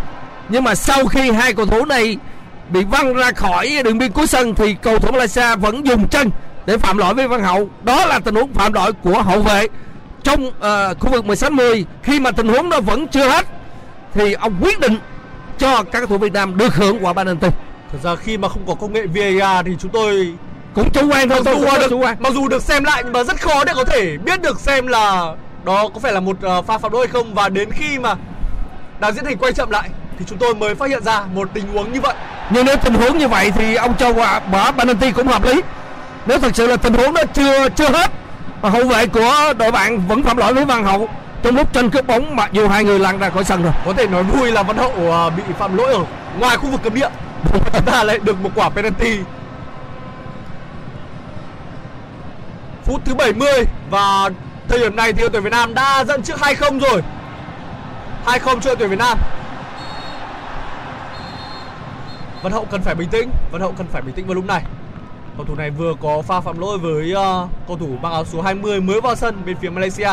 nhưng 0.49 0.65
mà 0.65 0.75
sau 0.75 1.07
khi 1.07 1.31
hai 1.31 1.55
cầu 1.55 1.67
thủ 1.67 1.85
này 1.85 2.17
bị 2.69 2.85
văng 2.85 3.15
ra 3.15 3.33
khỏi 3.33 3.83
đường 3.85 3.99
biên 3.99 4.13
cuối 4.13 4.27
sân 4.27 4.55
thì 4.55 4.75
cầu 4.75 4.99
thủ 4.99 5.13
Malaysia 5.13 5.57
vẫn 5.57 5.87
dùng 5.87 6.09
chân 6.09 6.31
để 6.67 6.79
phạm 6.79 6.99
lỗi 6.99 7.15
với 7.15 7.29
Văn 7.29 7.43
Hậu. 7.43 7.69
Đó 7.83 8.07
là 8.07 8.19
tình 8.19 8.35
huống 8.35 8.53
phạm 8.53 8.73
lỗi 8.73 8.93
của 8.93 9.23
hậu 9.23 9.43
vệ 9.43 9.67
trong 10.23 10.51
ờ, 10.61 10.95
khu 11.01 11.11
vực 11.11 11.25
16-10 11.25 11.85
khi 12.03 12.21
mà 12.21 12.31
tình 12.31 12.49
huống 12.49 12.71
đó 12.71 12.81
vẫn 12.81 13.09
chưa 13.09 13.29
hết 13.29 13.47
thì 14.15 14.33
ông 14.33 14.55
quyết 14.63 14.81
định 14.81 14.97
cho 15.59 15.83
các 15.83 15.99
cầu 15.99 16.07
thủ 16.07 16.19
Việt 16.19 16.33
Nam 16.33 16.57
được 16.57 16.75
hưởng 16.75 17.05
quả 17.05 17.13
penalty 17.13 17.49
Thực 17.93 18.03
ra 18.03 18.17
khi 18.17 18.39
mà 18.39 18.49
không 18.49 18.63
có 18.67 18.75
công 18.75 18.93
nghệ 18.93 19.07
VAR 19.07 19.67
thì 19.67 19.73
chúng 19.79 19.91
tôi 19.91 20.35
cũng 20.75 20.91
chủ 20.93 21.01
quan 21.11 21.29
thôi 21.29 21.41
mặc 21.45 21.55
dù, 21.55 21.79
được, 21.79 21.87
chủ 21.91 21.99
quan. 21.99 22.17
mặc 22.21 22.33
dù 22.33 22.49
được 22.49 22.63
xem 22.63 22.85
lại 22.85 23.03
nhưng 23.05 23.13
mà 23.13 23.23
rất 23.23 23.41
khó 23.41 23.65
để 23.65 23.73
có 23.77 23.85
thể 23.85 24.17
biết 24.19 24.43
được 24.43 24.61
xem 24.61 24.87
là 24.87 25.35
đó 25.65 25.89
có 25.95 26.01
phải 26.01 26.13
là 26.13 26.21
một 26.21 26.37
ờ, 26.43 26.63
pha 26.63 26.79
phạm 26.79 26.93
lỗi 26.93 27.07
hay 27.07 27.13
không 27.13 27.35
và 27.35 27.49
đến 27.49 27.71
khi 27.71 27.99
mà 27.99 28.15
đang 29.01 29.13
diễn 29.13 29.25
hình 29.25 29.39
quay 29.39 29.53
chậm 29.53 29.71
lại 29.71 29.89
thì 30.19 30.25
chúng 30.29 30.39
tôi 30.39 30.55
mới 30.55 30.75
phát 30.75 30.91
hiện 30.91 31.03
ra 31.03 31.23
một 31.35 31.49
tình 31.55 31.69
huống 31.73 31.93
như 31.93 32.01
vậy. 32.01 32.15
nhưng 32.51 32.67
nếu 32.67 32.77
tình 32.77 32.95
huống 32.95 33.19
như 33.19 33.29
vậy 33.29 33.51
thì 33.51 33.75
ông 33.75 33.95
cho 33.99 34.13
quả 34.13 34.41
bỏ 34.41 34.73
penalty 34.73 35.13
cũng 35.13 35.27
hợp 35.27 35.45
lý 35.45 35.63
nếu 36.27 36.39
thật 36.39 36.57
sự 36.57 36.67
là 36.67 36.77
tình 36.77 36.95
huống 36.95 37.15
đó 37.15 37.23
chưa 37.35 37.69
chưa 37.69 37.89
hết 37.89 38.11
mà 38.63 38.71
hậu 38.71 38.85
vệ 38.85 39.07
của 39.07 39.53
đội 39.59 39.71
bạn 39.71 40.09
vẫn 40.09 40.23
phạm 40.23 40.37
lỗi 40.37 40.55
với 40.55 40.65
Văn 40.65 40.85
Hậu 40.85 41.09
trong 41.43 41.57
lúc 41.57 41.73
tranh 41.73 41.91
cướp 41.91 42.07
bóng 42.07 42.37
mặc 42.37 42.51
dù 42.53 42.69
hai 42.69 42.85
người 42.85 42.99
lăn 42.99 43.19
ra 43.19 43.31
khỏi 43.31 43.45
sân 43.45 43.63
rồi 43.63 43.73
Có 43.85 43.93
thể 43.93 44.07
nói 44.07 44.23
vui 44.23 44.53
là 44.53 44.63
Văn 44.63 44.77
Hậu 44.77 44.91
ờ, 44.91 45.31
bị 45.31 45.43
phạm 45.59 45.77
lỗi 45.77 45.95
ở 45.95 46.05
ngoài 46.39 46.57
khu 46.57 46.71
vực 46.71 46.81
cấm 46.83 46.95
địa. 46.95 47.09
Chúng 47.53 47.85
ta 47.85 48.05
lại 48.05 48.19
được 48.19 48.41
một 48.41 48.51
quả 48.55 48.69
penalty. 48.69 49.19
Phút 52.85 53.01
thứ 53.05 53.15
70 53.15 53.65
và 53.91 54.31
thời 54.69 54.79
điểm 54.79 54.97
này 54.97 55.13
thì 55.13 55.21
đội 55.21 55.31
tuyển 55.31 55.43
Việt 55.43 55.51
Nam 55.51 55.75
đã 55.75 56.05
dẫn 56.05 56.23
trước 56.23 56.39
2-0 56.39 56.81
rồi. 56.81 57.03
2-0 58.27 58.61
cho 58.61 58.71
đội 58.71 58.77
tuyển 58.77 58.91
Việt 58.91 58.99
Nam. 58.99 59.19
Văn 62.43 62.53
Hậu 62.53 62.65
cần 62.65 62.83
phải 62.83 62.95
bình 62.95 63.09
tĩnh, 63.09 63.31
Văn 63.51 63.61
Hậu 63.61 63.73
cần 63.79 63.87
phải 63.87 64.03
bình 64.03 64.15
tĩnh 64.15 64.27
vào 64.27 64.35
lúc 64.35 64.45
này. 64.45 64.63
Cầu 65.37 65.47
thủ 65.47 65.55
này 65.55 65.71
vừa 65.71 65.95
có 66.01 66.23
pha 66.23 66.41
phạm 66.41 66.59
lỗi 66.59 66.79
với 66.79 67.13
uh, 67.13 67.51
cầu 67.69 67.79
thủ 67.79 67.97
mang 68.03 68.13
áo 68.13 68.25
số 68.25 68.43
20 68.43 68.81
mới 68.81 69.01
vào 69.01 69.15
sân 69.15 69.43
bên 69.47 69.57
phía 69.61 69.71
Malaysia. 69.71 70.11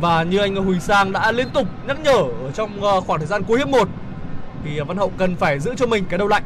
Và 0.00 0.22
như 0.22 0.38
anh 0.38 0.56
Huỳnh 0.56 0.80
Sang 0.80 1.12
đã 1.12 1.32
liên 1.32 1.50
tục 1.50 1.68
nhắc 1.86 2.00
nhở 2.00 2.16
ở 2.16 2.52
trong 2.54 2.80
uh, 2.80 3.06
khoảng 3.06 3.20
thời 3.20 3.26
gian 3.26 3.44
cuối 3.44 3.58
hiệp 3.58 3.68
1 3.68 3.88
thì 4.64 4.80
Văn 4.80 4.96
Hậu 4.96 5.12
cần 5.18 5.36
phải 5.36 5.60
giữ 5.60 5.74
cho 5.76 5.86
mình 5.86 6.04
cái 6.08 6.18
đầu 6.18 6.28
lạnh. 6.28 6.42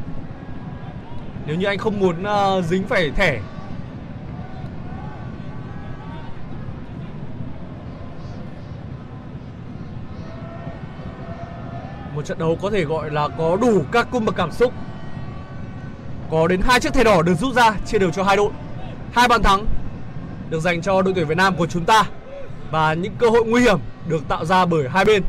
Nếu 1.45 1.55
như 1.55 1.65
anh 1.65 1.77
không 1.77 1.99
muốn 1.99 2.15
uh, 2.23 2.65
dính 2.65 2.87
phải 2.87 3.11
thẻ 3.11 3.39
trận 12.27 12.39
đấu 12.39 12.57
có 12.61 12.69
thể 12.69 12.85
gọi 12.85 13.11
là 13.11 13.27
có 13.27 13.57
đủ 13.61 13.83
các 13.91 14.07
cung 14.11 14.25
bậc 14.25 14.35
cảm 14.35 14.51
xúc. 14.51 14.73
Có 16.31 16.47
đến 16.47 16.61
hai 16.61 16.79
chiếc 16.79 16.93
thẻ 16.93 17.03
đỏ 17.03 17.21
được 17.21 17.33
rút 17.33 17.55
ra 17.55 17.75
chia 17.85 17.99
đều 17.99 18.11
cho 18.11 18.23
hai 18.23 18.37
đội. 18.37 18.51
Hai 19.13 19.27
bàn 19.27 19.43
thắng 19.43 19.65
được 20.49 20.59
dành 20.59 20.81
cho 20.81 21.01
đội 21.01 21.13
tuyển 21.13 21.27
Việt 21.27 21.37
Nam 21.37 21.55
của 21.55 21.67
chúng 21.67 21.85
ta 21.85 22.03
và 22.71 22.93
những 22.93 23.15
cơ 23.19 23.29
hội 23.29 23.45
nguy 23.45 23.61
hiểm 23.61 23.79
được 24.07 24.27
tạo 24.27 24.45
ra 24.45 24.65
bởi 24.65 24.89
hai 24.89 25.05
bên. 25.05 25.23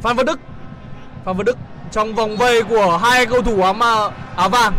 Phan 0.00 0.16
Văn 0.16 0.26
Đức 0.26 0.40
Phan 1.24 1.36
Văn 1.36 1.44
Đức 1.44 1.56
trong 1.90 2.14
vòng 2.14 2.36
vây 2.36 2.62
của 2.62 2.98
hai 2.98 3.26
cầu 3.26 3.42
thủ 3.42 3.62
áo 3.62 3.72
mà 3.72 4.08
áo 4.36 4.48
vàng 4.48 4.74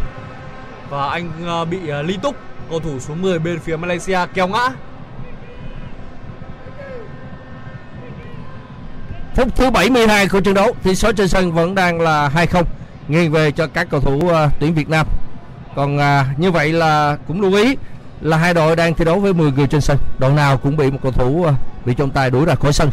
và 0.90 1.10
anh 1.10 1.32
ờ, 1.46 1.66
bị 1.66 1.88
ờ, 1.88 2.04
Túc 2.22 2.36
cầu 2.70 2.80
thủ 2.80 3.00
số 3.00 3.16
10 3.16 3.40
bên 3.40 3.60
phía 3.60 3.78
Malaysia 3.78 4.20
kéo 4.34 4.48
ngã 4.48 4.70
phút 9.36 9.56
thứ 9.56 9.70
72 9.70 10.28
của 10.28 10.41
trận 10.41 10.54
đấu 10.54 10.76
thì 10.84 10.96
số 10.96 11.12
trên 11.12 11.28
sân 11.28 11.52
vẫn 11.52 11.76
đang 11.76 12.02
là 12.02 12.32
2-0 12.36 12.63
nghiêng 13.08 13.32
về 13.32 13.52
cho 13.52 13.67
các 13.67 13.88
cầu 13.89 14.00
thủ 14.00 14.15
uh, 14.15 14.52
tuyển 14.60 14.74
Việt 14.74 14.89
Nam. 14.89 15.08
Còn 15.76 15.98
uh, 15.98 16.39
như 16.39 16.52
vậy 16.52 16.74
là 16.74 17.17
cũng 17.28 17.41
lưu 17.41 17.54
ý 17.54 17.76
là 18.22 18.38
hai 18.38 18.54
đội 18.54 18.76
đang 18.76 18.94
thi 18.94 19.06
đấu 19.06 19.20
với 19.20 19.34
10 19.34 19.52
người 19.52 19.67
trên 19.67 19.82
sân. 19.82 19.98
Đội 20.20 20.32
nào 20.32 20.58
cũng 20.58 20.78
bị 20.78 20.91
một 20.91 21.00
cầu 21.04 21.12
thủ 21.12 21.46
uh, 21.48 21.54
bị 21.86 21.94
trọng 21.94 22.10
tài 22.10 22.30
đuổi 22.30 22.46
ra 22.46 22.56
khỏi 22.56 22.74
sân. 22.74 22.89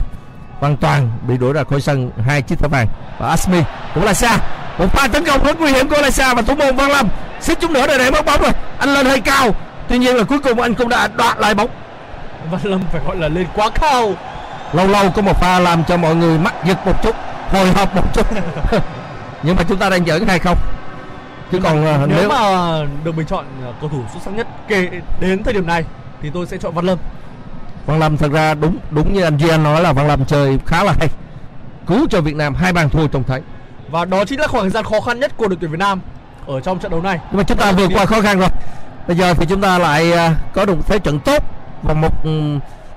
Hoàn 0.59 0.77
toàn 0.77 1.11
bị 1.29 1.37
đuổi 1.37 1.53
ra 1.53 1.64
khỏi 1.64 1.81
sân 1.81 2.11
hai 2.27 2.42
chiếc 2.42 2.59
thẻ 2.59 2.68
vàng. 2.68 2.87
Và 3.18 3.29
Asmi 3.29 3.59
cũng 3.94 4.05
là 4.05 4.14
xa 4.14 4.38
một 4.79 4.92
pha 4.92 5.09
tấn 5.09 5.24
công 5.24 5.44
rất 5.44 5.61
nguy 5.61 5.72
hiểm 5.72 5.88
của 5.88 5.96
Lai 6.01 6.11
và 6.18 6.42
thủ 6.42 6.55
môn 6.55 6.77
Văn 6.77 6.90
Lâm. 6.90 7.09
Xích 7.40 7.61
chút 7.61 7.70
nữa 7.70 7.87
để 7.87 7.98
để 7.98 8.11
mất 8.11 8.27
bóng 8.27 8.42
rồi. 8.42 8.53
Anh 8.79 8.94
lên 8.94 9.07
hơi 9.07 9.20
cao. 9.20 9.55
Tuy 9.88 9.98
nhiên 9.98 10.16
là 10.16 10.24
cuối 10.24 10.38
cùng 10.38 10.61
anh 10.61 10.74
cũng 10.74 10.88
đã 10.88 11.09
đoạt 11.09 11.38
lại 11.38 11.55
bóng. 11.55 11.70
Văn 12.51 12.61
Lâm 12.64 12.81
phải 12.92 13.01
gọi 13.07 13.16
là 13.16 13.29
lên 13.29 13.46
quá 13.55 13.70
cao 13.70 14.14
lâu 14.72 14.87
lâu 14.87 15.11
có 15.11 15.22
một 15.22 15.40
pha 15.40 15.61
làm 15.61 15.85
cho 15.85 15.96
mọi 15.96 16.14
người 16.14 16.38
mắc 16.38 16.54
giật 16.64 16.87
một 16.87 17.02
chút 17.02 17.14
hồi 17.50 17.72
hộp 17.72 17.94
một 17.94 18.14
chút. 18.14 18.26
Nhưng 19.42 19.57
mà 19.57 19.62
chúng 19.68 19.78
ta 19.78 19.90
đang 19.90 20.07
dẫn 20.07 20.26
hai 20.26 20.38
không? 20.38 20.59
Chứ 21.52 21.61
còn 21.62 21.87
à, 21.87 21.98
nếu, 22.07 22.18
nếu 22.18 22.28
mà 22.28 22.78
được 23.04 23.12
bình 23.16 23.26
chọn 23.26 23.44
ờ, 23.64 23.72
cầu 23.81 23.90
thủ 23.90 24.02
xuất 24.12 24.22
sắc 24.24 24.35
nhất 24.35 24.46
kể 24.68 24.88
đến 25.20 25.42
thời 25.42 25.54
điểm 25.54 25.66
này 25.66 25.85
thì 26.22 26.31
tôi 26.35 26.46
sẽ 26.46 26.57
chọn 26.57 26.74
Văn 26.74 26.85
Lâm. 26.85 26.98
Văn 27.87 27.98
Lâm 27.98 28.16
thật 28.16 28.33
ra 28.33 28.54
đúng 28.54 28.76
đúng 28.90 29.12
như 29.12 29.22
anh 29.22 29.37
Duy 29.37 29.57
nói 29.57 29.83
là 29.83 29.92
Văn 29.92 30.09
Lâm 30.09 30.24
chơi 30.24 30.59
khá 30.66 30.85
là 30.85 30.94
hay. 30.98 31.09
Cứu 31.87 32.07
cho 32.11 32.20
Việt 32.20 32.37
Nam 32.37 32.54
hai 32.54 32.72
bàn 32.72 32.90
thua 32.90 33.09
trong 33.09 33.24
thấy. 33.24 33.42
Và 33.90 34.04
đó 34.04 34.24
chính 34.24 34.40
là 34.40 34.46
khoảng 34.46 34.64
thời 34.64 34.70
gian 34.70 34.85
khó 34.85 35.00
khăn 35.00 35.20
nhất 35.20 35.33
của 35.37 35.48
đội 35.48 35.59
tuyển 35.61 35.70
Việt 35.70 35.78
Nam 35.78 36.00
ở 36.46 36.61
trong 36.61 36.78
trận 36.78 36.90
đấu 36.90 37.02
này. 37.02 37.20
nhưng 37.31 37.38
mà 37.38 37.42
chúng 37.42 37.59
ta 37.59 37.72
vượt 37.72 37.90
qua 37.94 38.04
khó 38.04 38.20
khăn 38.20 38.38
rồi. 38.38 38.48
Bây 39.09 39.16
giờ 39.16 39.35
thì 39.35 39.46
chúng 39.48 39.61
ta 39.61 39.78
lại 39.78 40.12
à, 40.12 40.35
có 40.52 40.64
được 40.64 40.76
thế 40.87 40.98
trận 40.98 41.20
tốt 41.20 41.42
và 41.83 41.94
một 41.94 42.24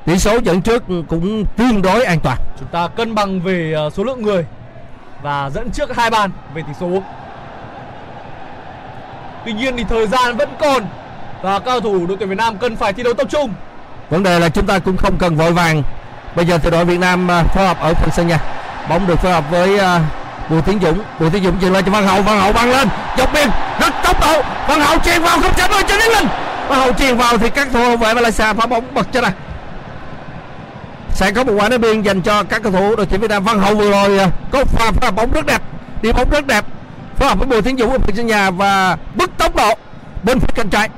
tỷ 0.06 0.18
số 0.18 0.38
dẫn 0.44 0.62
trước 0.62 0.84
cũng 1.08 1.46
tương 1.58 1.82
đối 1.82 2.04
an 2.04 2.20
toàn. 2.20 2.38
Chúng 2.60 2.68
ta 2.68 2.88
cân 2.88 3.16
bằng 3.16 3.42
về 3.42 3.74
ờ, 3.74 3.90
số 3.90 4.04
lượng 4.04 4.22
người 4.22 4.46
và 5.22 5.50
dẫn 5.50 5.72
trước 5.72 5.96
hai 5.96 6.10
bàn 6.10 6.32
về 6.54 6.62
tỷ 6.68 6.74
số. 6.80 7.02
Tuy 9.46 9.54
nhiên 9.54 9.78
thì 9.78 9.84
thời 9.90 10.08
gian 10.08 10.38
vẫn 10.38 10.50
còn 10.60 10.84
và 11.42 11.60
các 11.60 11.66
cầu 11.66 11.80
thủ 11.80 12.08
đội 12.08 12.18
tuyển 12.18 12.30
Việt 12.30 12.38
Nam 12.38 12.58
cần 12.58 12.76
phải 12.76 12.94
thi 12.94 13.04
đấu 13.04 13.14
tập 13.14 13.28
trung. 13.30 13.54
vấn 14.10 14.24
đề 14.24 14.40
là 14.40 14.50
chúng 14.50 14.68
ta 14.68 14.80
cũng 14.80 14.98
không 14.98 15.18
cần 15.18 15.36
vội 15.36 15.52
vàng. 15.52 15.84
Bây 16.36 16.46
giờ 16.46 16.58
thì 16.58 16.70
đội 16.72 16.86
Việt 16.86 17.00
Nam 17.00 17.32
à, 17.32 17.44
phối 17.44 17.68
hợp 17.68 17.80
ở 17.80 17.94
phần 17.94 18.10
sân 18.12 18.28
nhà. 18.28 18.40
Bóng 18.90 19.08
được 19.08 19.20
phối 19.20 19.32
hợp 19.32 19.44
với 19.52 19.80
à, 19.80 20.00
Bùi 20.50 20.62
Tiến 20.62 20.80
Dũng. 20.82 21.00
Bùi 21.20 21.30
Tiến 21.30 21.44
Dũng 21.44 21.60
chuyền 21.62 21.74
lên 21.74 21.86
cho 21.86 21.92
Văn 21.92 22.08
Hậu. 22.08 22.22
Văn 22.22 22.40
Hậu 22.40 22.54
băng 22.54 22.72
lên. 22.72 22.88
Dọc 23.18 23.34
biên. 23.34 23.50
Rất 23.80 23.94
tốc 24.04 24.22
độ. 24.22 24.42
Văn 24.68 24.82
Hậu 24.82 24.98
chuyền 24.98 25.22
vào 25.22 25.40
không 25.42 25.72
ơi 25.72 25.84
cho 25.88 25.98
đến 25.98 26.12
lên 26.12 26.28
Văn 26.68 26.80
Hậu 26.80 26.94
chuyền 26.94 27.18
vào 27.18 27.38
thì 27.38 27.50
các 27.50 27.68
thủ 27.74 27.98
vệ 27.98 28.14
Malaysia 28.14 28.54
phá 28.54 28.66
bóng 28.66 28.94
bật 28.94 29.08
cho 29.12 29.22
này 29.22 29.32
sẽ 31.14 31.32
có 31.32 31.44
một 31.44 31.54
quả 31.58 31.70
đá 31.70 31.78
biên 31.78 32.02
dành 32.02 32.22
cho 32.22 32.44
các 32.44 32.64
cầu 32.64 32.72
thủ 32.72 32.96
đội 32.96 33.06
tuyển 33.06 33.22
Việt 33.22 33.30
Nam 33.30 33.44
Văn 33.44 33.60
Hậu 33.60 33.76
vừa 33.76 33.92
rồi. 33.92 34.20
Có 34.52 34.66
pha 34.66 34.92
pha 34.92 35.12
bóng 35.12 35.32
rất 35.32 35.46
đẹp 35.46 35.62
đi 36.02 36.12
bóng 36.12 36.30
rất 36.30 36.48
đẹp. 36.48 36.66
Phối 37.16 37.30
hợp 37.30 37.38
với 37.40 37.48
Bùi 37.48 37.62
Tiến 37.62 37.78
Dũng 37.78 37.92
ở 37.92 38.00
phía 38.00 38.14
sân 38.16 38.28
nhà 38.28 38.52
và 38.52 38.98
bứt 39.16 39.32
tốc 39.38 39.56
độ 39.56 39.74
bên 40.24 40.40
phía 40.40 40.54
cánh 40.56 40.70
trái. 40.70 40.90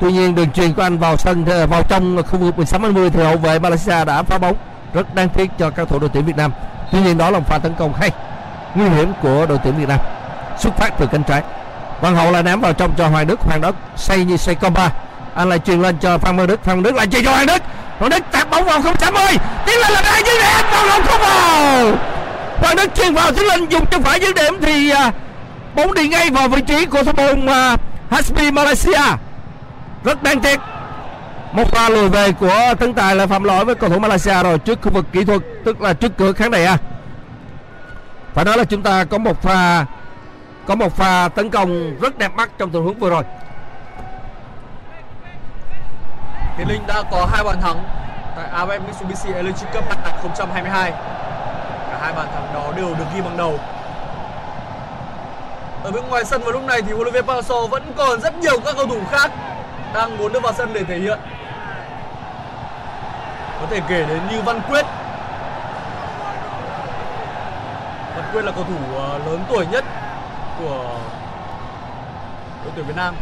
Tuy 0.00 0.12
nhiên 0.12 0.34
đường 0.34 0.50
truyền 0.50 0.74
của 0.74 0.82
anh 0.82 0.98
vào 0.98 1.16
sân 1.16 1.44
ờ, 1.44 1.66
vào 1.66 1.82
trong 1.82 2.22
khu 2.22 2.38
vực 2.38 2.56
16 2.56 2.80
20 2.80 3.10
thì 3.10 3.22
hậu 3.22 3.36
vệ 3.36 3.58
Malaysia 3.58 4.04
đã 4.04 4.22
phá 4.22 4.38
bóng 4.38 4.56
rất 4.94 5.14
đáng 5.14 5.28
tiếc 5.28 5.50
cho 5.58 5.70
các 5.70 5.88
thủ 5.88 5.98
đội 5.98 6.10
tuyển 6.12 6.24
Việt 6.24 6.36
Nam. 6.36 6.52
Tuy 6.92 7.00
nhiên 7.00 7.18
đó 7.18 7.30
là 7.30 7.38
một 7.38 7.44
pha 7.48 7.58
tấn 7.58 7.74
công 7.74 7.92
hay 7.92 8.10
nguy 8.74 8.88
hiểm 8.88 9.12
của 9.22 9.46
đội 9.46 9.58
tuyển 9.64 9.76
Việt 9.76 9.88
Nam. 9.88 9.98
Xuất 10.58 10.76
phát 10.76 10.98
từ 10.98 11.06
cánh 11.06 11.22
trái. 11.22 11.42
Văn 12.00 12.16
Hậu 12.16 12.32
lại 12.32 12.42
ném 12.42 12.60
vào 12.60 12.72
trong 12.72 12.92
cho 12.96 13.08
Hoàng 13.08 13.26
Đức, 13.26 13.40
Hoàng 13.40 13.60
Đức 13.60 13.76
xây 13.96 14.24
như 14.24 14.36
xây 14.36 14.54
Comba, 14.54 14.90
Anh 15.34 15.48
lại 15.48 15.58
truyền 15.58 15.82
lên 15.82 15.96
cho 16.00 16.18
Phan 16.18 16.36
Văn 16.36 16.46
Đức, 16.46 16.64
Phan 16.64 16.76
Văn 16.76 16.82
Đức 16.82 16.94
lại 16.94 17.06
chơi 17.06 17.22
cho 17.24 17.30
Hoàng 17.30 17.46
Đức. 17.46 17.62
Hoàng 18.00 18.10
Đức 18.10 18.22
tạt 18.32 18.50
bóng 18.50 18.64
vào 18.64 18.82
không 18.82 18.96
chạm 18.96 19.14
ơi. 19.14 19.36
Tiến 19.66 19.78
lên 19.78 19.92
là 19.92 20.02
đang 20.02 20.26
dưới 20.26 20.34
điểm, 20.34 20.66
vào 20.72 20.84
không 20.88 21.02
không 21.06 21.20
vào. 21.20 21.96
Hoàng 22.60 22.76
Đức 22.76 22.94
chuyền 22.94 23.14
vào 23.14 23.32
tiến 23.32 23.46
lên 23.46 23.68
dùng 23.68 23.86
chân 23.86 24.02
phải 24.02 24.20
dưới 24.20 24.32
điểm 24.32 24.54
thì 24.62 24.90
à, 24.90 25.12
bóng 25.74 25.94
đi 25.94 26.08
ngay 26.08 26.30
vào 26.30 26.48
vị 26.48 26.60
trí 26.60 26.86
của 26.86 27.02
thủ 27.02 27.12
môn 27.16 27.46
à, 27.46 27.76
Hasbi 28.10 28.50
Malaysia 28.50 29.02
rất 30.04 30.22
đáng 30.22 30.40
tiếc 30.40 30.60
một 31.52 31.70
pha 31.72 31.88
lùi 31.88 32.08
về 32.08 32.32
của 32.32 32.74
tấn 32.78 32.94
tài 32.94 33.16
là 33.16 33.26
phạm 33.26 33.44
lỗi 33.44 33.64
với 33.64 33.74
cầu 33.74 33.90
thủ 33.90 33.98
Malaysia 33.98 34.42
rồi 34.42 34.58
trước 34.58 34.78
khu 34.82 34.90
vực 34.90 35.06
kỹ 35.12 35.24
thuật 35.24 35.40
tức 35.64 35.80
là 35.80 35.92
trước 35.92 36.12
cửa 36.16 36.32
khán 36.32 36.50
đài 36.50 36.64
A 36.64 36.78
phải 38.34 38.44
nói 38.44 38.58
là 38.58 38.64
chúng 38.64 38.82
ta 38.82 39.04
có 39.04 39.18
một 39.18 39.42
pha 39.42 39.84
có 40.66 40.74
một 40.74 40.96
pha 40.96 41.28
tấn 41.28 41.50
công 41.50 42.00
rất 42.00 42.18
đẹp 42.18 42.34
mắt 42.36 42.50
trong 42.58 42.70
tình 42.70 42.82
huống 42.82 42.98
vừa 42.98 43.10
rồi 43.10 43.22
Tiến 46.56 46.68
Linh 46.68 46.86
đã 46.86 47.02
có 47.10 47.26
hai 47.32 47.44
bàn 47.44 47.60
thắng 47.60 47.84
tại 48.36 48.48
AFF 48.52 48.80
Mitsubishi 48.86 49.32
Electric 49.32 49.72
Cup 49.72 49.84
2022. 49.88 50.90
Cả 51.90 51.98
hai 52.00 52.12
bàn 52.12 52.26
thắng 52.34 52.54
đó 52.54 52.72
đều 52.76 52.94
được 52.94 53.04
ghi 53.14 53.20
bằng 53.20 53.36
đầu. 53.36 53.58
Ở 55.84 55.90
bên 55.90 56.08
ngoài 56.08 56.24
sân 56.24 56.42
vào 56.42 56.52
lúc 56.52 56.62
này 56.62 56.82
thì 56.82 56.92
huấn 56.92 57.02
luyện 57.02 57.14
viên 57.14 57.26
Park 57.26 57.44
Hang-seo 57.44 57.66
vẫn 57.66 57.92
còn 57.96 58.20
rất 58.20 58.34
nhiều 58.38 58.60
các 58.64 58.76
cầu 58.76 58.86
thủ 58.86 59.00
khác 59.10 59.30
đang 59.94 60.18
muốn 60.18 60.32
đưa 60.32 60.40
vào 60.40 60.52
sân 60.52 60.72
để 60.72 60.84
thể 60.84 60.98
hiện. 60.98 61.18
Có 63.60 63.66
thể 63.70 63.80
kể 63.88 64.04
đến 64.08 64.20
như 64.30 64.42
Văn 64.42 64.60
Quyết. 64.68 64.86
Văn 68.16 68.24
Quyết 68.32 68.42
là 68.42 68.52
cầu 68.52 68.64
thủ 68.64 68.96
ờ, 68.96 69.18
lớn 69.18 69.44
tuổi 69.48 69.66
nhất 69.66 69.84
của 70.58 70.98
đội 72.64 72.72
tuyển 72.76 72.86
Việt 72.86 72.96
Nam 72.96 73.14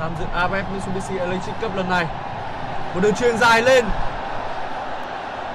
tham 0.00 0.10
dự 0.18 0.24
AFF 0.34 0.62
Mitsubishi 0.74 1.18
Electric 1.18 1.54
Cup 1.60 1.76
lần 1.76 1.90
này. 1.90 2.06
Một 2.94 3.00
đường 3.00 3.14
truyền 3.14 3.38
dài 3.38 3.62
lên. 3.62 3.84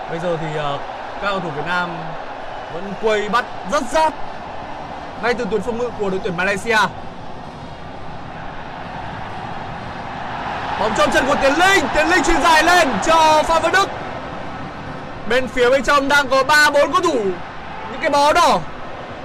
Bây 0.09 0.19
giờ 0.19 0.37
thì 0.41 0.57
ờ, 0.57 0.79
các 1.21 1.29
cầu 1.29 1.39
thủ 1.39 1.49
Việt 1.49 1.65
Nam 1.65 1.89
vẫn 2.73 2.93
quay 3.01 3.29
bắt 3.29 3.45
rất 3.71 3.83
sát 3.91 4.13
ngay 5.23 5.33
từ 5.33 5.45
tuyến 5.51 5.61
phòng 5.61 5.77
ngự 5.77 5.89
của 5.99 6.09
đội 6.09 6.19
tuyển 6.23 6.37
Malaysia. 6.37 6.77
Bóng 10.79 10.93
trong 10.97 11.11
chân 11.11 11.25
của 11.27 11.35
Tiến 11.41 11.53
Linh, 11.53 11.85
Tiến 11.95 12.07
Linh 12.09 12.23
chuyền 12.23 12.41
dài 12.41 12.63
lên 12.63 12.87
cho 13.05 13.43
Phan 13.43 13.61
Văn 13.61 13.71
Đức. 13.71 13.89
Bên 15.29 15.47
phía 15.47 15.69
bên 15.69 15.83
trong 15.83 16.07
đang 16.07 16.27
có 16.27 16.43
3 16.43 16.69
4 16.69 16.91
cầu 16.91 17.01
thủ 17.01 17.19
những 17.91 18.01
cái 18.01 18.09
bó 18.09 18.33
đỏ. 18.33 18.59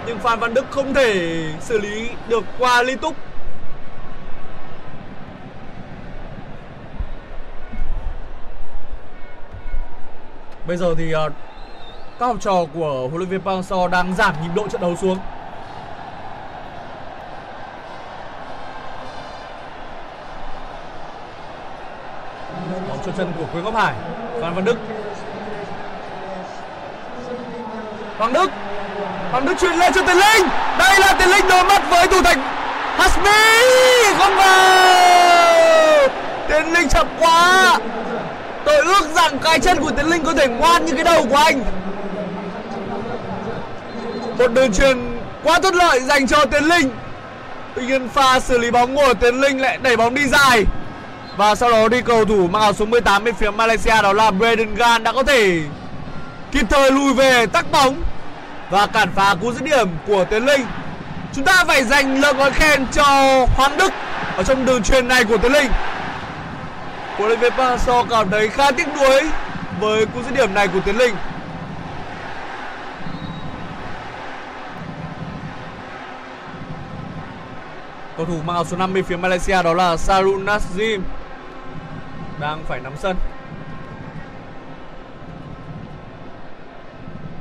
Nhưng 0.07 0.19
Phan 0.19 0.39
Văn 0.39 0.55
Đức 0.55 0.65
không 0.71 0.95
thể 0.95 1.43
xử 1.61 1.79
lý 1.79 2.09
được 2.29 2.45
qua 2.59 2.83
liên 2.83 2.99
tục. 2.99 3.17
Bây 10.67 10.77
giờ 10.77 10.95
thì 10.99 11.15
uh, 11.15 11.33
các 12.19 12.27
học 12.27 12.37
trò 12.41 12.53
của 12.75 13.09
huấn 13.09 13.17
luyện 13.17 13.29
viên 13.29 13.41
Park 13.41 13.57
Hang-seo 13.57 13.89
đang 13.89 14.15
giảm 14.15 14.35
nhịp 14.43 14.49
độ 14.55 14.69
trận 14.69 14.81
đấu 14.81 14.97
xuống. 14.97 15.19
Bóng 22.89 22.99
cho 23.07 23.13
chân 23.17 23.33
của 23.39 23.45
Quế 23.53 23.63
Ngọc 23.63 23.75
Hải, 23.75 23.95
Phan 24.41 24.55
Văn 24.55 24.65
Đức. 24.65 24.77
Hoàng 28.19 28.33
Đức, 28.33 28.51
Hoàng 29.31 29.47
Đức 29.47 29.55
chuyển 29.61 29.79
lên 29.79 29.93
cho 29.93 30.03
Tiến 30.03 30.17
Linh. 30.17 30.49
Đây 30.79 31.01
là 31.01 31.15
Tiến 31.19 31.29
Linh 31.29 31.49
đối 31.49 31.65
mắt 31.65 31.83
với 31.91 32.07
thủ 32.07 32.23
thành 32.23 32.39
Hasmi 32.97 33.33
không 34.19 34.37
vào. 34.37 36.09
Tiến 36.49 36.73
Linh 36.73 36.89
chậm 36.89 37.07
quá. 37.21 37.79
Tôi 38.73 38.81
ước 38.81 39.15
rằng 39.15 39.39
cái 39.39 39.61
chân 39.61 39.81
của 39.81 39.91
Tiến 39.91 40.07
Linh 40.07 40.25
có 40.25 40.35
thể 40.35 40.49
ngoan 40.49 40.85
như 40.85 40.93
cái 40.95 41.05
đầu 41.05 41.27
của 41.31 41.37
anh. 41.37 41.65
Một 44.39 44.53
đường 44.53 44.73
truyền 44.73 44.99
quá 45.43 45.61
thuận 45.61 45.75
lợi 45.75 46.01
dành 46.01 46.27
cho 46.27 46.45
Tiến 46.45 46.65
Linh. 46.65 46.91
Tuy 47.75 47.87
nhiên 47.87 48.09
pha 48.09 48.41
xử 48.41 48.59
lý 48.59 48.71
bóng 48.71 48.97
của 48.97 49.15
Tiến 49.15 49.41
Linh 49.41 49.61
lại 49.61 49.79
đẩy 49.83 49.97
bóng 49.97 50.15
đi 50.15 50.27
dài. 50.27 50.65
Và 51.37 51.55
sau 51.55 51.71
đó 51.71 51.89
đi 51.89 52.03
cầu 52.03 52.25
thủ 52.25 52.49
mang 52.49 52.63
áo 52.63 52.73
số 52.73 52.85
18 52.85 53.25
bên 53.25 53.35
phía 53.35 53.51
Malaysia 53.51 54.03
đó 54.03 54.13
là 54.13 54.31
Braden 54.31 54.75
Gan 54.75 55.05
đã 55.05 55.13
có 55.13 55.23
thể 55.23 55.61
kịp 56.53 56.67
thời 56.71 56.93
lùi 56.93 57.15
về 57.15 57.47
tắc 57.47 57.73
bóng 57.73 58.03
và 58.71 58.87
cản 58.87 59.09
phá 59.15 59.35
cú 59.41 59.53
dứt 59.53 59.63
điểm 59.63 59.89
của 60.07 60.25
Tiến 60.25 60.47
Linh. 60.47 60.67
Chúng 61.35 61.45
ta 61.45 61.65
phải 61.67 61.85
dành 61.85 62.21
lời 62.21 62.35
ngợi 62.35 62.51
khen 62.51 62.87
cho 62.93 63.05
Hoàng 63.57 63.77
Đức 63.77 63.93
ở 64.37 64.43
trong 64.43 64.67
đường 64.67 64.83
truyền 64.83 65.09
này 65.09 65.25
của 65.25 65.37
Tiến 65.37 65.53
Linh. 65.53 65.71
Huấn 67.17 67.29
luyện 67.29 67.41
viên 67.41 67.53
Park 67.53 67.81
Hang-seo 67.81 68.07
cảm 68.11 68.31
thấy 68.31 68.49
khá 68.49 68.71
tiếc 68.71 68.89
nuối 68.97 69.23
với 69.81 70.07
cú 70.07 70.23
dứt 70.23 70.35
điểm 70.35 70.55
này 70.55 70.69
của 70.69 70.81
Tiến 70.85 70.97
Linh. 70.97 71.15
Cầu 78.17 78.27
thủ 78.27 78.37
mang 78.45 78.57
áo 78.57 78.65
số 78.65 78.77
5 78.77 78.95
bên 78.95 79.05
phía 79.05 79.17
Malaysia 79.17 79.63
đó 79.63 79.75
là 79.75 79.97
Sarun 79.97 80.45
Nazim 80.45 81.01
đang 82.41 82.65
phải 82.65 82.81
nắm 82.81 82.93
sân. 82.97 83.17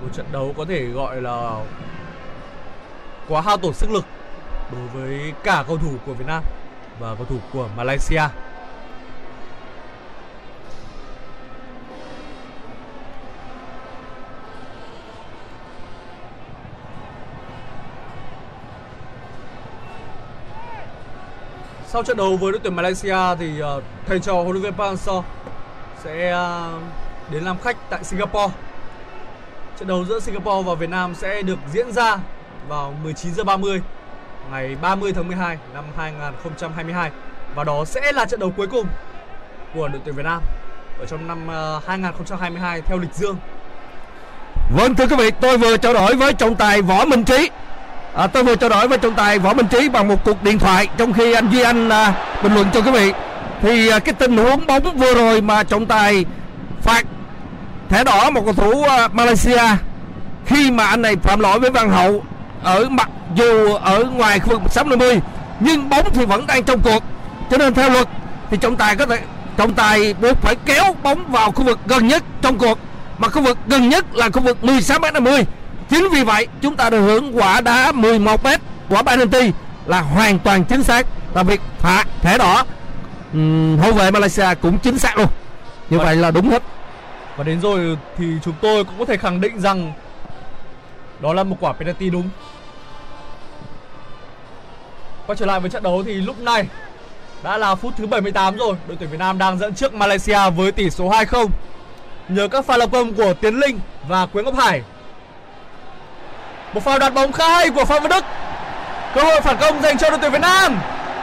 Một 0.02 0.08
trận 0.14 0.26
đấu 0.32 0.54
có 0.58 0.66
thể 0.66 0.86
gọi 0.86 1.22
là 1.22 1.52
quá 3.28 3.42
hao 3.42 3.58
tổn 3.58 3.74
sức 3.74 3.92
lực 3.92 4.06
đối 4.72 4.88
với 4.88 5.34
cả 5.44 5.64
cầu 5.68 5.78
thủ 5.78 5.92
của 6.06 6.14
Việt 6.14 6.26
Nam 6.28 6.44
và 7.00 7.16
cầu 7.16 7.26
thủ 7.30 7.38
của 7.54 7.68
Malaysia. 7.78 8.24
Sau 21.92 22.04
trận 22.04 22.18
đấu 22.18 22.38
với 22.38 22.52
đội 22.52 22.62
tuyển 22.64 22.76
Malaysia 22.76 23.18
thì 23.40 23.62
uh, 23.78 23.84
thầy 24.08 24.20
trò 24.20 24.34
huấn 24.34 24.52
luyện 24.52 24.64
viên 24.64 24.74
Park 24.74 25.00
Hang-seo 25.00 25.24
sẽ 26.04 26.34
uh, 26.34 26.82
đến 27.32 27.44
làm 27.44 27.58
khách 27.60 27.78
tại 27.90 28.04
Singapore. 28.04 28.54
Trận 29.80 29.88
đấu 29.88 30.06
giữa 30.06 30.20
Singapore 30.20 30.68
và 30.68 30.76
Việt 30.76 30.90
Nam 30.90 31.16
sẽ 31.16 31.42
được 31.42 31.58
diễn 31.74 31.92
ra 31.92 32.18
vào 32.68 32.96
19h30 33.06 33.80
ngày 34.52 34.76
30 34.82 35.14
tháng 35.14 35.28
12 35.28 35.58
năm 35.74 35.84
2022 35.98 37.12
và 37.56 37.64
đó 37.64 37.86
sẽ 37.86 38.12
là 38.12 38.26
trận 38.26 38.40
đấu 38.40 38.54
cuối 38.58 38.68
cùng 38.68 38.88
của 39.76 39.88
đội 39.88 40.02
tuyển 40.06 40.16
Việt 40.16 40.26
Nam 40.26 40.42
ở 41.00 41.06
trong 41.06 41.28
năm 41.28 41.48
ờ, 41.48 41.82
2022 41.88 42.82
theo 42.82 42.98
lịch 42.98 43.14
dương. 43.14 43.38
Vâng 44.76 44.96
thưa 44.96 45.08
quý 45.08 45.16
vị, 45.16 45.32
tôi 45.42 45.58
vừa 45.58 45.78
trao 45.78 45.94
đổi 45.94 46.16
với 46.16 46.34
trọng 46.34 46.56
tài 46.56 46.82
Võ 46.82 47.06
Minh 47.06 47.24
Trí. 47.24 47.50
À, 48.14 48.28
tôi 48.28 48.44
vừa 48.44 48.56
trao 48.56 48.70
đổi 48.70 48.88
với 48.88 48.98
trọng 48.98 49.16
tài 49.16 49.40
Võ 49.40 49.54
Minh 49.54 49.68
Trí 49.68 49.90
bằng 49.90 50.08
một 50.08 50.24
cuộc 50.26 50.44
điện 50.44 50.60
thoại 50.60 50.88
trong 50.98 51.14
khi 51.14 51.34
anh 51.34 51.50
Duy 51.52 51.62
Anh 51.62 51.90
à, 51.90 52.14
bình 52.44 52.54
luận 52.54 52.68
cho 52.74 52.82
quý 52.82 52.92
vị. 52.92 53.14
Thì 53.62 53.90
à, 53.90 54.00
cái 54.00 54.14
tình 54.14 54.38
huống 54.38 54.68
bóng 54.68 54.98
vừa 54.98 55.14
rồi 55.14 55.42
mà 55.42 55.64
trọng 55.64 55.86
tài 55.86 56.26
phạt 56.82 57.06
thẻ 57.90 58.04
đỏ 58.04 58.30
một 58.30 58.42
cầu 58.46 58.54
thủ 58.54 58.84
à, 58.84 59.08
Malaysia 59.08 59.62
khi 60.46 60.72
mà 60.72 60.86
anh 60.86 61.02
này 61.02 61.16
phạm 61.16 61.40
lỗi 61.40 61.60
với 61.60 61.70
Văn 61.70 61.90
Hậu 61.90 62.24
ở 62.64 62.90
mặc 62.90 63.10
dù 63.36 63.74
ở 63.74 64.04
ngoài 64.04 64.40
khu 64.40 64.50
vực 64.50 64.72
60 64.72 65.22
nhưng 65.60 65.90
bóng 65.90 66.14
thì 66.14 66.26
vẫn 66.26 66.48
đang 66.48 66.64
trong 66.64 66.82
cuộc 66.82 67.04
cho 67.52 67.58
nên 67.58 67.74
theo 67.74 67.90
luật 67.90 68.08
thì 68.50 68.58
trọng 68.58 68.76
tài 68.76 68.96
có 68.96 69.06
thể 69.06 69.20
trọng 69.58 69.74
tài 69.74 70.14
buộc 70.14 70.42
phải 70.42 70.56
kéo 70.66 70.96
bóng 71.04 71.32
vào 71.32 71.52
khu 71.52 71.64
vực 71.64 71.80
gần 71.86 72.08
nhất 72.08 72.24
trong 72.42 72.58
cuộc 72.58 72.80
mà 73.18 73.28
khu 73.28 73.42
vực 73.42 73.58
gần 73.68 73.90
nhất 73.90 74.06
là 74.16 74.30
khu 74.30 74.42
vực 74.42 74.64
16 74.64 75.00
m 75.00 75.14
50 75.14 75.46
chính 75.92 76.10
vì 76.12 76.24
vậy 76.24 76.48
chúng 76.62 76.76
ta 76.76 76.90
được 76.90 77.02
hưởng 77.02 77.38
quả 77.38 77.62
đá 77.62 77.92
11 77.92 78.44
m 78.44 78.48
quả 78.90 79.04
penalty 79.04 79.52
là 79.86 80.02
hoàn 80.02 80.40
toàn 80.40 80.64
chính 80.64 80.84
xác 80.84 81.08
và 81.34 81.44
việc 81.44 81.62
phạt 81.80 82.04
thẻ 82.22 82.38
đỏ 82.38 82.66
um, 83.34 83.78
hậu 83.78 83.92
vệ 83.94 84.12
Malaysia 84.12 84.48
cũng 84.62 84.78
chính 84.80 85.00
xác 85.00 85.18
luôn 85.18 85.28
như 85.90 85.98
vậy 85.98 86.16
là 86.16 86.32
đúng 86.32 86.50
hết 86.50 86.64
Và 87.38 87.44
đến 87.44 87.62
rồi 87.62 87.98
thì 88.18 88.26
chúng 88.44 88.54
tôi 88.62 88.84
cũng 88.84 89.00
có 89.00 89.06
thể 89.06 89.18
khẳng 89.18 89.42
định 89.42 89.60
rằng 89.60 89.94
đó 91.20 91.34
là 91.34 91.44
một 91.44 91.58
quả 91.60 91.74
penalty 91.74 92.10
đúng. 92.10 92.30
Quay 95.28 95.36
trở 95.36 95.46
lại 95.46 95.60
với 95.60 95.70
trận 95.70 95.84
đấu 95.84 96.04
thì 96.06 96.14
lúc 96.14 96.40
này 96.40 96.68
đã 97.44 97.58
là 97.58 97.76
phút 97.76 97.94
thứ 97.98 98.08
78 98.08 98.58
rồi, 98.58 98.76
đội 98.88 98.98
tuyển 99.00 99.10
Việt 99.10 99.18
Nam 99.18 99.38
đang 99.38 99.58
dẫn 99.58 99.76
trước 99.76 99.94
Malaysia 99.94 100.50
với 100.50 100.72
tỷ 100.72 100.90
số 100.90 101.10
2-0. 101.10 101.48
Nhờ 102.30 102.48
các 102.48 102.66
pha 102.66 102.78
lập 102.78 102.90
công 102.92 103.14
của 103.14 103.34
Tiến 103.34 103.56
Linh 103.56 103.80
và 104.08 104.26
Quế 104.26 104.44
Ngọc 104.44 104.56
Hải. 104.56 104.82
Một 106.74 106.84
pha 106.84 106.98
đoạt 106.98 107.14
bóng 107.14 107.32
khá 107.32 107.48
hay 107.48 107.70
của 107.70 107.86
Phạm 107.86 108.04
Văn 108.04 108.10
Đức. 108.10 108.26
Cơ 109.16 109.24
hội 109.24 109.42
phản 109.42 109.58
công 109.58 109.82
dành 109.82 109.98
cho 109.98 110.10
đội 110.10 110.20
tuyển 110.22 110.32
Việt 110.32 110.42
Nam. 110.42 110.80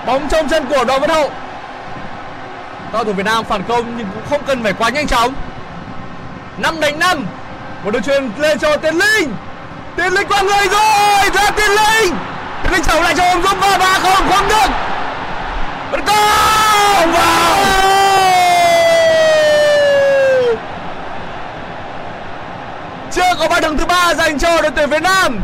Bóng 0.06 0.28
trong 0.28 0.48
chân 0.48 0.66
của 0.66 0.84
Đoàn 0.84 1.00
Văn 1.00 1.10
Hậu. 1.10 1.28
Các 1.28 2.92
cầu 2.92 3.04
thủ 3.04 3.12
Việt 3.12 3.26
Nam 3.26 3.44
phản 3.44 3.62
công 3.62 3.98
nhưng 3.98 4.06
cũng 4.14 4.22
không 4.30 4.40
cần 4.46 4.62
phải 4.62 4.72
quá 4.72 4.88
nhanh 4.88 5.06
chóng. 5.06 5.34
năm 6.58 6.80
đánh 6.80 6.98
năm, 6.98 7.26
Một 7.84 7.90
đường 7.90 8.02
truyền 8.02 8.30
lên 8.38 8.58
cho 8.58 8.76
Tiến 8.76 8.94
Linh 8.94 9.34
Tiến 9.96 10.12
Linh 10.12 10.28
qua 10.28 10.42
người 10.42 10.68
rồi, 10.68 11.30
Ra 11.34 11.50
Tiến 11.50 11.70
Linh 11.70 12.16
Tiến 12.62 12.72
Linh 12.72 12.82
trở 12.82 13.00
lại 13.00 13.14
cho 13.16 13.24
ông 13.24 13.42
Dũng 13.42 13.60
và 13.60 13.78
ba 13.78 13.98
không 13.98 14.28
không 14.30 14.48
được 14.48 14.70
Vẫn 15.90 16.00
còn 16.06 17.12
vào 17.12 17.87
Chưa 23.18 23.34
có 23.38 23.48
bàn 23.48 23.62
thắng 23.62 23.78
thứ 23.78 23.86
ba 23.86 24.14
dành 24.14 24.38
cho 24.38 24.62
đội 24.62 24.70
tuyển 24.76 24.90
Việt 24.90 25.02
Nam. 25.02 25.40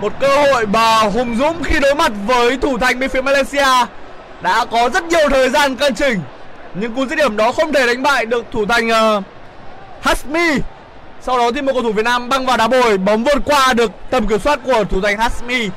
Một 0.00 0.12
cơ 0.20 0.36
hội 0.36 0.66
mà 0.66 0.98
Hùng 0.98 1.36
Dũng 1.36 1.62
khi 1.62 1.80
đối 1.80 1.94
mặt 1.94 2.12
với 2.26 2.56
thủ 2.56 2.78
thành 2.78 2.98
bên 2.98 3.10
phía 3.10 3.20
Malaysia 3.20 3.86
đã 4.40 4.64
có 4.70 4.88
rất 4.88 5.04
nhiều 5.04 5.28
thời 5.30 5.50
gian 5.50 5.76
cân 5.76 5.94
chỉnh 5.94 6.20
nhưng 6.74 6.94
cú 6.94 7.06
dứt 7.06 7.16
điểm 7.16 7.36
đó 7.36 7.52
không 7.52 7.72
thể 7.72 7.86
đánh 7.86 8.02
bại 8.02 8.26
được 8.26 8.44
thủ 8.52 8.66
thành 8.66 8.88
uh, 8.88 9.24
Hasmi. 10.00 10.58
Sau 11.20 11.38
đó 11.38 11.50
thì 11.54 11.62
một 11.62 11.72
cầu 11.72 11.82
thủ 11.82 11.92
Việt 11.92 12.04
Nam 12.04 12.28
băng 12.28 12.46
vào 12.46 12.56
đá 12.56 12.68
bồi 12.68 12.98
bóng 12.98 13.24
vượt 13.24 13.42
qua 13.44 13.72
được 13.72 13.90
tầm 14.10 14.26
kiểm 14.26 14.38
soát 14.38 14.60
của 14.64 14.84
thủ 14.84 15.00
thành 15.00 15.18
Hasmi. 15.18 15.68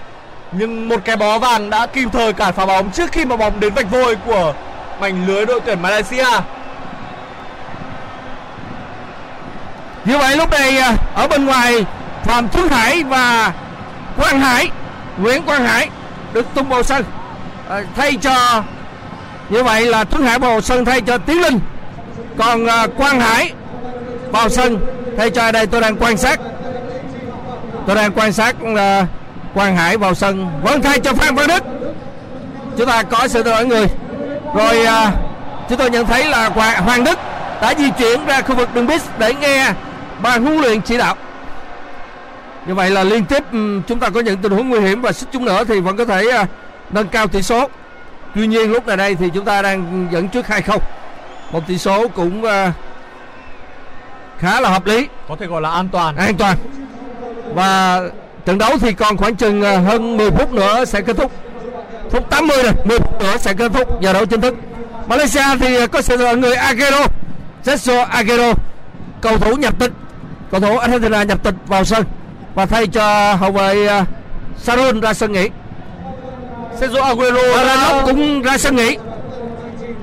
Nhưng 0.52 0.90
một 0.90 1.02
cái 1.06 1.16
bó 1.16 1.40
vàng 1.40 1.70
đã 1.70 1.86
kịp 1.86 2.08
thời 2.14 2.34
cản 2.34 2.54
phá 2.54 2.66
bóng 2.66 2.92
trước 2.92 3.12
khi 3.12 3.26
mà 3.26 3.36
bóng 3.36 3.60
đến 3.60 3.74
vạch 3.74 3.92
vôi 3.92 4.18
của 4.26 4.54
mảnh 5.02 5.28
lưới 5.28 5.46
đội 5.46 5.60
tuyển 5.66 5.82
Malaysia. 5.82 6.26
Như 10.10 10.18
vậy 10.18 10.38
lúc 10.38 10.52
này 10.52 10.78
à, 10.78 10.96
ở 11.16 11.28
bên 11.28 11.46
ngoài 11.46 11.86
Phạm 12.24 12.48
Tuấn 12.48 12.70
Hải 12.70 13.04
và 13.04 13.54
Quang 14.18 14.40
Hải 14.40 14.70
Nguyễn 15.18 15.44
Quang 15.44 15.66
Hải 15.66 15.90
được 16.34 16.46
tung 16.54 16.70
vào 16.70 16.84
sân. 16.84 17.04
À, 17.70 17.82
thay 17.96 18.18
cho 18.22 18.64
như 19.50 19.64
vậy 19.64 19.86
là 19.86 20.04
Tuấn 20.04 20.24
Hải 20.24 20.40
vào 20.40 20.62
sân 20.62 20.86
thay 20.86 21.02
cho 21.02 21.18
Tiến 21.18 21.42
Linh. 21.42 21.60
Còn 22.38 22.66
à, 22.66 22.88
Quang 22.98 23.20
Hải 23.20 23.54
vào 24.32 24.50
sân 24.50 24.80
thay 25.18 25.30
cho 25.30 25.52
đây? 25.52 25.68
Tôi 25.68 25.82
đang 25.82 25.96
quan 25.96 26.18
sát. 26.18 26.40
Tôi 27.88 27.96
đang 27.96 28.12
quan 28.12 28.34
sát 28.34 28.56
à, 28.78 29.06
Quang 29.54 29.76
Hải 29.76 29.98
vào 29.98 30.16
sân. 30.16 30.52
Vẫn 30.64 30.82
thay 30.82 31.00
cho 31.00 31.14
Phan 31.14 31.36
Văn 31.36 31.48
Đức. 31.48 31.64
Chúng 32.78 32.88
ta 32.88 33.04
có 33.04 33.28
sự 33.28 33.44
đổi 33.44 33.66
người. 33.66 33.86
Rồi 34.56 34.86
à, 34.86 35.12
chúng 35.70 35.78
tôi 35.78 35.90
nhận 35.90 36.06
thấy 36.06 36.26
là 36.26 36.50
Hoàng, 36.86 37.04
Đức 37.04 37.20
đã 37.62 37.74
di 37.78 37.90
chuyển 37.90 38.26
ra 38.26 38.42
khu 38.42 38.56
vực 38.56 38.70
đường 38.74 38.88
bus 38.88 39.02
để 39.18 39.34
nghe 39.34 39.72
ban 40.22 40.44
huấn 40.44 40.58
luyện 40.58 40.82
chỉ 40.82 40.98
đạo. 40.98 41.16
Như 42.66 42.76
vậy 42.76 42.90
là 42.90 43.04
liên 43.04 43.26
tiếp 43.26 43.44
chúng 43.88 44.00
ta 44.00 44.10
có 44.10 44.20
những 44.20 44.38
tình 44.38 44.52
huống 44.52 44.70
nguy 44.70 44.80
hiểm 44.80 45.02
và 45.02 45.12
xích 45.12 45.30
chúng 45.32 45.46
nữa 45.46 45.64
thì 45.64 45.80
vẫn 45.80 45.98
có 45.98 46.06
thể 46.06 46.30
à, 46.30 46.46
nâng 46.90 47.08
cao 47.08 47.28
tỷ 47.28 47.42
số. 47.42 47.70
Tuy 48.36 48.48
nhiên 48.48 48.72
lúc 48.72 48.88
này 48.88 48.98
đây 48.98 49.16
thì 49.16 49.30
chúng 49.34 49.46
ta 49.46 49.62
đang 49.62 50.08
dẫn 50.12 50.28
trước 50.28 50.46
2-0 50.46 50.78
một 51.52 51.68
tỷ 51.68 51.78
số 51.78 52.08
cũng 52.08 52.44
à, 52.44 52.74
khá 54.38 54.62
là 54.62 54.70
hợp 54.70 54.86
lý. 54.86 55.08
Có 55.30 55.36
thể 55.40 55.46
gọi 55.46 55.62
là 55.62 55.70
an 55.70 55.90
toàn. 55.90 56.16
An 56.16 56.38
toàn. 56.38 56.58
Và 57.54 58.02
trận 58.46 58.58
đấu 58.58 58.72
thì 58.82 58.94
còn 58.94 59.18
khoảng 59.18 59.36
chừng 59.36 59.62
à, 59.62 59.78
hơn 59.78 60.18
10 60.18 60.32
phút 60.32 60.54
nữa 60.54 60.86
sẽ 60.86 61.02
kết 61.02 61.18
thúc. 61.18 61.32
Phút 62.12 62.30
80 62.30 62.64
rồi 62.64 62.74
10 62.86 63.00
phút 63.00 63.22
nữa 63.22 63.38
sẽ 63.38 63.54
kết 63.54 63.72
thúc 63.74 64.02
giờ 64.02 64.14
đấu 64.14 64.26
chính 64.26 64.42
thức. 64.42 64.56
Malaysia 65.08 65.44
thì 65.60 65.88
có 65.88 66.02
sự 66.02 66.18
là 66.18 66.34
người 66.34 66.56
Agero 66.56 67.06
Sergio 67.64 68.04
Agero 68.04 68.54
cầu 69.22 69.38
thủ 69.38 69.56
nhập 69.56 69.80
tịch 69.80 69.92
cầu 70.52 70.62
thủ 70.62 70.78
Argentina 70.78 71.24
nhập 71.24 71.44
tịch 71.44 71.56
vào 71.68 71.86
sân 71.86 72.04
và 72.56 72.66
thay 72.66 72.88
cho 72.88 73.36
hậu 73.36 73.52
vệ 73.52 73.88
à, 73.88 74.06
Saron 74.58 75.02
ra 75.02 75.14
sân 75.14 75.32
nghỉ. 75.32 75.50
Sergio 76.80 77.04
Aguero 77.04 77.66
Ramos 77.66 78.06
cũng 78.06 78.42
ra 78.42 78.58
sân 78.58 78.76
nghỉ. 78.76 78.98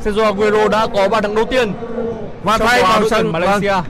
Sergio 0.00 0.24
Aguero 0.24 0.68
đã 0.68 0.86
có 0.94 1.08
bàn 1.08 1.22
thắng 1.22 1.34
đầu 1.34 1.44
tiên 1.44 1.72
và 2.42 2.58
thay 2.58 2.82
vào 2.82 3.08
sân 3.08 3.32
Malaysia. 3.32 3.70
vâng, 3.70 3.84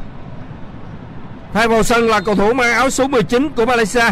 thay 1.55 1.69
vào 1.69 1.83
sân 1.83 2.09
là 2.09 2.21
cầu 2.21 2.35
thủ 2.35 2.53
mang 2.53 2.73
áo 2.73 2.91
số 2.91 3.09
19 3.09 3.49
của 3.57 3.67
Malaysia. 3.67 4.05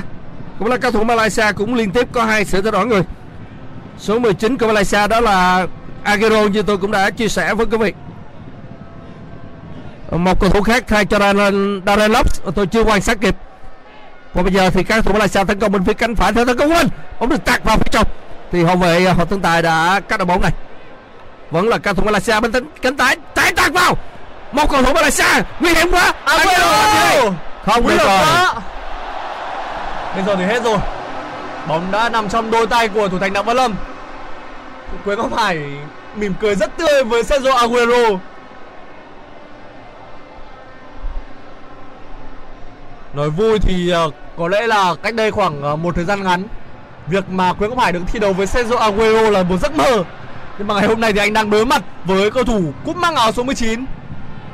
Cũng 0.58 0.68
là 0.68 0.76
cầu 0.76 0.90
thủ 0.92 1.04
Malaysia 1.04 1.52
cũng 1.56 1.74
liên 1.74 1.90
tiếp 1.90 2.08
có 2.12 2.24
hai 2.24 2.44
sự 2.44 2.62
thay 2.62 2.72
đổi 2.72 2.86
người. 2.86 3.02
Số 3.98 4.18
19 4.18 4.58
của 4.58 4.66
Malaysia 4.66 5.06
đó 5.06 5.20
là 5.20 5.66
Agero 6.02 6.42
như 6.42 6.62
tôi 6.62 6.78
cũng 6.78 6.90
đã 6.90 7.10
chia 7.10 7.28
sẻ 7.28 7.54
với 7.54 7.66
quý 7.66 7.76
vị 7.76 7.92
một 10.10 10.40
cầu 10.40 10.50
thủ 10.50 10.62
khác 10.62 10.84
thay 10.88 11.04
cho 11.04 11.18
Darren, 11.18 12.12
Lopes. 12.12 12.40
Tôi 12.54 12.66
chưa 12.66 12.84
quan 12.84 13.00
sát 13.00 13.20
kịp. 13.20 13.36
Và 14.34 14.42
bây 14.42 14.52
giờ 14.52 14.70
thì 14.70 14.84
các 14.84 15.04
thủ 15.04 15.12
Malaysia 15.12 15.44
tấn 15.44 15.60
công 15.60 15.72
bên 15.72 15.84
phía 15.84 15.92
cánh 15.92 16.14
phải 16.14 16.32
theo 16.32 16.44
tấn 16.44 16.58
công 16.58 16.68
của 16.68 16.74
mình 16.74 16.88
bóng 17.20 17.28
được 17.28 17.44
tạt 17.44 17.64
vào 17.64 17.76
phía 17.76 17.88
trong. 17.90 18.06
Thì 18.52 18.64
hậu 18.64 18.76
vệ 18.76 19.00
Hồ 19.00 19.24
Tấn 19.24 19.40
Tài 19.40 19.62
đã 19.62 20.00
cắt 20.08 20.18
được 20.18 20.24
bóng 20.24 20.42
này. 20.42 20.52
Vẫn 21.50 21.68
là 21.68 21.78
cầu 21.78 21.94
thủ 21.94 22.02
Malaysia 22.04 22.40
bên 22.40 22.52
cánh 22.52 22.64
cánh 22.82 22.96
trái 22.96 23.16
trái 23.34 23.52
tạt 23.52 23.72
vào. 23.72 23.96
Một 24.52 24.70
cầu 24.70 24.82
thủ 24.82 24.92
Malaysia 24.92 25.42
nguy 25.60 25.74
hiểm 25.74 25.90
quá. 25.90 26.12
Gì? 26.38 26.44
Đây? 26.44 27.30
không 27.66 27.88
được 27.88 27.98
rồi. 27.98 28.18
Bây 30.14 30.24
giờ 30.26 30.36
thì 30.36 30.44
hết 30.44 30.62
rồi. 30.64 30.78
Bóng 31.68 31.92
đã 31.92 32.08
nằm 32.08 32.28
trong 32.28 32.50
đôi 32.50 32.66
tay 32.66 32.88
của 32.88 33.08
thủ 33.08 33.18
thành 33.18 33.32
Đặng 33.32 33.44
Văn 33.44 33.56
Lâm. 33.56 33.74
Quế 35.04 35.16
Ngọc 35.16 35.36
Hải 35.36 35.58
mỉm 36.16 36.34
cười 36.40 36.54
rất 36.54 36.76
tươi 36.76 37.04
với 37.04 37.24
Sergio 37.24 37.52
Aguero 37.52 38.08
Nói 43.14 43.30
vui 43.30 43.58
thì 43.58 43.90
à, 43.90 44.00
có 44.36 44.48
lẽ 44.48 44.66
là 44.66 44.94
cách 45.02 45.14
đây 45.14 45.30
khoảng 45.30 45.62
à, 45.62 45.76
một 45.76 45.94
thời 45.94 46.04
gian 46.04 46.22
ngắn, 46.22 46.44
Việc 47.06 47.30
mà 47.30 47.52
Quế 47.52 47.68
Quốc 47.68 47.78
Hải 47.78 47.92
được 47.92 48.00
thi 48.06 48.18
đấu 48.18 48.32
với 48.32 48.46
Sergio 48.46 48.76
Aguero 48.76 49.30
là 49.30 49.42
một 49.42 49.56
giấc 49.56 49.76
mơ. 49.76 50.04
Nhưng 50.58 50.68
mà 50.68 50.74
ngày 50.74 50.86
hôm 50.86 51.00
nay 51.00 51.12
thì 51.12 51.18
anh 51.18 51.32
đang 51.32 51.50
đối 51.50 51.66
mặt 51.66 51.82
với 52.04 52.30
cầu 52.30 52.44
thủ 52.44 52.72
cũng 52.84 53.00
mang 53.00 53.14
áo 53.14 53.32
số 53.32 53.42
19 53.42 53.84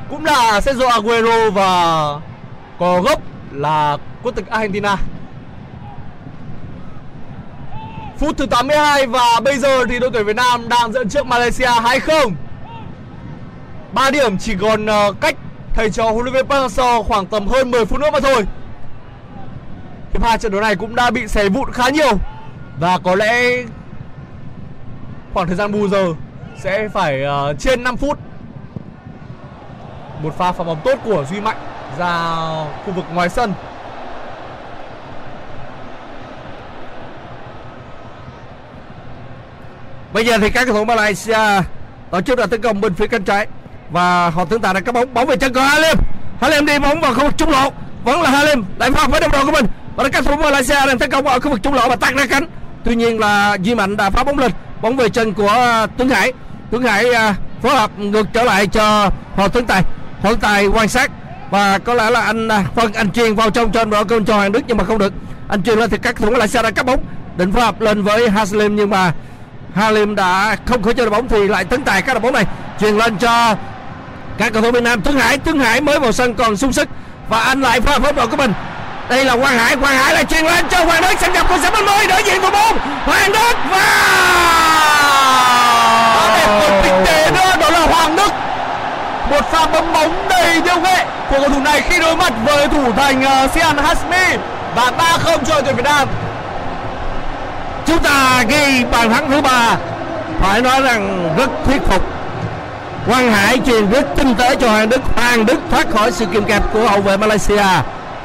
Cũng 0.09 0.25
là 0.25 0.61
Sergio 0.61 0.89
Aguero 0.89 1.49
và 1.49 2.05
có 2.79 3.01
gốc 3.01 3.21
là 3.51 3.97
quốc 4.23 4.35
tịch 4.35 4.47
Argentina. 4.47 4.97
Phút 8.19 8.37
thứ 8.37 8.45
82 8.45 9.07
và 9.07 9.39
bây 9.43 9.57
giờ 9.57 9.85
thì 9.89 9.99
đội 9.99 10.09
tuyển 10.13 10.25
Việt 10.25 10.35
Nam 10.35 10.69
đang 10.69 10.93
dẫn 10.93 11.09
trước 11.09 11.25
Malaysia 11.25 11.65
2-0 11.65 12.31
3 13.93 14.11
điểm 14.11 14.37
chỉ 14.37 14.55
còn 14.61 14.85
à, 14.85 15.07
cách 15.21 15.35
thầy 15.75 15.89
trò 15.89 16.11
huấn 16.11 16.25
luyện 16.25 16.33
viên 16.33 16.47
Park 16.47 16.61
Hang-seo 16.61 17.03
khoảng 17.03 17.25
tầm 17.25 17.47
hơn 17.47 17.71
10 17.71 17.85
phút 17.85 17.99
nữa 17.99 18.09
mà 18.13 18.19
thôi. 18.19 18.45
Hiệp 20.13 20.23
hai 20.23 20.37
trận 20.37 20.51
đấu 20.51 20.61
này 20.61 20.75
cũng 20.75 20.95
đã 20.95 21.11
bị 21.11 21.27
xé 21.27 21.49
vụn 21.49 21.71
khá 21.71 21.89
nhiều. 21.89 22.17
Và 22.79 22.97
có 22.97 23.15
lẽ 23.15 23.63
khoảng 25.33 25.47
thời 25.47 25.55
gian 25.55 25.71
bù 25.71 25.87
giờ 25.87 26.13
sẽ 26.59 26.89
phải 26.89 27.23
uh, 27.23 27.59
trên 27.59 27.83
5 27.83 27.97
phút. 27.97 28.19
Một 30.23 30.37
pha 30.37 30.51
phá 30.51 30.63
bóng 30.63 30.81
tốt 30.83 30.99
của 31.05 31.25
Duy 31.29 31.39
Mạnh 31.39 31.57
ra 31.97 32.35
khu 32.85 32.93
vực 32.93 33.05
ngoài 33.13 33.29
sân. 33.29 33.53
Bây 40.13 40.25
giờ 40.25 40.37
thì 40.37 40.49
các 40.49 40.65
cầu 40.65 40.75
thủ 40.75 40.85
Malaysia 40.85 41.61
tổ 42.11 42.21
chức 42.21 42.39
là 42.39 42.45
tấn 42.45 42.61
công 42.61 42.81
bên 42.81 42.93
phía 42.93 43.07
cánh 43.07 43.23
trái 43.23 43.47
và 43.91 44.29
họ 44.29 44.45
tưởng 44.45 44.61
tài 44.61 44.73
đã 44.73 44.79
có 44.79 44.91
bóng 44.91 45.13
bóng 45.13 45.27
về 45.27 45.35
chân 45.35 45.53
của 45.53 45.61
Halim. 45.61 45.97
Halim 46.41 46.65
đi 46.65 46.79
bóng 46.79 47.01
vào 47.01 47.13
khu 47.13 47.23
vực 47.23 47.37
trung 47.37 47.49
lộ, 47.49 47.71
vẫn 48.03 48.21
là 48.21 48.29
Halim 48.29 48.63
lại 48.77 48.91
phạt 48.91 49.07
với 49.11 49.21
đồng 49.21 49.31
đội 49.31 49.45
của 49.45 49.51
mình. 49.51 49.65
Và 49.95 50.09
các 50.09 50.23
thủ 50.23 50.31
môn 50.31 50.41
Malaysia 50.41 50.85
đang 50.87 50.99
tấn 50.99 51.11
công 51.11 51.27
ở 51.27 51.39
khu 51.39 51.49
vực 51.49 51.63
trung 51.63 51.73
lộ 51.73 51.89
và 51.89 51.95
tăng 51.95 52.15
ra 52.15 52.25
cánh. 52.25 52.45
Tuy 52.83 52.95
nhiên 52.95 53.19
là 53.19 53.57
Duy 53.61 53.75
Mạnh 53.75 53.97
đã 53.97 54.09
phá 54.09 54.23
bóng 54.23 54.39
lên, 54.39 54.51
bóng 54.81 54.95
về 54.95 55.09
chân 55.09 55.33
của 55.33 55.47
à, 55.47 55.87
Tuấn 55.97 56.09
Hải. 56.09 56.33
Tuấn 56.71 56.83
Hải 56.83 57.13
à, 57.13 57.35
phối 57.61 57.75
hợp 57.75 57.91
ngược 57.97 58.27
trở 58.33 58.43
lại 58.43 58.67
cho 58.67 59.09
Hồ 59.35 59.47
Tuấn 59.47 59.65
Tài. 59.65 59.81
Hồ 59.81 60.29
Tuấn 60.29 60.39
Tài 60.39 60.67
quan 60.67 60.87
sát. 60.87 61.11
Và 61.49 61.77
có 61.77 61.93
lẽ 61.93 62.09
là 62.09 62.21
anh 62.21 62.47
à, 62.47 62.63
phân 62.75 62.93
anh 62.93 63.11
truyền 63.11 63.35
vào 63.35 63.49
trong 63.49 63.71
cho 63.71 63.85
đội 63.85 64.05
công 64.05 64.25
cho 64.25 64.35
Hoàng 64.35 64.51
Đức 64.51 64.61
nhưng 64.67 64.77
mà 64.77 64.83
không 64.83 64.97
được. 64.97 65.13
Anh 65.47 65.63
truyền 65.63 65.79
lên 65.79 65.89
thì 65.89 65.97
các 66.01 66.15
thủ 66.15 66.25
lại 66.25 66.31
Malaysia 66.31 66.61
đã 66.61 66.71
cắt 66.71 66.85
bóng. 66.85 67.03
Định 67.37 67.51
phối 67.51 67.61
hợp 67.61 67.81
lên 67.81 68.03
với 68.03 68.29
Haslim 68.29 68.75
nhưng 68.75 68.89
mà 68.89 69.13
Halim 69.75 70.15
đã 70.15 70.57
không 70.65 70.83
khởi 70.83 70.93
chơi 70.93 71.05
đội 71.05 71.15
bóng 71.15 71.27
thì 71.27 71.47
lại 71.47 71.65
tấn 71.65 71.83
tài 71.83 72.01
các 72.01 72.13
đội 72.13 72.19
bóng 72.19 72.33
này. 72.33 72.45
Truyền 72.79 72.97
lên 72.97 73.17
cho 73.17 73.55
các 74.41 74.53
cầu 74.53 74.61
thủ 74.61 74.71
Việt 74.71 74.83
Nam 74.83 75.01
Tuấn 75.01 75.19
Hải 75.19 75.37
Tuấn 75.37 75.59
Hải 75.59 75.81
mới 75.81 75.99
vào 75.99 76.11
sân 76.11 76.33
còn 76.33 76.57
sung 76.57 76.73
sức. 76.73 76.87
Và 77.29 77.39
anh 77.39 77.61
lại 77.61 77.81
phối 77.81 77.93
hợp 77.93 78.03
với 78.03 78.13
đội 78.13 78.27
của 78.27 78.37
mình. 78.37 78.53
Đây 79.09 79.25
là 79.25 79.35
Quang 79.35 79.57
Hải 79.57 79.75
Quang 79.75 79.97
Hải 79.97 80.13
lại 80.13 80.25
truyền 80.25 80.45
lên 80.45 80.65
cho 80.69 80.83
Hoàng 80.85 81.01
Đức 81.01 81.19
xâm 81.19 81.33
nhập 81.33 81.45
của 81.49 81.57
sáu 81.57 81.71
mươi 81.71 82.07
đối 82.09 82.23
diện 82.23 82.41
vào 82.41 82.51
bóng 82.51 82.77
Hoàng 83.05 83.31
Đức 83.31 83.53
và 83.71 83.87
đẹp 86.37 86.47
một 86.59 86.81
tinh 86.83 87.05
tế 87.05 87.31
nữa 87.31 87.55
đó 87.59 87.69
là 87.69 87.79
Hoàng 87.79 88.15
Đức. 88.15 88.31
Một 89.29 89.51
pha 89.51 89.65
bấm 89.65 89.93
bóng 89.93 90.27
đầy 90.29 90.61
điêu 90.61 90.79
nghệ 90.79 91.05
của 91.29 91.37
cầu 91.39 91.49
thủ 91.49 91.59
này 91.63 91.81
khi 91.81 91.99
đối 91.99 92.15
mặt 92.15 92.33
với 92.45 92.67
thủ 92.67 92.91
thành 92.97 93.23
uh, 93.23 93.51
Sian 93.51 93.77
Hasmi. 93.77 94.37
Và 94.75 94.91
3-0 94.97 95.37
cho 95.45 95.53
đội 95.53 95.61
tuyển 95.63 95.75
Việt 95.75 95.83
Nam. 95.83 96.07
Chúng 97.85 97.99
ta 97.99 98.43
ghi 98.47 98.83
bàn 98.91 99.13
thắng 99.13 99.31
thứ 99.31 99.41
ba. 99.41 99.75
Phải 100.41 100.61
nói 100.61 100.81
rằng 100.81 101.33
rất 101.37 101.49
thuyết 101.65 101.81
phục 101.89 102.20
Quang 103.05 103.31
Hải 103.31 103.59
truyền 103.65 103.89
rất 103.89 104.07
tinh 104.17 104.35
tế 104.35 104.55
cho 104.55 104.69
Hoàng 104.69 104.89
Đức 104.89 105.01
Hoàng 105.15 105.45
Đức 105.45 105.59
thoát 105.71 105.91
khỏi 105.91 106.11
sự 106.11 106.25
kiềm 106.25 106.43
kẹp 106.43 106.73
của 106.73 106.87
hậu 106.87 107.01
vệ 107.01 107.17
Malaysia. 107.17 107.63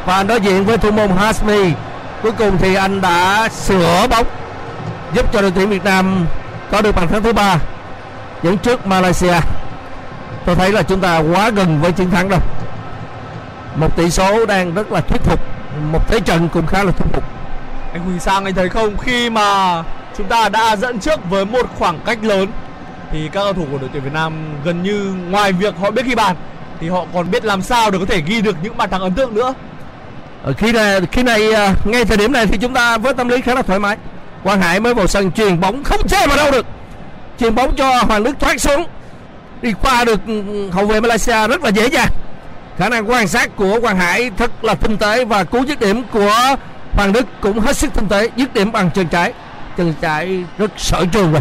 Và 0.06 0.22
đối 0.22 0.40
diện 0.40 0.64
với 0.64 0.78
thủ 0.78 0.90
môn 0.90 1.08
Hasmi. 1.16 1.72
Cuối 2.22 2.32
cùng 2.38 2.58
thì 2.58 2.74
anh 2.74 3.00
đã 3.00 3.48
sửa 3.48 4.06
bóng, 4.10 4.26
giúp 5.14 5.32
cho 5.32 5.42
đội 5.42 5.52
tuyển 5.54 5.68
Việt 5.68 5.84
Nam 5.84 6.26
có 6.70 6.82
được 6.82 6.94
bàn 6.96 7.08
thắng 7.08 7.22
thứ 7.22 7.32
ba. 7.32 7.58
Dẫn 8.42 8.58
trước 8.58 8.86
Malaysia, 8.86 9.34
tôi 10.44 10.54
thấy 10.54 10.72
là 10.72 10.82
chúng 10.82 11.00
ta 11.00 11.18
quá 11.18 11.50
gần 11.50 11.80
với 11.80 11.92
chiến 11.92 12.10
thắng 12.10 12.28
đâu. 12.28 12.40
một 13.76 13.96
tỷ 13.96 14.10
số 14.10 14.46
đang 14.46 14.74
rất 14.74 14.92
là 14.92 15.00
thuyết 15.00 15.22
phục, 15.24 15.40
một 15.92 16.08
thế 16.08 16.20
trận 16.20 16.48
cũng 16.48 16.66
khá 16.66 16.84
là 16.84 16.92
thuyết 16.92 17.06
phục. 17.12 17.24
Anh 17.92 18.04
Huỳnh 18.04 18.20
Sang, 18.20 18.44
anh 18.44 18.54
thấy 18.54 18.68
không? 18.68 18.96
Khi 18.98 19.30
mà 19.30 19.82
chúng 20.18 20.26
ta 20.26 20.48
đã 20.48 20.76
dẫn 20.76 21.00
trước 21.00 21.30
với 21.30 21.44
một 21.44 21.66
khoảng 21.78 21.98
cách 22.06 22.18
lớn 22.22 22.48
thì 23.12 23.28
các 23.32 23.40
cầu 23.40 23.52
thủ 23.52 23.66
của 23.70 23.78
đội 23.78 23.90
tuyển 23.92 24.02
Việt 24.02 24.12
Nam 24.12 24.32
gần 24.64 24.82
như 24.82 25.14
ngoài 25.30 25.52
việc 25.52 25.74
họ 25.80 25.90
biết 25.90 26.06
ghi 26.06 26.14
bàn, 26.14 26.36
thì 26.80 26.88
họ 26.88 27.04
còn 27.14 27.30
biết 27.30 27.44
làm 27.44 27.62
sao 27.62 27.90
để 27.90 27.98
có 27.98 28.04
thể 28.04 28.20
ghi 28.26 28.40
được 28.40 28.56
những 28.62 28.76
bàn 28.76 28.90
thắng 28.90 29.00
ấn 29.00 29.14
tượng 29.14 29.34
nữa. 29.34 29.54
Ở 30.42 30.52
khi 30.52 30.72
này 30.72 31.00
khi 31.12 31.22
này 31.22 31.52
ờ, 31.52 31.72
ngay 31.84 32.04
thời 32.04 32.16
điểm 32.16 32.32
này 32.32 32.46
thì 32.46 32.58
chúng 32.58 32.74
ta 32.74 32.98
với 32.98 33.14
tâm 33.14 33.28
lý 33.28 33.40
khá 33.40 33.54
là 33.54 33.62
thoải 33.62 33.78
mái. 33.78 33.96
Quang 34.42 34.60
Hải 34.60 34.80
mới 34.80 34.94
vào 34.94 35.06
sân 35.06 35.32
truyền 35.32 35.60
bóng 35.60 35.84
không 35.84 36.08
chơi 36.08 36.26
vào 36.26 36.36
đâu 36.36 36.50
được. 36.50 36.66
Truyền 37.40 37.54
bóng 37.54 37.76
cho 37.76 38.02
Hoàng 38.02 38.22
Đức 38.22 38.40
thoát 38.40 38.60
xuống. 38.60 38.84
Đi 39.62 39.72
qua 39.82 40.04
được 40.04 40.20
ừ, 40.26 40.42
ừ, 40.48 40.70
hậu 40.70 40.86
vệ 40.86 41.00
Malaysia 41.00 41.48
rất 41.48 41.62
là 41.62 41.68
dễ 41.68 41.86
dàng. 41.86 42.08
Khả 42.78 42.88
năng 42.88 43.10
quan 43.10 43.28
sát 43.28 43.56
của 43.56 43.80
Quang 43.80 43.96
Hải 43.96 44.30
thật 44.36 44.64
là 44.64 44.74
tinh 44.74 44.96
tế 44.96 45.24
và 45.24 45.44
cú 45.44 45.64
dứt 45.64 45.80
điểm 45.80 46.02
của 46.12 46.56
Hoàng 46.92 47.12
Đức 47.12 47.26
cũng 47.40 47.60
hết 47.60 47.76
sức 47.76 47.94
tinh 47.94 48.08
tế. 48.08 48.30
Dứt 48.36 48.54
điểm 48.54 48.72
bằng 48.72 48.90
chân 48.90 49.08
trái. 49.08 49.32
Chân 49.76 49.94
trái 50.00 50.44
rất 50.58 50.70
sở 50.76 51.04
trường 51.12 51.32
rồi 51.32 51.40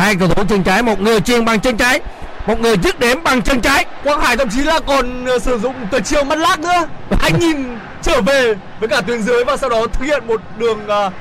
hai 0.00 0.16
cầu 0.16 0.28
thủ 0.28 0.44
chân 0.48 0.62
trái 0.62 0.82
một 0.82 1.00
người 1.00 1.20
chiên 1.20 1.44
bằng 1.44 1.60
chân 1.60 1.76
trái 1.76 2.00
một 2.46 2.60
người 2.60 2.76
dứt 2.82 3.00
điểm 3.00 3.22
bằng 3.24 3.42
chân 3.42 3.60
trái. 3.60 3.86
Quang 4.04 4.20
Hải 4.20 4.36
thậm 4.36 4.48
chí 4.48 4.62
là 4.62 4.80
còn 4.80 5.24
ờ, 5.24 5.38
sử 5.38 5.58
dụng 5.58 5.74
tuyệt 5.90 6.04
chiêu 6.04 6.24
mắt 6.24 6.38
lác 6.38 6.60
nữa. 6.60 6.86
Anh 7.20 7.38
nhìn 7.38 7.56
trở 8.02 8.20
về 8.20 8.54
với 8.80 8.88
cả 8.88 9.00
tuyến 9.00 9.22
dưới 9.22 9.44
và 9.44 9.56
sau 9.56 9.70
đó 9.70 9.86
thực 9.92 10.04
hiện 10.04 10.26
một 10.26 10.40
đường 10.58 10.86
ờ, 10.86 11.06
uh, 11.06 11.12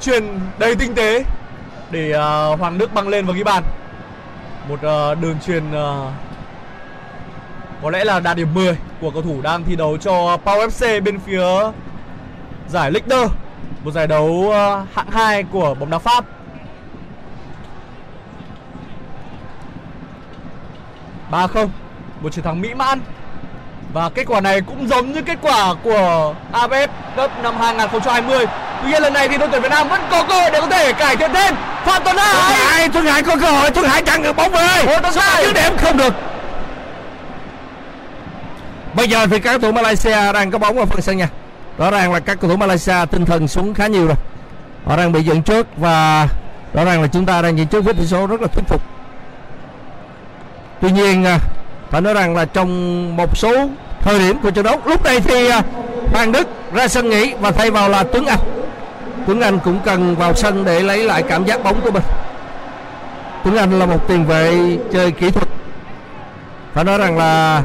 truyền 0.00 0.40
đầy 0.58 0.74
tinh 0.74 0.94
tế 0.94 1.24
để 1.90 2.10
uh, 2.10 2.60
Hoàng 2.60 2.78
Đức 2.78 2.94
băng 2.94 3.08
lên 3.08 3.26
và 3.26 3.32
ghi 3.32 3.44
bàn. 3.44 3.62
Một 4.68 4.74
uh, 4.74 5.18
đường 5.20 5.36
truyền 5.46 5.64
uh, 5.68 6.12
có 7.82 7.90
lẽ 7.90 8.04
là 8.04 8.20
đạt 8.20 8.36
điểm 8.36 8.54
10 8.54 8.76
của 9.00 9.10
cầu 9.10 9.22
thủ 9.22 9.42
đang 9.42 9.64
thi 9.64 9.76
đấu 9.76 9.96
cho 9.96 10.36
Pau 10.44 10.58
FC 10.58 11.02
bên 11.02 11.18
phía 11.26 11.44
giải 12.68 12.90
Ligue 12.90 13.16
2 13.16 13.28
một 13.84 13.90
giải 13.90 14.06
đấu 14.06 14.52
hạng 14.94 15.10
2 15.10 15.42
của 15.42 15.74
bóng 15.74 15.90
đá 15.90 15.98
Pháp. 15.98 16.24
Ba 21.30 21.46
không. 21.46 21.70
Một 22.20 22.32
chiến 22.32 22.44
thắng 22.44 22.60
mỹ 22.60 22.74
mãn. 22.74 23.00
Và 23.92 24.08
kết 24.08 24.24
quả 24.26 24.40
này 24.40 24.60
cũng 24.60 24.88
giống 24.88 25.12
như 25.12 25.22
kết 25.22 25.38
quả 25.42 25.74
của 25.84 26.34
AFF 26.52 26.88
Cup 27.16 27.30
năm 27.42 27.54
2020 27.58 28.46
Tuy 28.82 28.90
nhiên 28.90 29.02
lần 29.02 29.12
này 29.12 29.28
thì 29.28 29.38
đội 29.38 29.48
tuyển 29.52 29.62
Việt 29.62 29.68
Nam 29.68 29.88
vẫn 29.88 30.00
có 30.10 30.24
cơ 30.28 30.34
hội 30.34 30.50
để 30.50 30.60
có 30.60 30.66
thể 30.66 30.92
cải 30.92 31.16
thiện 31.16 31.30
thêm. 31.34 31.54
Phạm 31.84 32.02
Tuấn 32.04 32.16
Tuấn 32.16 32.16
Hải 32.16 32.54
Hải 32.54 32.88
Tuấn 32.88 33.06
Hải 33.06 33.22
có 33.22 33.36
cơ 33.36 33.50
hội 33.50 33.70
Tuấn 33.70 33.84
Hải 33.84 34.02
chặn 34.02 34.22
được 34.22 34.36
bóng 34.36 34.52
về. 34.52 34.84
Hồ 34.86 35.00
Tuấn 35.02 35.14
Hải. 35.16 35.44
dứt 35.44 35.52
điểm 35.52 35.72
không 35.78 35.96
được. 35.96 36.14
Bây 38.94 39.08
giờ 39.08 39.26
thì 39.26 39.38
các 39.38 39.50
cầu 39.50 39.58
thủ 39.60 39.72
Malaysia 39.72 40.32
đang 40.32 40.50
có 40.50 40.58
bóng 40.58 40.78
ở 40.78 40.84
phần 40.86 41.02
sân 41.02 41.16
nhà 41.16 41.28
rõ 41.78 41.90
ràng 41.90 42.12
là 42.12 42.20
các 42.20 42.40
cầu 42.40 42.50
thủ 42.50 42.56
Malaysia 42.56 43.06
tinh 43.10 43.24
thần 43.24 43.48
xuống 43.48 43.74
khá 43.74 43.86
nhiều 43.86 44.06
rồi. 44.06 44.16
Họ 44.86 44.96
đang 44.96 45.12
bị 45.12 45.22
dẫn 45.22 45.42
trước 45.42 45.66
và 45.76 46.28
rõ 46.74 46.84
ràng 46.84 47.02
là 47.02 47.08
chúng 47.08 47.26
ta 47.26 47.42
đang 47.42 47.58
dẫn 47.58 47.66
trước 47.66 47.84
với 47.84 47.94
tỷ 47.94 48.06
số 48.06 48.26
rất 48.26 48.40
là 48.40 48.46
thuyết 48.46 48.64
phục 48.68 48.93
tuy 50.80 50.90
nhiên 50.90 51.24
à, 51.24 51.38
phải 51.90 52.00
nói 52.00 52.14
rằng 52.14 52.36
là 52.36 52.44
trong 52.44 53.16
một 53.16 53.36
số 53.38 53.68
thời 54.00 54.18
điểm 54.18 54.38
của 54.42 54.50
trận 54.50 54.64
đấu, 54.64 54.76
lúc 54.86 55.04
này 55.04 55.20
thì 55.20 55.48
à, 55.48 55.62
Hoàng 56.12 56.32
Đức 56.32 56.48
ra 56.74 56.88
sân 56.88 57.10
nghỉ 57.10 57.34
và 57.40 57.50
thay 57.50 57.70
vào 57.70 57.88
là 57.88 58.02
Tuấn 58.02 58.26
Anh. 58.26 58.38
Tuấn 59.26 59.40
Anh 59.40 59.58
cũng 59.64 59.78
cần 59.84 60.16
vào 60.16 60.34
sân 60.34 60.64
để 60.64 60.82
lấy 60.82 61.04
lại 61.04 61.22
cảm 61.22 61.44
giác 61.44 61.64
bóng 61.64 61.80
của 61.80 61.90
mình. 61.90 62.02
Tuấn 63.44 63.56
Anh 63.56 63.78
là 63.78 63.86
một 63.86 64.08
tiền 64.08 64.26
vệ 64.26 64.78
chơi 64.92 65.10
kỹ 65.10 65.30
thuật. 65.30 65.48
Phải 66.74 66.84
nói 66.84 66.98
rằng 66.98 67.18
là 67.18 67.62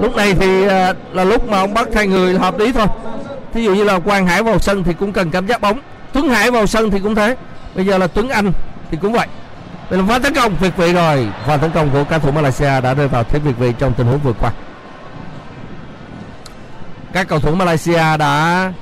lúc 0.00 0.16
này 0.16 0.34
thì 0.34 0.68
à, 0.68 0.92
là 1.12 1.24
lúc 1.24 1.48
mà 1.48 1.60
ông 1.60 1.74
bắt 1.74 1.88
hai 1.94 2.06
người 2.06 2.32
là 2.32 2.40
hợp 2.40 2.58
lý 2.58 2.72
thôi. 2.72 2.86
Thí 3.54 3.64
dụ 3.64 3.74
như 3.74 3.84
là 3.84 3.98
Quang 3.98 4.26
Hải 4.26 4.42
vào 4.42 4.58
sân 4.58 4.84
thì 4.84 4.92
cũng 4.92 5.12
cần 5.12 5.30
cảm 5.30 5.46
giác 5.46 5.60
bóng. 5.60 5.80
Tuấn 6.12 6.28
Hải 6.28 6.50
vào 6.50 6.66
sân 6.66 6.90
thì 6.90 7.00
cũng 7.00 7.14
thế. 7.14 7.36
Bây 7.74 7.86
giờ 7.86 7.98
là 7.98 8.06
Tuấn 8.06 8.28
Anh 8.28 8.52
thì 8.90 8.98
cũng 9.02 9.12
vậy 9.12 9.26
đây 9.90 10.00
là 10.00 10.06
pha 10.08 10.18
tấn 10.18 10.34
công, 10.34 10.56
việt 10.56 10.76
vị 10.76 10.92
rồi. 10.92 11.28
Pha 11.46 11.56
tấn 11.56 11.70
công 11.70 11.90
của 11.90 12.04
cầu 12.04 12.18
thủ 12.18 12.30
Malaysia 12.30 12.80
đã 12.80 12.94
rơi 12.94 13.08
vào 13.08 13.24
thế 13.24 13.38
việt 13.38 13.58
vị 13.58 13.72
trong 13.78 13.94
tình 13.94 14.06
huống 14.06 14.18
vừa 14.18 14.32
qua. 14.32 14.52
Các 17.12 17.28
cầu 17.28 17.40
thủ 17.40 17.54
Malaysia 17.54 18.16
đã 18.16 18.72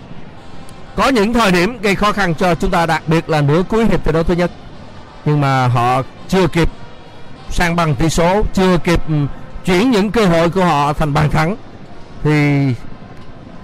có 0.97 1.09
những 1.09 1.35
thời 1.35 1.53
điểm 1.53 1.79
gây 1.83 1.95
khó 1.95 2.13
khăn 2.13 2.35
cho 2.35 2.55
chúng 2.55 2.71
ta, 2.71 2.87
đặc 2.87 3.03
biệt 3.07 3.29
là 3.29 3.41
nửa 3.41 3.63
cuối 3.69 3.87
hiệp 3.87 4.05
thi 4.05 4.13
đấu 4.13 4.23
thứ 4.23 4.35
nhất. 4.35 4.51
Nhưng 5.25 5.41
mà 5.41 5.67
họ 5.67 6.03
chưa 6.29 6.47
kịp 6.47 6.69
sang 7.51 7.77
bằng 7.77 7.95
tỷ 7.95 8.09
số, 8.09 8.43
chưa 8.53 8.79
kịp 8.79 9.09
ừ, 9.09 9.15
chuyển 9.65 9.91
những 9.91 10.11
cơ 10.11 10.27
hội 10.27 10.51
của 10.51 10.65
họ 10.65 10.93
thành 10.93 11.15
bàn 11.15 11.31
thắng. 11.31 11.57
Thì 12.23 12.65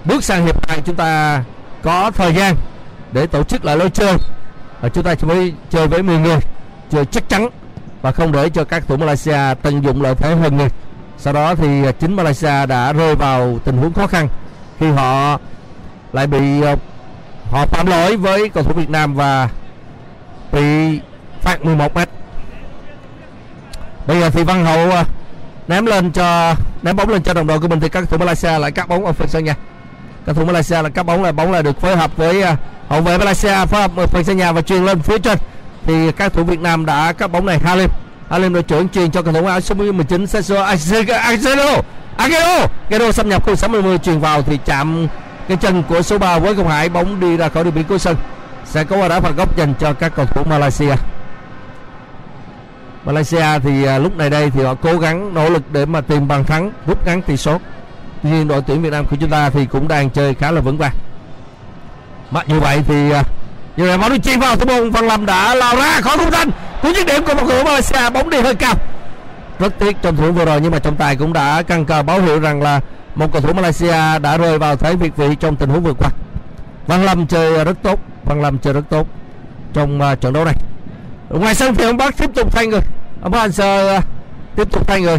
bước 0.05 0.23
sang 0.23 0.45
hiệp 0.45 0.69
hai 0.69 0.81
chúng 0.85 0.95
ta 0.95 1.43
có 1.83 2.11
thời 2.11 2.33
gian 2.33 2.55
để 3.11 3.27
tổ 3.27 3.43
chức 3.43 3.65
lại 3.65 3.77
lối 3.77 3.89
chơi. 3.89 4.17
Và 4.81 4.89
chúng 4.89 5.03
ta 5.03 5.15
chỉ 5.15 5.27
mới 5.27 5.53
chơi 5.69 5.87
với 5.87 6.03
10 6.03 6.17
người 6.17 6.39
chơi 6.91 7.05
chắc 7.05 7.29
chắn 7.29 7.49
và 8.01 8.11
không 8.11 8.31
để 8.31 8.49
cho 8.49 8.63
các 8.63 8.83
thủ 8.87 8.97
Malaysia 8.97 9.53
tận 9.61 9.83
dụng 9.83 10.01
lợi 10.01 10.15
thế 10.15 10.35
hơn 10.35 10.57
người 10.57 10.69
sau 11.17 11.33
đó 11.33 11.55
thì 11.55 11.81
chính 11.99 12.15
Malaysia 12.15 12.65
đã 12.65 12.93
rơi 12.93 13.15
vào 13.15 13.59
tình 13.65 13.77
huống 13.77 13.93
khó 13.93 14.07
khăn 14.07 14.27
khi 14.79 14.91
họ 14.91 15.39
lại 16.13 16.27
bị 16.27 16.61
ờ, 16.61 16.75
họ 17.51 17.65
phạm 17.65 17.85
lỗi 17.85 18.17
với 18.17 18.49
cầu 18.49 18.63
thủ 18.63 18.73
Việt 18.73 18.89
Nam 18.89 19.15
và 19.15 19.49
bị 20.51 20.61
phạt 21.41 21.65
11 21.65 21.95
mét. 21.95 22.09
Bây 24.07 24.19
giờ 24.19 24.29
thì 24.29 24.43
Văn 24.43 24.65
Hậu 24.65 24.91
ờ, 24.91 25.03
ném 25.67 25.85
lên 25.85 26.11
cho, 26.11 26.55
ném 26.81 26.95
bóng 26.95 27.09
lên 27.09 27.23
cho 27.23 27.33
đồng 27.33 27.47
đội 27.47 27.59
của 27.59 27.67
mình 27.67 27.79
thì 27.79 27.89
các 27.89 28.09
thủ 28.09 28.17
Malaysia 28.17 28.59
lại 28.59 28.71
cắt 28.71 28.87
bóng 28.87 29.05
ở 29.05 29.13
phần 29.13 29.27
sân 29.27 29.43
nhà. 29.43 29.55
Các 30.25 30.35
thủ 30.35 30.45
Malaysia 30.45 30.81
là 30.81 30.89
cắt 30.89 31.03
bóng 31.03 31.23
là 31.23 31.31
bóng 31.31 31.51
là 31.51 31.61
được 31.61 31.81
phối 31.81 31.95
hợp 31.95 32.17
với 32.17 32.41
ờ, 32.41 32.55
hậu 32.87 33.01
vệ 33.01 33.17
Malaysia 33.17 33.65
phối 33.65 33.81
hợp 33.81 33.91
ở 33.97 34.07
phần 34.07 34.23
sân 34.23 34.37
nhà 34.37 34.51
và 34.51 34.61
truyền 34.61 34.85
lên 34.85 35.01
phía 35.01 35.17
trên 35.17 35.37
thì 35.85 36.11
các 36.11 36.33
thủ 36.33 36.43
Việt 36.43 36.59
Nam 36.59 36.85
đã 36.85 37.13
cắt 37.13 37.27
bóng 37.27 37.45
này. 37.45 37.59
Halim 37.59 37.89
Halim 38.29 38.53
đội 38.53 38.63
trưởng 38.63 38.89
truyền 38.89 39.11
cho 39.11 39.21
cầu 39.21 39.33
thủ 39.33 39.45
áo 39.45 39.61
số 39.61 39.75
19 39.75 40.27
Sergio 40.27 40.63
Agero 40.63 41.13
Agero 42.17 42.67
Agero 42.89 43.11
xâm 43.11 43.29
nhập 43.29 43.45
khu 43.45 43.55
60 43.55 43.97
truyền 43.97 44.19
vào 44.19 44.41
thì 44.41 44.59
chạm 44.65 45.07
cái 45.47 45.57
chân 45.57 45.83
của 45.89 46.01
số 46.01 46.17
3 46.17 46.39
với 46.39 46.55
Công 46.55 46.67
Hải. 46.67 46.89
Bóng 46.89 47.19
đi 47.19 47.37
ra 47.37 47.49
khỏi 47.49 47.63
đường 47.63 47.73
biên 47.73 47.83
cuối 47.83 47.99
sân. 47.99 48.15
Sẽ 48.65 48.83
có 48.83 48.97
quả 48.97 49.07
đá 49.07 49.19
phạt 49.19 49.35
góc 49.37 49.57
dành 49.57 49.73
cho 49.79 49.93
các 49.93 50.11
cầu 50.15 50.25
thủ 50.25 50.43
Malaysia. 50.43 50.95
Malaysia 53.05 53.59
thì 53.63 53.85
à, 53.85 53.97
lúc 53.97 54.17
này 54.17 54.29
đây 54.29 54.49
thì 54.49 54.63
họ 54.63 54.75
cố 54.75 54.97
gắng 54.97 55.33
nỗ 55.33 55.49
lực 55.49 55.63
để 55.71 55.85
mà 55.85 56.01
tìm 56.01 56.27
bàn 56.27 56.43
thắng 56.43 56.71
rút 56.87 57.05
ngắn 57.05 57.21
tỷ 57.21 57.37
số. 57.37 57.57
Tuy 58.23 58.29
nhiên 58.29 58.47
đội 58.47 58.61
tuyển 58.67 58.81
Việt 58.81 58.89
Nam 58.89 59.05
của 59.05 59.15
chúng 59.19 59.29
ta 59.29 59.49
thì 59.49 59.65
cũng 59.65 59.87
đang 59.87 60.09
chơi 60.09 60.33
khá 60.33 60.51
là 60.51 60.61
vững 60.61 60.77
vàng. 60.77 60.93
Mặc 62.31 62.49
như 62.49 62.59
vậy 62.59 62.83
thì 62.87 63.11
à, 63.11 63.23
như 63.77 63.85
vậy 63.85 63.97
bóng 63.97 64.09
đi 64.09 64.19
chuyền 64.19 64.39
vào 64.39 64.55
thủ 64.55 64.65
môn 64.65 64.91
Văn 64.91 65.07
Lâm 65.07 65.25
đã 65.25 65.55
lao 65.55 65.75
ra 65.75 66.01
khỏi 66.01 66.17
khung 66.17 66.31
thành. 66.31 66.49
Cú 66.81 66.93
dứt 66.93 67.07
điểm 67.07 67.23
của 67.25 67.33
một 67.33 67.43
cầu 67.47 67.57
thủ 67.57 67.63
Malaysia 67.63 68.09
bóng 68.09 68.29
đi 68.29 68.41
hơi 68.41 68.55
cao. 68.55 68.75
Rất 69.59 69.79
tiếc 69.79 70.01
trong 70.01 70.15
thủ 70.15 70.31
vừa 70.31 70.45
rồi 70.45 70.61
nhưng 70.61 70.71
mà 70.71 70.79
trọng 70.79 70.95
tài 70.95 71.15
cũng 71.15 71.33
đã 71.33 71.61
căng 71.61 71.85
cờ 71.85 72.03
báo 72.03 72.21
hiệu 72.21 72.39
rằng 72.39 72.61
là 72.61 72.79
một 73.15 73.31
cầu 73.33 73.41
thủ 73.41 73.53
Malaysia 73.53 74.19
đã 74.19 74.37
rơi 74.37 74.59
vào 74.59 74.75
thế 74.75 74.95
việt 74.95 75.17
vị 75.17 75.35
trong 75.39 75.55
tình 75.55 75.69
huống 75.69 75.83
vừa 75.83 75.93
qua. 75.93 76.09
Văn 76.87 77.05
Lâm 77.05 77.27
chơi 77.27 77.65
rất 77.65 77.77
tốt 77.83 77.99
Văn 78.25 78.41
Lâm 78.41 78.57
chơi 78.57 78.73
rất 78.73 78.83
tốt 78.89 79.07
trong 79.73 80.01
uh, 80.01 80.21
trận 80.21 80.33
đấu 80.33 80.45
này. 80.45 80.55
Ngoài 81.29 81.55
sân 81.55 81.75
thì 81.75 81.85
ông 81.85 81.97
Bắc 81.97 82.17
tiếp 82.17 82.29
tục 82.35 82.53
thay 82.53 82.67
người. 82.67 82.81
Ông 83.21 83.33
Hans 83.33 83.59
uh, 83.59 83.65
à, 83.65 84.01
tiếp 84.55 84.71
tục 84.71 84.87
thay 84.87 85.01
người 85.01 85.17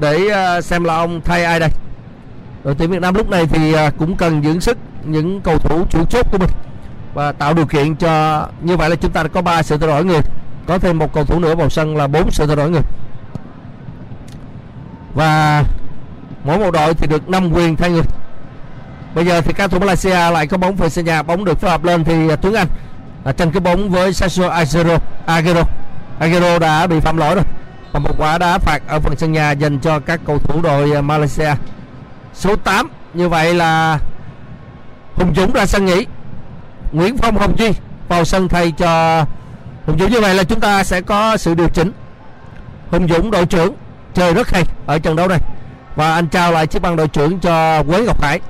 để 0.00 0.18
uh, 0.58 0.64
xem 0.64 0.84
là 0.84 0.96
ông 0.96 1.20
thay 1.24 1.44
ai 1.44 1.60
đây. 1.60 1.70
Đội 2.64 2.74
tuyển 2.78 2.90
Việt 2.90 3.00
Nam 3.00 3.14
lúc 3.14 3.28
này 3.28 3.46
thì 3.46 3.74
uh, 3.74 3.78
cũng 3.98 4.16
cần 4.16 4.42
dưỡng 4.42 4.60
sức 4.60 4.78
những 5.04 5.40
cầu 5.40 5.58
thủ 5.58 5.84
chủ 5.90 6.04
chốt 6.04 6.26
của 6.32 6.38
mình 6.38 6.50
và 7.14 7.32
tạo 7.32 7.54
điều 7.54 7.66
kiện 7.66 7.94
cho 7.94 8.46
như 8.60 8.76
vậy 8.76 8.90
là 8.90 8.96
chúng 8.96 9.10
ta 9.10 9.22
đã 9.22 9.28
có 9.28 9.42
3 9.42 9.62
sự 9.62 9.76
thay 9.78 9.88
đổi 9.88 10.04
người 10.04 10.20
có 10.66 10.78
thêm 10.78 10.98
một 10.98 11.12
cầu 11.12 11.24
thủ 11.24 11.38
nữa 11.38 11.54
vào 11.54 11.68
sân 11.68 11.96
là 11.96 12.06
bốn 12.06 12.30
sự 12.30 12.46
thay 12.46 12.56
đổi 12.56 12.70
người 12.70 12.82
và 15.14 15.64
mỗi 16.44 16.58
một 16.58 16.70
đội 16.70 16.94
thì 16.94 17.06
được 17.06 17.28
5 17.28 17.52
quyền 17.52 17.76
thay 17.76 17.90
người. 17.90 18.02
Bây 19.14 19.26
giờ 19.26 19.40
thì 19.40 19.52
các 19.52 19.70
thủ 19.70 19.78
Malaysia 19.78 20.30
lại 20.30 20.46
có 20.46 20.56
bóng 20.56 20.76
về 20.76 20.88
sân 20.88 21.04
nhà. 21.04 21.22
Bóng 21.22 21.44
được 21.44 21.60
phối 21.60 21.70
hợp 21.70 21.84
lên 21.84 22.04
thì 22.04 22.28
à, 22.28 22.36
Tuấn 22.36 22.54
Anh 22.54 22.66
à, 23.24 23.32
tranh 23.32 23.52
cái 23.52 23.60
bóng 23.60 23.90
với 23.90 24.12
Sergio 24.12 24.48
Aguero 24.48 24.98
Aguero. 25.26 25.62
Aguero 26.18 26.58
đã 26.58 26.86
bị 26.86 27.00
phạm 27.00 27.16
lỗi 27.16 27.34
rồi. 27.34 27.44
Và 27.92 28.00
một 28.00 28.14
quả 28.18 28.38
đá 28.38 28.58
phạt 28.58 28.82
ở 28.88 29.00
phần 29.00 29.16
sân 29.16 29.32
nhà 29.32 29.50
dành 29.50 29.78
cho 29.78 30.00
các 30.00 30.20
cầu 30.26 30.38
thủ 30.38 30.62
đội 30.62 30.92
à, 30.92 31.00
Malaysia. 31.00 31.54
Số 32.34 32.56
8 32.56 32.88
như 33.14 33.28
vậy 33.28 33.54
là 33.54 33.98
Hùng 35.14 35.34
Dũng 35.36 35.52
ra 35.52 35.66
sân 35.66 35.84
nghỉ. 35.84 36.06
Nguyễn 36.92 37.16
Phong 37.16 37.36
Hồng 37.36 37.58
Duy 37.58 37.70
vào 38.08 38.24
sân 38.24 38.48
thay 38.48 38.72
cho 38.72 39.24
Hùng 39.86 39.98
Dũng. 39.98 40.10
Như 40.10 40.20
vậy 40.20 40.34
là 40.34 40.44
chúng 40.44 40.60
ta 40.60 40.84
sẽ 40.84 41.00
có 41.00 41.36
sự 41.36 41.54
điều 41.54 41.68
chỉnh. 41.68 41.92
Hùng 42.90 43.08
Dũng 43.08 43.30
đội 43.30 43.46
trưởng 43.46 43.74
chơi 44.14 44.34
rất 44.34 44.50
hay 44.50 44.64
ở 44.86 44.98
trận 44.98 45.16
đấu 45.16 45.28
này. 45.28 45.38
Và 45.96 46.14
anh 46.14 46.28
trao 46.28 46.52
lại 46.52 46.66
chiếc 46.66 46.82
băng 46.82 46.96
đội 46.96 47.08
trưởng 47.08 47.38
cho 47.38 47.82
Quế 47.82 48.02
Ngọc 48.02 48.22
Hải 48.22 48.40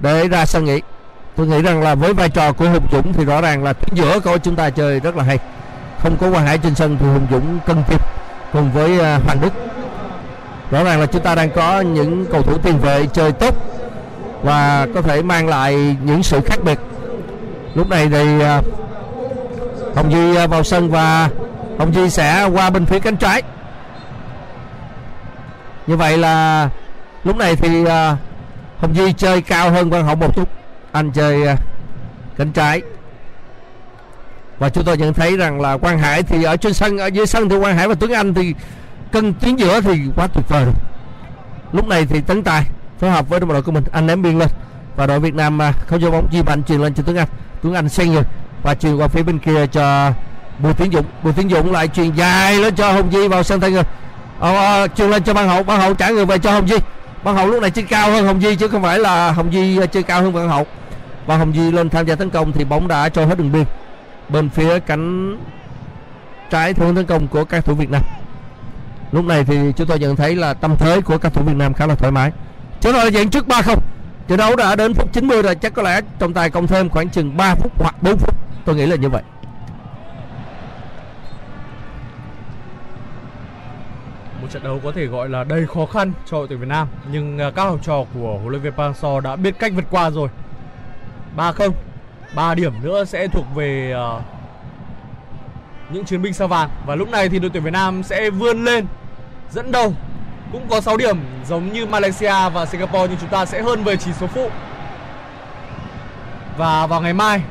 để 0.00 0.28
ra 0.28 0.46
sân 0.46 0.64
nghỉ. 0.64 0.80
Tôi 1.36 1.46
nghĩ 1.46 1.62
rằng 1.62 1.82
là 1.82 1.94
với 1.94 2.14
vai 2.14 2.28
trò 2.28 2.52
của 2.52 2.68
Hùng 2.68 2.86
Dũng 2.92 3.12
thì 3.12 3.24
rõ 3.24 3.40
ràng 3.40 3.64
là 3.64 3.72
tuyến 3.72 3.94
giữa 3.94 4.20
của 4.20 4.38
chúng 4.38 4.56
ta 4.56 4.70
chơi 4.70 5.00
rất 5.00 5.16
là 5.16 5.24
hay. 5.24 5.38
Không 5.98 6.16
có 6.16 6.30
Quang 6.30 6.46
Hải 6.46 6.58
trên 6.58 6.74
sân 6.74 6.96
thì 7.00 7.06
Hùng 7.06 7.26
Dũng 7.30 7.58
cân 7.66 7.82
kịp 7.88 8.00
cùng 8.52 8.72
với 8.72 9.00
à, 9.00 9.18
Hoàng 9.24 9.40
Đức. 9.40 9.52
Rõ 10.70 10.84
ràng 10.84 11.00
là 11.00 11.06
chúng 11.06 11.22
ta 11.22 11.34
đang 11.34 11.50
có 11.50 11.80
những 11.80 12.26
cầu 12.26 12.42
thủ 12.42 12.58
tiền 12.58 12.78
vệ 12.78 13.06
chơi 13.06 13.32
tốt 13.32 13.54
và 14.42 14.86
có 14.94 15.02
thể 15.02 15.22
mang 15.22 15.48
lại 15.48 15.96
những 16.04 16.22
sự 16.22 16.40
khác 16.46 16.58
biệt 16.64 16.78
lúc 17.74 17.88
này 17.88 18.08
thì 18.08 18.40
à, 18.40 18.62
Hồng 19.96 20.12
Duy 20.12 20.36
à, 20.36 20.46
vào 20.46 20.62
sân 20.62 20.90
và 20.90 21.28
Hồng 21.78 21.94
Duy 21.94 22.10
sẽ 22.10 22.44
qua 22.44 22.70
bên 22.70 22.86
phía 22.86 22.98
cánh 22.98 23.16
trái. 23.16 23.42
Như 25.86 25.96
vậy 25.96 26.18
là 26.18 26.68
lúc 27.24 27.36
này 27.36 27.56
thì 27.56 27.84
à, 27.84 28.16
Hồng 28.78 28.96
Duy 28.96 29.12
chơi 29.12 29.42
cao 29.42 29.70
hơn 29.70 29.90
Văn 29.90 30.04
Hậu 30.04 30.14
một 30.14 30.36
chút. 30.36 30.48
Anh 30.92 31.10
chơi 31.10 31.56
cánh 32.38 32.52
trái. 32.52 32.82
Và 34.58 34.68
chúng 34.68 34.84
tôi 34.84 34.96
nhận 34.96 35.14
thấy 35.14 35.36
rằng 35.36 35.60
là 35.60 35.76
Quang 35.76 35.98
Hải 35.98 36.22
thì 36.22 36.44
ở 36.44 36.56
trên 36.56 36.74
sân, 36.74 36.98
ở 36.98 37.06
dưới 37.06 37.26
sân 37.26 37.48
thì 37.48 37.56
Quang 37.60 37.76
Hải 37.76 37.88
và 37.88 37.94
Tuấn 37.94 38.12
Anh 38.12 38.34
thì 38.34 38.54
cân 39.12 39.34
tuyến 39.34 39.56
giữa 39.56 39.80
thì 39.80 40.00
quá 40.16 40.26
tuyệt 40.26 40.48
vời 40.48 40.64
rồi. 40.64 40.74
Lúc 41.72 41.86
này 41.86 42.06
thì 42.06 42.20
tấn 42.20 42.42
tài 42.42 42.64
phối 42.98 43.10
hợp 43.10 43.28
với 43.28 43.40
đội 43.40 43.62
của 43.62 43.72
mình. 43.72 43.84
Anh 43.92 44.06
ném 44.06 44.22
biên 44.22 44.38
lên 44.38 44.48
và 44.96 45.06
đội 45.06 45.20
Việt 45.20 45.34
Nam 45.34 45.58
uh, 45.68 45.86
không 45.86 46.00
cho 46.00 46.10
bóng 46.10 46.28
di 46.32 46.42
mạnh 46.42 46.62
truyền 46.62 46.80
lên 46.80 46.94
cho 46.94 47.02
Tuấn 47.02 47.16
Anh. 47.16 47.28
Tuấn 47.62 47.74
Anh 47.74 47.88
xen 47.88 48.12
người 48.12 48.22
và 48.62 48.74
truyền 48.74 48.96
qua 48.96 49.08
phía 49.08 49.22
bên 49.22 49.38
kia 49.38 49.66
cho 49.66 50.12
Bùi 50.58 50.74
Tiến 50.74 50.92
Dũng. 50.92 51.04
Bùi 51.22 51.32
Tiến 51.32 51.48
Dũng 51.48 51.72
lại 51.72 51.88
truyền 51.88 52.10
dài 52.14 52.58
lên 52.58 52.74
cho 52.74 52.92
Hồng 52.92 53.10
Di 53.12 53.28
vào 53.28 53.42
sân 53.42 53.60
thay 53.60 53.70
người 53.70 53.82
ờ, 54.38 54.54
ờ 54.56 54.88
truyền 54.88 55.10
lên 55.10 55.22
cho 55.22 55.34
Văn 55.34 55.48
Hậu. 55.48 55.62
Văn 55.62 55.80
Hậu 55.80 55.94
trả 55.94 56.10
người 56.10 56.26
về 56.26 56.38
cho 56.38 56.52
Hồng 56.52 56.68
Di 56.68 56.76
Văn 57.22 57.36
Hậu 57.36 57.46
lúc 57.46 57.62
này 57.62 57.70
chơi 57.70 57.84
cao 57.84 58.10
hơn 58.10 58.26
Hồng 58.26 58.40
Di 58.40 58.56
chứ 58.56 58.68
không 58.68 58.82
phải 58.82 58.98
là 58.98 59.32
Hồng 59.32 59.52
Di 59.52 59.78
chơi 59.92 60.02
cao 60.02 60.22
hơn 60.22 60.32
Văn 60.32 60.48
Hậu. 60.48 60.66
Và 61.26 61.36
Hồng 61.36 61.52
Di 61.52 61.70
lên 61.70 61.90
tham 61.90 62.06
gia 62.06 62.14
tấn 62.14 62.30
công 62.30 62.52
thì 62.52 62.64
bóng 62.64 62.88
đã 62.88 63.08
trôi 63.08 63.26
hết 63.26 63.38
đường 63.38 63.52
biên. 63.52 63.64
Bên 64.28 64.48
phía 64.48 64.78
cánh 64.78 65.36
trái 66.50 66.74
hướng 66.76 66.94
tấn 66.94 67.06
công 67.06 67.28
của 67.28 67.44
các 67.44 67.64
thủ 67.64 67.74
Việt 67.74 67.90
Nam. 67.90 68.02
Lúc 69.12 69.24
này 69.24 69.44
thì 69.44 69.72
chúng 69.76 69.86
tôi 69.86 69.98
nhận 69.98 70.16
thấy 70.16 70.36
là 70.36 70.54
tâm 70.54 70.76
thế 70.76 71.00
của 71.00 71.18
các 71.18 71.34
thủ 71.34 71.42
Việt 71.42 71.56
Nam 71.56 71.74
khá 71.74 71.86
là 71.86 71.94
thoải 71.94 72.12
mái. 72.12 72.32
Chúng 72.80 72.92
tôi 72.92 73.12
dẫn 73.12 73.28
trước 73.28 73.48
3 73.48 73.62
không 73.62 73.82
trận 74.32 74.38
đấu 74.38 74.56
đã 74.56 74.76
đến 74.76 74.94
phút 74.94 75.12
90 75.12 75.42
rồi 75.42 75.54
chắc 75.54 75.74
có 75.74 75.82
lẽ 75.82 76.00
trọng 76.18 76.34
tài 76.34 76.50
cộng 76.50 76.66
thêm 76.66 76.88
khoảng 76.88 77.10
chừng 77.10 77.36
3 77.36 77.54
phút 77.54 77.72
hoặc 77.78 78.02
4 78.02 78.16
phút. 78.16 78.34
Tôi 78.64 78.76
nghĩ 78.76 78.86
là 78.86 78.96
như 78.96 79.08
vậy. 79.08 79.22
Một 84.42 84.48
trận 84.50 84.62
đấu 84.62 84.80
có 84.84 84.92
thể 84.92 85.06
gọi 85.06 85.28
là 85.28 85.44
đầy 85.44 85.66
khó 85.66 85.86
khăn 85.86 86.12
cho 86.26 86.38
đội 86.38 86.48
tuyển 86.48 86.60
Việt 86.60 86.68
Nam 86.68 86.88
nhưng 87.12 87.38
à, 87.38 87.50
các 87.50 87.64
học 87.64 87.78
trò 87.82 88.04
của 88.14 88.38
huấn 88.38 88.48
luyện 88.48 88.62
viên 88.62 88.72
Park 88.72 88.96
Hang-seo 88.96 89.20
đã 89.20 89.36
biết 89.36 89.58
cách 89.58 89.72
vượt 89.74 89.84
qua 89.90 90.10
rồi. 90.10 90.28
3-0 91.36 91.70
3 92.34 92.54
điểm 92.54 92.72
nữa 92.82 93.04
sẽ 93.04 93.28
thuộc 93.28 93.46
về 93.54 93.94
uh, 94.16 94.22
những 95.90 96.04
chiến 96.04 96.22
binh 96.22 96.32
sao 96.32 96.48
vàng. 96.48 96.70
Và 96.86 96.94
lúc 96.94 97.10
này 97.10 97.28
thì 97.28 97.38
đội 97.38 97.50
tuyển 97.54 97.62
Việt 97.62 97.72
Nam 97.72 98.02
sẽ 98.02 98.30
vươn 98.30 98.64
lên 98.64 98.86
dẫn 99.50 99.72
đầu 99.72 99.94
cũng 100.52 100.68
có 100.68 100.80
6 100.80 100.96
điểm, 100.96 101.18
giống 101.48 101.72
như 101.72 101.86
Malaysia 101.86 102.48
và 102.54 102.66
Singapore, 102.66 103.06
nhưng 103.08 103.18
chúng 103.20 103.28
ta 103.28 103.46
sẽ 103.46 103.62
hơn 103.62 103.84
về 103.84 103.96
chỉ 103.96 104.12
số 104.12 104.26
phụ. 104.26 104.50
Và 106.56 106.86
vào 106.86 107.00
ngày 107.00 107.12
mai, 107.12 107.42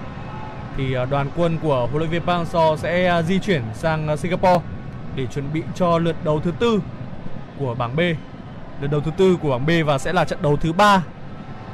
thì 0.77 0.93
à, 0.93 1.05
đoàn 1.05 1.29
quân 1.37 1.57
của 1.63 1.87
huấn 1.91 1.97
luyện 1.97 2.09
viên 2.09 2.21
Park 2.21 2.47
Hang-seo 2.47 2.77
sẽ 2.77 3.07
à, 3.07 3.21
di 3.21 3.39
chuyển 3.39 3.61
sang 3.73 4.07
à, 4.07 4.15
Singapore 4.15 4.61
để 5.15 5.25
chuẩn 5.25 5.53
bị 5.53 5.63
cho 5.75 5.97
lượt 5.97 6.15
đấu 6.23 6.39
thứ 6.39 6.51
tư 6.59 6.81
của 7.59 7.75
bảng 7.75 7.95
B. 7.95 7.99
Lượt 8.81 8.91
đấu 8.91 9.01
thứ 9.01 9.11
tư 9.17 9.37
của 9.41 9.49
bảng 9.49 9.65
B 9.65 9.69
và 9.85 9.97
sẽ 9.97 10.13
là 10.13 10.25
trận 10.25 10.41
đấu 10.41 10.57
thứ 10.57 10.73
ba 10.73 11.03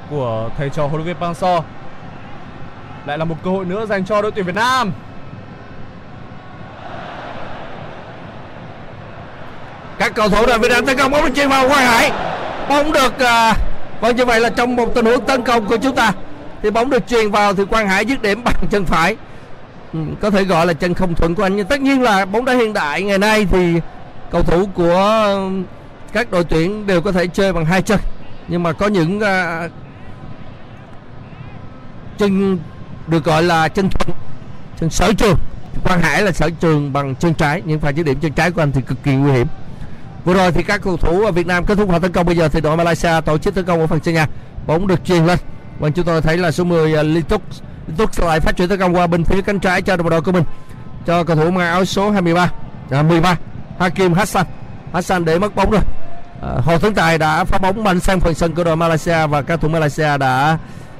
của 0.09 0.49
thầy 0.57 0.69
trò 0.69 0.88
huấn 0.88 1.03
luyện 1.03 1.05
viên 1.05 1.15
Park 1.15 1.38
Hang-seo. 1.38 1.61
Lại 3.05 3.17
là 3.17 3.25
một 3.25 3.36
cơ 3.43 3.49
hội 3.49 3.65
nữa 3.65 3.86
dành 3.86 4.05
cho 4.05 4.21
đội 4.21 4.32
tuyển 4.32 4.45
Việt 4.45 4.55
Nam. 4.55 4.93
Các 10.00 10.16
cầu 10.16 10.30
thủ 10.30 10.45
đội 10.45 10.60
Việt 10.60 10.72
Nam 10.72 10.86
tấn 10.86 10.98
công 10.98 11.12
bóng 11.12 11.34
chuyền 11.34 11.50
vào 11.50 11.68
Quang 11.68 11.86
Hải 11.86 12.12
bóng 12.70 12.91
được 12.91 13.20
à, 13.20 13.58
vâng 14.02 14.16
như 14.16 14.26
vậy 14.26 14.39
là 14.39 14.50
trong 14.50 14.76
một 14.76 14.95
tình 14.95 15.06
huống 15.06 15.26
tấn 15.26 15.41
công 15.41 15.66
của 15.66 15.78
chúng 15.78 15.95
ta 15.95 16.14
thì 16.64 16.72
bóng 16.72 16.89
được 16.89 17.08
truyền 17.08 17.32
vào 17.32 17.54
thì 17.54 17.66
Quang 17.66 17.88
Hải 17.88 18.06
dứt 18.06 18.22
điểm 18.22 18.43
bằng 18.43 18.56
chân 18.70 18.86
phải. 18.86 19.16
Ừ, 19.93 20.00
có 20.22 20.30
thể 20.30 20.43
gọi 20.43 20.66
là 20.66 20.74
chân 20.74 20.93
không 20.93 21.16
thuận 21.16 21.36
của 21.36 21.43
anh 21.43 21.56
nhưng 21.56 21.68
tất 21.68 21.82
nhiên 21.82 22.02
là 22.02 22.26
bóng 22.26 22.45
đá 22.45 22.54
hiện 22.54 22.74
đại. 22.74 23.04
Ngày 23.04 23.18
nay 23.18 23.48
thì 23.52 23.80
cầu 24.32 24.43
thủ 24.43 24.70
của 24.74 25.24
ừ, 25.26 25.50
các 26.14 26.32
đội 26.32 26.43
tuyển 26.43 26.88
đều 26.88 27.02
có 27.02 27.12
thể 27.12 27.28
chơi 27.28 27.54
bằng 27.54 27.66
hai 27.66 27.82
chân. 27.82 28.00
Nhưng 28.48 28.64
mà 28.64 28.72
có 28.74 28.88
những 28.88 29.20
à, 29.20 29.70
chân 32.18 32.58
được 33.08 33.24
gọi 33.24 33.43
là 33.43 33.68
chân 33.68 33.89
thuận 33.89 34.18
chân 34.80 34.89
sở 34.89 35.14
trường. 35.14 35.38
Quang 35.84 36.02
Hải 36.02 36.22
là 36.22 36.32
sở 36.32 36.50
trường 36.60 36.93
bằng 36.93 37.16
chân 37.16 37.34
trái 37.34 37.62
nhưng 37.66 37.80
pha 37.80 37.89
dứt 37.89 38.04
điểm 38.04 38.20
chân 38.20 38.32
trái 38.32 38.52
của 38.52 38.62
anh 38.62 38.72
thì 38.72 38.82
cực 38.82 39.04
kỳ 39.04 39.12
nguy 39.12 39.32
hiểm 39.32 39.48
vừa 40.28 40.34
rồi 40.34 40.51
thì 40.51 40.63
các 40.63 40.82
cầu 40.82 40.97
thủ 40.97 41.25
ở 41.25 41.32
Việt 41.32 41.47
Nam 41.47 41.65
kết 41.65 41.75
thúc 41.75 41.89
pha 41.89 41.99
tấn 41.99 42.11
công 42.11 42.25
bây 42.25 42.36
giờ 42.36 42.49
thì 42.49 42.61
đội 42.61 42.78
Malaysia 42.78 43.21
tổ 43.25 43.38
chức 43.38 43.55
tấn 43.55 43.65
công 43.65 43.80
ở 43.80 43.88
phần 43.88 43.99
sân 44.03 44.13
nhà. 44.13 44.28
Bóng 44.65 44.88
được 44.88 45.05
truyền 45.05 45.25
lên. 45.25 45.38
Và 45.80 45.89
chúng 45.89 46.05
tôi 46.05 46.21
thấy 46.21 46.38
là 46.38 46.51
số 46.51 46.63
10 46.63 46.93
uh, 46.93 47.05
Lituk 47.05 47.41
Lituk 47.88 48.19
lại 48.19 48.39
phát 48.39 48.57
triển 48.57 48.69
tấn 48.69 48.80
công 48.80 48.95
qua 48.95 49.07
bên 49.07 49.23
phía 49.23 49.41
cánh 49.41 49.59
trái 49.59 49.82
cho 49.82 49.97
đội 49.97 50.21
của 50.21 50.32
mình. 50.32 50.43
Cho 51.05 51.23
cầu 51.23 51.36
thủ 51.36 51.51
mang 51.51 51.67
áo 51.67 51.86
số 51.86 52.11
23 52.11 52.51
à, 52.91 53.03
13 53.03 53.36
Hakim 53.80 54.13
Hassan. 54.13 54.45
Hassan 54.93 55.25
để 55.25 55.39
mất 55.39 55.55
bóng 55.55 55.71
rồi. 55.71 55.82
À, 56.41 56.49
Hồ 56.65 56.78
Tấn 56.78 56.93
Tài 56.93 57.17
đã 57.17 57.43
phá 57.43 57.57
bóng 57.57 57.84
mạnh 57.84 57.99
sang 57.99 58.19
phần 58.19 58.34
sân 58.34 58.55
của 58.55 58.63
đội 58.63 58.75
Malaysia 58.75 59.28
và 59.28 59.41
các 59.41 59.61
thủ 59.61 59.67
Malaysia 59.67 60.17
đã 60.17 60.57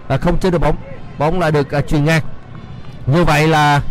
à, 0.07 0.17
không 0.17 0.38
chơi 0.39 0.51
được 0.51 0.59
bóng. 0.59 0.75
Bóng 1.17 1.39
lại 1.39 1.51
được 1.51 1.71
à, 1.71 1.82
truyền 1.82 2.05
ngang. 2.05 2.21
Như 3.05 3.23
vậy 3.23 3.47
là 3.47 3.82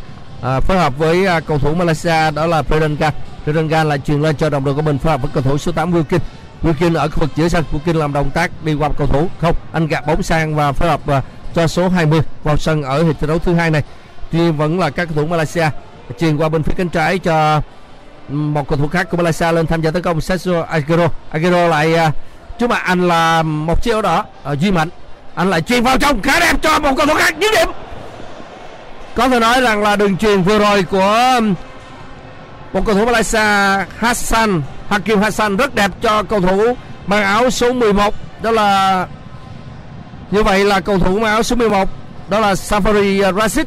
à, 0.42 0.60
phối 0.60 0.78
hợp 0.78 0.98
với 0.98 1.26
à, 1.26 1.40
cầu 1.40 1.58
thủ 1.58 1.74
Malaysia 1.74 2.30
đó 2.30 2.46
là 2.46 2.62
Ferdinand 2.62 3.10
Predangan 3.46 3.88
lại 3.88 3.98
truyền 3.98 4.22
lên 4.22 4.36
cho 4.36 4.50
đồng 4.50 4.64
đội 4.64 4.74
của 4.74 4.82
mình 4.82 4.98
phối 4.98 5.12
hợp 5.12 5.22
với 5.22 5.30
cầu 5.34 5.42
thủ 5.42 5.58
số 5.58 5.72
8 5.72 5.92
Wilkin. 5.92 6.18
Wilkin 6.62 6.96
ở 6.96 7.08
khu 7.08 7.20
vực 7.20 7.30
giữa 7.36 7.48
sân 7.48 7.64
Wilkin 7.72 7.98
làm 7.98 8.12
động 8.12 8.30
tác 8.30 8.50
đi 8.64 8.74
qua 8.74 8.88
cầu 8.98 9.06
thủ. 9.06 9.28
Không 9.40 9.54
anh 9.72 9.86
gạt 9.86 10.06
bóng 10.06 10.22
sang 10.22 10.56
và 10.56 10.72
phối 10.72 10.88
hợp 10.88 11.06
à, 11.06 11.22
cho 11.54 11.66
số 11.66 11.88
20 11.88 12.20
vào 12.44 12.56
sân 12.56 12.82
ở 12.82 13.02
hiệp 13.02 13.20
thi 13.20 13.26
đấu 13.26 13.38
thứ 13.38 13.54
hai 13.54 13.70
này. 13.70 13.82
Tuy 14.32 14.50
vẫn 14.50 14.78
là 14.80 14.90
các 14.90 15.08
cầu 15.08 15.16
thủ 15.16 15.26
Malaysia 15.26 15.68
truyền 16.20 16.36
qua 16.36 16.48
bên 16.48 16.62
phía 16.62 16.72
cánh 16.76 16.88
trái 16.88 17.18
cho 17.18 17.60
ừ, 18.28 18.34
một 18.34 18.68
cầu 18.68 18.78
thủ 18.78 18.88
khác 18.88 19.10
của 19.10 19.16
Malaysia 19.16 19.52
lên 19.52 19.66
tham 19.66 19.82
gia 19.82 19.90
tấn 19.90 20.02
công 20.02 20.20
Sergio 20.20 20.62
Aguero. 20.62 21.08
Aguero 21.30 21.68
lại 21.68 21.94
uh, 22.08 22.14
trước 22.58 22.70
mặt 22.70 22.82
anh 22.84 23.08
là 23.08 23.42
một 23.42 23.82
chiếc 23.82 23.92
áo 23.92 24.02
đỏ 24.02 24.24
ở 24.42 24.56
Duy 24.56 24.70
Mạnh. 24.70 24.88
Anh 25.34 25.50
lại 25.50 25.62
truyền 25.62 25.82
vào 25.82 25.98
trong 25.98 26.22
khá 26.22 26.40
đẹp 26.40 26.56
cho 26.62 26.78
một 26.78 26.92
cầu 26.96 27.06
thủ 27.06 27.14
khác 27.14 27.34
dứt 27.40 27.52
điểm. 27.52 27.68
Có 29.14 29.28
thể 29.28 29.40
nói 29.40 29.60
rằng 29.60 29.82
là 29.82 29.96
đường 29.96 30.16
truyền 30.16 30.42
vừa 30.42 30.58
rồi 30.58 30.82
của 30.82 31.38
ừ, 31.40 31.52
một 32.76 32.82
cầu 32.86 32.94
thủ 32.94 33.04
Malaysia, 33.04 33.38
Hassan, 33.98 34.62
Hakim 34.88 35.18
Hassan 35.18 35.56
rất 35.56 35.74
đẹp 35.74 35.90
cho 36.02 36.22
cầu 36.22 36.40
thủ 36.40 36.76
mang 37.06 37.22
áo 37.22 37.50
số 37.50 37.72
11 37.72 38.14
đó 38.42 38.50
là, 38.50 39.06
như 40.30 40.42
vậy 40.42 40.64
là 40.64 40.80
cầu 40.80 40.98
thủ 40.98 41.18
mang 41.18 41.30
áo 41.30 41.42
số 41.42 41.56
11 41.56 41.88
đó 42.28 42.40
là 42.40 42.54
Safari 42.54 43.24
à, 43.24 43.32
Rashid. 43.32 43.66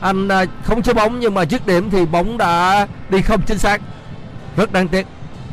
Anh 0.00 0.28
à, 0.28 0.44
không 0.64 0.82
chơi 0.82 0.94
bóng 0.94 1.20
nhưng 1.20 1.34
mà 1.34 1.42
dứt 1.42 1.66
điểm 1.66 1.90
thì 1.90 2.06
bóng 2.06 2.38
đã 2.38 2.86
đi 3.08 3.22
không 3.22 3.42
chính 3.42 3.58
xác. 3.58 3.80
Rất 4.56 4.72
đáng 4.72 4.88
tiếc. 4.88 5.06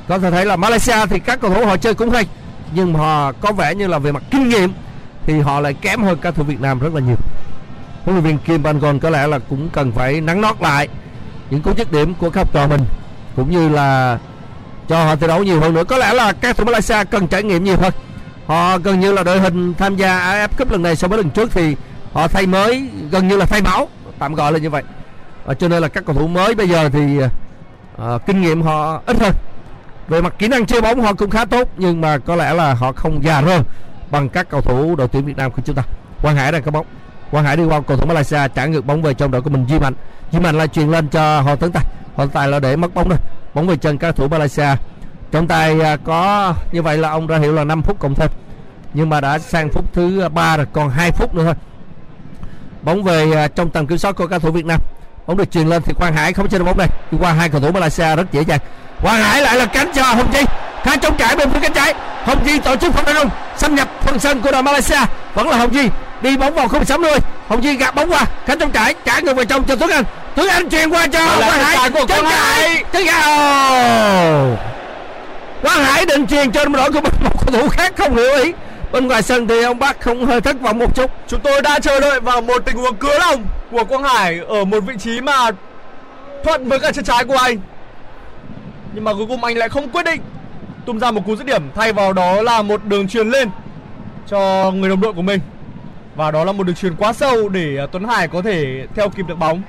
Có 0.08 0.20
thể 0.20 0.32
thấy 0.32 0.46
là 0.46 0.56
Malaysia 0.56 1.06
thì 1.10 1.20
các 1.20 1.42
cầu 1.42 1.54
thủ 1.54 1.66
họ 1.66 1.78
chơi 1.78 1.94
cũng 1.94 2.10
hay, 2.10 2.28
nhưng 2.74 2.94
mà 2.94 3.00
họ 3.00 3.32
có 3.32 3.52
vẻ 3.52 3.76
như 3.76 3.88
là 3.88 4.00
về 4.00 4.12
mặt 4.12 4.24
kinh 4.32 4.50
nghiệm 4.50 4.74
thì 5.26 5.40
họ 5.40 5.60
lại 5.60 5.74
kém 5.74 6.04
hơn 6.04 6.18
các 6.22 6.36
thủ 6.36 6.44
Việt 6.44 6.62
Nam 6.62 6.80
rất 6.80 6.94
là 6.94 7.02
nhiều. 7.02 7.18
Huấn 8.06 8.16
luyện 8.16 8.24
viên 8.24 8.38
Kim 8.38 8.64
Bangon 8.64 9.00
có 9.00 9.10
lẽ 9.10 9.28
là 9.28 9.40
cũng 9.40 9.70
cần 9.74 9.92
phải 9.92 10.22
nắng 10.22 10.42
nót 10.42 10.62
lại 10.62 10.88
những 11.50 11.62
cú 11.62 11.72
dứt 11.78 11.92
điểm 11.92 12.14
của 12.14 12.30
các 12.30 12.42
học 12.42 12.54
trò 12.54 12.68
mình 12.68 12.82
cũng 13.36 13.52
như 13.52 13.70
là 13.70 14.18
cho 14.88 15.06
họ 15.06 15.16
thi 15.16 15.28
đấu 15.28 15.44
nhiều 15.44 15.60
hơn 15.60 15.74
nữa. 15.74 15.84
Có 15.84 15.98
lẽ 15.98 16.14
là 16.14 16.34
các 16.34 16.58
thủ 16.58 16.66
Malaysia 16.66 17.04
cần 17.12 17.28
trải 17.28 17.44
nghiệm 17.44 17.64
nhiều 17.64 17.78
hơn. 17.78 17.94
Họ 18.48 18.78
gần 18.78 19.00
như 19.00 19.12
là 19.12 19.24
đội 19.24 19.40
hình 19.40 19.74
tham 19.74 19.96
gia 19.96 20.20
AFF 20.20 20.48
Cup 20.58 20.72
lần 20.72 20.84
này 20.84 20.96
so 20.96 21.08
với 21.08 21.18
lần 21.18 21.30
trước 21.30 21.52
thì 21.54 21.76
họ 22.14 22.28
thay 22.28 22.48
mới 22.48 22.90
gần 23.12 23.28
như 23.28 23.38
là 23.38 23.46
thay 23.46 23.62
máu 23.62 23.88
tạm 24.20 24.36
gọi 24.36 24.52
là 24.52 24.60
như 24.60 24.70
vậy. 24.70 24.84
Và 25.46 25.54
cho 25.54 25.68
nên 25.68 25.82
là 25.82 25.88
các 25.88 26.06
cầu 26.06 26.16
thủ 26.16 26.28
mới 26.28 26.56
bây 26.56 26.70
giờ 26.70 26.90
thì 26.90 27.20
à, 27.98 28.18
kinh 28.28 28.42
nghiệm 28.42 28.62
họ 28.62 29.02
ít 29.06 29.18
hơn. 29.20 29.34
Về 30.08 30.22
mặt 30.22 30.34
kỹ 30.38 30.48
năng 30.48 30.66
chơi 30.66 30.82
bóng 30.82 31.02
họ 31.02 31.14
cũng 31.14 31.30
khá 31.30 31.46
tốt 31.46 31.70
nhưng 31.78 32.02
mà 32.02 32.18
có 32.18 32.36
lẽ 32.36 32.54
là 32.54 32.74
họ 32.74 32.92
không 32.92 33.24
già 33.24 33.42
hơn 33.42 33.64
bằng 34.12 34.30
các 34.30 34.50
cầu 34.50 34.62
thủ 34.62 34.96
đội 34.96 35.08
tuyển 35.08 35.26
Việt 35.26 35.38
Nam 35.38 35.52
của 35.52 35.62
chúng 35.66 35.76
ta. 35.76 35.84
Quang 36.22 36.36
Hải 36.36 36.52
đang 36.52 36.64
có 36.64 36.72
bóng. 36.72 36.86
Quang 37.32 37.46
Hải 37.46 37.58
đi 37.58 37.64
qua, 37.64 37.82
cầu 37.82 37.98
thủ 37.98 38.08
Malaysia 38.08 38.40
trả 38.56 38.66
ngược 38.66 38.86
bóng 38.86 39.02
về 39.02 39.14
trong 39.14 39.32
đội 39.32 39.42
của 39.42 39.50
mình, 39.50 39.66
Duy 39.70 39.80
Mạnh. 39.80 39.94
Duy 40.32 40.40
Mạnh 40.40 40.58
lại 40.58 40.68
truyền 40.68 40.92
lên 40.92 41.08
cho 41.08 41.42
Hồ 41.42 41.56
Tấn 41.56 41.72
Tài. 41.72 41.84
Hồ 42.16 42.26
Tấn 42.26 42.30
Tài 42.30 42.48
là 42.48 42.60
để 42.60 42.76
mất 42.76 42.94
bóng 42.94 43.10
rồi. 43.10 43.18
Bóng 43.54 43.68
về 43.68 43.78
chân 43.78 43.98
các 43.98 44.16
thủ 44.16 44.28
Malaysia. 44.28 44.68
Trong 45.32 45.48
tay 45.48 45.82
à, 45.82 45.98
có 46.04 46.54
như 46.72 46.82
vậy 46.82 46.98
là 46.98 47.10
ông 47.10 47.28
ra 47.28 47.38
hiệu 47.38 47.54
là 47.54 47.64
5 47.64 47.82
phút 47.82 48.00
cộng 48.00 48.16
thêm. 48.16 48.30
Nhưng 48.94 49.10
mà 49.10 49.22
đã 49.22 49.40
sang 49.40 49.70
phút 49.70 49.94
thứ 49.94 50.30
ba 50.34 50.58
rồi, 50.58 50.66
còn 50.74 50.90
2 50.90 51.12
phút 51.12 51.36
nữa 51.36 51.44
thôi. 51.44 51.54
Bóng 52.82 53.04
về 53.04 53.32
à, 53.36 53.48
trong 53.48 53.70
tầm 53.70 53.88
kiểm 53.88 53.98
soát 53.98 54.16
của 54.16 54.28
các 54.28 54.42
thủ 54.42 54.52
Việt 54.52 54.66
Nam. 54.66 54.80
Bóng 55.28 55.38
được 55.38 55.52
truyền 55.52 55.68
lên 55.68 55.82
thì 55.82 55.94
Quang 55.94 56.14
Hải 56.14 56.34
không 56.34 56.50
chơi 56.50 56.60
được 56.60 56.66
bóng 56.66 56.78
này 56.78 56.88
đi 57.12 57.18
qua 57.22 57.34
hai 57.34 57.50
cầu 57.50 57.62
thủ 57.62 57.72
Malaysia 57.72 58.16
rất 58.16 58.32
dễ 58.32 58.42
dàng. 58.42 58.60
Quang 59.02 59.22
Hải 59.22 59.42
lại 59.42 59.56
là 59.56 59.66
cánh 59.66 59.92
cho 59.96 60.04
Hồng 60.04 60.32
Chi. 60.34 60.42
Khá 60.84 60.98
chống 60.98 61.18
trải 61.18 61.36
bên 61.36 61.50
phía 61.50 61.60
cánh 61.60 61.74
trái. 61.74 61.94
Hồng 62.24 62.40
Chi 62.46 62.60
tổ 62.60 62.76
chức 62.76 62.94
phản 62.94 63.16
công 63.16 63.30
xâm 63.58 63.76
nhập 63.76 63.90
phần 64.02 64.20
sân 64.20 64.42
của 64.42 64.52
đội 64.52 64.64
Malaysia. 64.64 65.00
Vẫn 65.34 65.50
là 65.50 65.58
Hồng 65.58 65.70
Chi 65.74 65.90
đi 66.22 66.38
bóng 66.38 66.54
vào 66.54 66.68
không 66.68 66.84
nuôi 67.02 67.18
Hồng 67.48 67.62
Chi 67.62 67.76
gạt 67.76 67.96
bóng 67.96 68.12
qua. 68.12 68.26
Cánh 68.46 68.60
trong 68.60 68.72
trải 68.72 68.96
trả 69.06 69.20
ngược 69.20 69.34
vào 69.34 69.46
trong 69.46 69.64
cho 69.64 69.76
Tuấn 69.76 69.90
Anh. 69.90 70.04
Tuấn 70.36 70.48
Anh 70.48 70.70
truyền 70.70 70.90
qua 70.90 71.08
cho 71.08 71.20
Quang 71.38 71.60
Hải. 71.60 71.90
Quang 72.08 72.26
Hải. 72.26 72.84
Chân 72.94 73.06
ga 73.06 73.22
Quang 75.62 75.84
Hải 75.84 76.06
định 76.06 76.28
truyền 76.28 76.52
cho 76.52 76.66
đội 76.66 76.92
của 76.92 77.02
mình. 77.02 77.14
Một 77.24 77.32
cầu 77.46 77.62
thủ 77.62 77.70
khác 77.70 77.94
không 77.98 78.16
hiểu 78.16 78.36
ý. 78.36 78.52
Bên 78.92 79.08
ngoài 79.08 79.22
sân 79.22 79.48
thì 79.48 79.64
ông 79.64 79.80
bác 79.80 80.02
không 80.02 80.26
hơi 80.26 80.42
thất 80.42 80.62
vọng 80.62 80.80
một 80.80 80.96
chút. 80.96 81.12
Chúng 81.28 81.40
tôi 81.40 81.62
đã 81.62 81.80
chờ 81.80 82.00
đợi 82.00 82.20
vào 82.20 82.42
một 82.42 82.66
tình 82.66 82.76
huống 82.76 82.96
cứa 82.96 83.20
lòng 83.20 83.44
của 83.72 83.84
Quang 83.84 84.04
Hải 84.04 84.40
ở 84.48 84.66
một 84.66 84.80
vị 84.80 84.94
trí 85.00 85.22
mà 85.22 85.52
thuận 86.44 86.70
với 86.70 86.80
cả 86.80 86.92
chân 86.92 87.06
trái 87.06 87.26
của 87.26 87.38
anh. 87.38 87.58
Nhưng 88.94 89.04
mà 89.04 89.14
cuối 89.14 89.26
cùng 89.28 89.44
anh 89.44 89.58
lại 89.58 89.70
không 89.70 89.90
quyết 89.90 90.06
định 90.06 90.22
tung 90.86 91.00
ra 91.00 91.12
một 91.12 91.22
cú 91.26 91.36
dứt 91.36 91.46
điểm 91.46 91.70
thay 91.76 91.94
vào 91.94 92.14
đó 92.14 92.42
là 92.42 92.62
một 92.62 92.86
đường 92.86 93.08
truyền 93.08 93.30
lên 93.30 93.50
cho 94.28 94.72
người 94.72 94.90
đồng 94.90 95.02
đội 95.02 95.14
của 95.14 95.22
mình. 95.22 95.40
Và 96.20 96.32
đó 96.32 96.44
là 96.44 96.52
một 96.52 96.64
đường 96.64 96.76
truyền 96.76 96.96
quá 96.96 97.14
sâu 97.14 97.50
để 97.50 97.78
à, 97.78 97.86
Tuấn 97.92 98.04
Hải 98.04 98.28
có 98.28 98.42
thể 98.42 98.88
theo 98.96 99.10
kịp 99.10 99.28
được 99.28 99.36
bóng. 99.36 99.62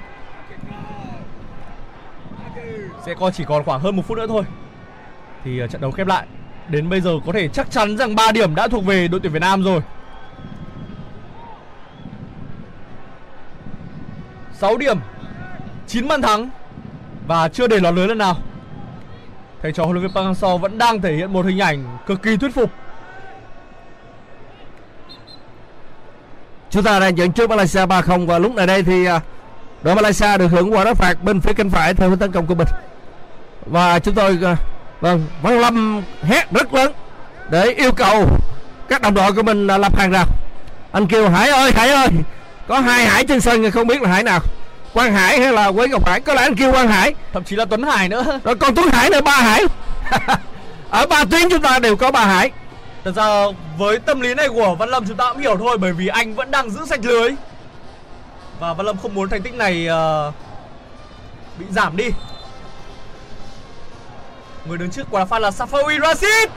Sẽ 3.06 3.14
còn 3.14 3.32
chỉ 3.32 3.44
còn 3.48 3.64
khoảng 3.64 3.80
hơn 3.80 3.96
một 3.96 4.02
phút 4.06 4.18
nữa 4.18 4.26
thôi 4.26 4.42
thì 5.44 5.60
à, 5.60 5.66
trận 5.66 5.80
đấu 5.80 5.90
khép 5.90 6.06
lại. 6.06 6.26
Đến 6.68 6.88
bây 6.88 7.00
giờ 7.00 7.10
có 7.26 7.32
thể 7.32 7.48
chắc 7.48 7.70
chắn 7.70 7.96
rằng 7.96 8.14
3 8.14 8.32
điểm 8.32 8.54
đã 8.54 8.68
thuộc 8.68 8.84
về 8.84 9.08
đội 9.08 9.20
tuyển 9.20 9.32
Việt 9.32 9.38
Nam 9.38 9.62
rồi. 9.62 9.80
6 14.52 14.76
điểm 14.76 14.98
9 15.86 16.08
bàn 16.08 16.22
thắng 16.22 16.50
Và 17.26 17.48
chưa 17.48 17.66
để 17.66 17.80
lọt 17.80 17.94
lưới 17.94 18.08
lần 18.08 18.18
nào 18.18 18.36
Thầy 19.62 19.72
trò 19.72 19.84
huấn 19.84 19.96
luyện 19.96 20.06
viên 20.06 20.14
Park 20.14 20.26
Hang-seo 20.26 20.58
vẫn 20.58 20.78
đang 20.78 21.00
thể 21.00 21.16
hiện 21.16 21.32
một 21.32 21.46
hình 21.46 21.58
ảnh 21.58 21.98
cực 22.06 22.22
kỳ 22.22 22.36
thuyết 22.36 22.54
phục 22.54 22.70
chúng 26.70 26.82
ta 26.82 27.00
đang 27.00 27.18
dẫn 27.18 27.32
trước 27.32 27.50
Malaysia 27.50 27.86
3-0 27.86 28.26
và 28.26 28.38
lúc 28.38 28.54
này 28.54 28.66
đây 28.66 28.82
thì 28.82 29.04
à, 29.04 29.20
đội 29.82 29.94
Malaysia 29.94 30.38
được 30.38 30.48
hưởng 30.48 30.72
quả 30.72 30.84
đá 30.84 30.94
phạt 30.94 31.22
bên 31.22 31.40
phía 31.40 31.52
cánh 31.52 31.70
phải 31.70 31.94
theo 31.94 32.08
hướng 32.08 32.18
tấn 32.18 32.32
công 32.32 32.46
của 32.46 32.54
mình. 32.54 32.68
Và 33.66 33.98
chúng 33.98 34.14
tôi 34.14 34.38
à, 34.44 34.56
vâng 35.00 35.26
Văn 35.42 35.60
Lâm 35.60 36.02
hét 36.22 36.52
rất 36.52 36.74
lớn 36.74 36.92
để 37.50 37.64
yêu 37.64 37.92
cầu 37.92 38.28
các 38.88 39.02
đồng 39.02 39.14
đội 39.14 39.32
của 39.32 39.42
mình 39.42 39.66
à, 39.66 39.78
lập 39.78 39.98
hàng 39.98 40.10
rào. 40.10 40.26
Anh 40.92 41.06
kêu 41.06 41.28
Hải 41.28 41.48
ơi 41.48 41.72
Hải 41.74 41.90
ơi 41.90 42.08
có 42.68 42.80
hai 42.80 43.04
Hải 43.04 43.24
trên 43.24 43.40
sân 43.40 43.70
không 43.70 43.86
biết 43.86 44.02
là 44.02 44.08
Hải 44.08 44.22
nào? 44.22 44.40
Quang 44.92 45.12
Hải 45.12 45.40
hay 45.40 45.52
là 45.52 45.72
Quế 45.72 45.88
Ngọc 45.88 46.06
Hải? 46.06 46.20
Có 46.20 46.34
lẽ 46.34 46.42
anh 46.42 46.54
kêu 46.54 46.72
Quang 46.72 46.88
Hải. 46.88 47.14
Thậm 47.32 47.44
chí 47.44 47.56
là 47.56 47.64
Tuấn 47.64 47.82
Hải 47.82 48.08
nữa. 48.08 48.40
Rồi 48.44 48.54
còn 48.54 48.74
Tuấn 48.74 48.88
Hải 48.88 49.10
nữa 49.10 49.20
ba 49.20 49.32
Hải. 49.32 49.64
Ở 50.90 51.06
ba 51.06 51.24
tuyến 51.24 51.50
chúng 51.50 51.62
ta 51.62 51.78
đều 51.78 51.96
có 51.96 52.10
ba 52.10 52.24
Hải 52.24 52.50
Thật 53.04 53.12
ra 53.16 53.44
với 53.78 53.98
tâm 53.98 54.20
lý 54.20 54.34
này 54.34 54.48
của 54.48 54.74
Văn 54.74 54.88
Lâm 54.88 55.06
chúng 55.08 55.16
ta 55.16 55.32
cũng 55.32 55.42
hiểu 55.42 55.56
thôi 55.56 55.78
Bởi 55.78 55.92
vì 55.92 56.06
anh 56.06 56.34
vẫn 56.34 56.50
đang 56.50 56.70
giữ 56.70 56.86
sạch 56.86 57.00
lưới. 57.02 57.30
Và 58.58 58.74
Văn 58.74 58.86
Lâm 58.86 58.96
không 58.96 59.14
muốn 59.14 59.28
thành 59.28 59.42
tích 59.42 59.54
này 59.54 59.88
uh, 59.88 60.34
bị 61.58 61.66
giảm 61.70 61.96
đi. 61.96 62.10
Người 64.64 64.78
đứng 64.78 64.90
trước 64.90 65.06
quả 65.10 65.24
phạt 65.24 65.38
là 65.38 65.50
Safawi 65.50 66.00
Rashid. 66.00 66.50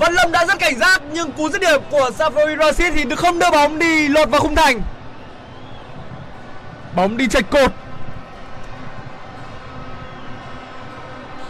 Văn 0.00 0.12
Lâm 0.12 0.32
đã 0.32 0.46
rất 0.46 0.58
cảnh 0.58 0.78
giác 0.78 1.02
Nhưng 1.12 1.32
cú 1.32 1.48
dứt 1.48 1.60
điểm 1.60 1.82
của 1.90 2.10
Safawi 2.18 2.58
Rashid 2.58 2.94
thì 2.94 3.14
không 3.16 3.38
đưa 3.38 3.50
bóng 3.50 3.78
đi 3.78 4.08
lọt 4.08 4.28
vào 4.30 4.40
khung 4.40 4.54
thành. 4.54 4.82
Bóng 6.96 7.16
đi 7.16 7.28
chạch 7.28 7.50
cột. 7.50 7.72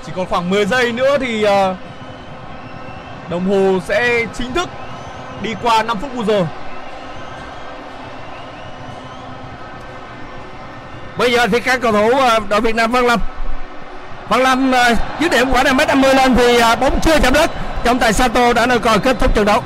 Chỉ 0.06 0.12
còn 0.16 0.26
khoảng 0.26 0.50
10 0.50 0.66
giây 0.66 0.92
nữa 0.92 1.18
thì 1.18 1.46
uh, 1.46 1.76
Đồng 3.32 3.48
hồ 3.50 3.80
sẽ 3.88 4.24
chính 4.38 4.54
thức 4.54 4.68
đi 5.42 5.54
qua 5.62 5.82
5 5.82 5.98
phút 5.98 6.14
bù 6.14 6.24
giờ. 6.24 6.46
Bây 11.18 11.32
giờ 11.32 11.46
thì 11.46 11.60
các 11.60 11.80
cầu 11.80 11.92
thủ 11.92 12.10
à, 12.18 12.38
đội 12.48 12.60
Việt 12.60 12.74
Nam 12.74 12.92
Văn 12.92 13.06
Lâm. 13.06 13.20
Văn 14.28 14.42
Lâm 14.42 14.74
à, 14.74 14.94
dứt 15.20 15.32
điểm 15.32 15.50
quả 15.50 15.62
5 15.62 15.76
mét 15.76 15.88
50 15.88 16.14
lên 16.14 16.34
thì 16.34 16.58
à, 16.58 16.76
bóng 16.76 17.00
chưa 17.00 17.18
chạm 17.18 17.32
đất. 17.32 17.50
Trọng 17.84 17.98
tài 17.98 18.12
Sato 18.12 18.52
đã 18.52 18.66
nơi 18.66 18.78
còi 18.78 18.98
kết 18.98 19.16
thúc 19.20 19.34
trận 19.34 19.44
đấu. 19.44 19.62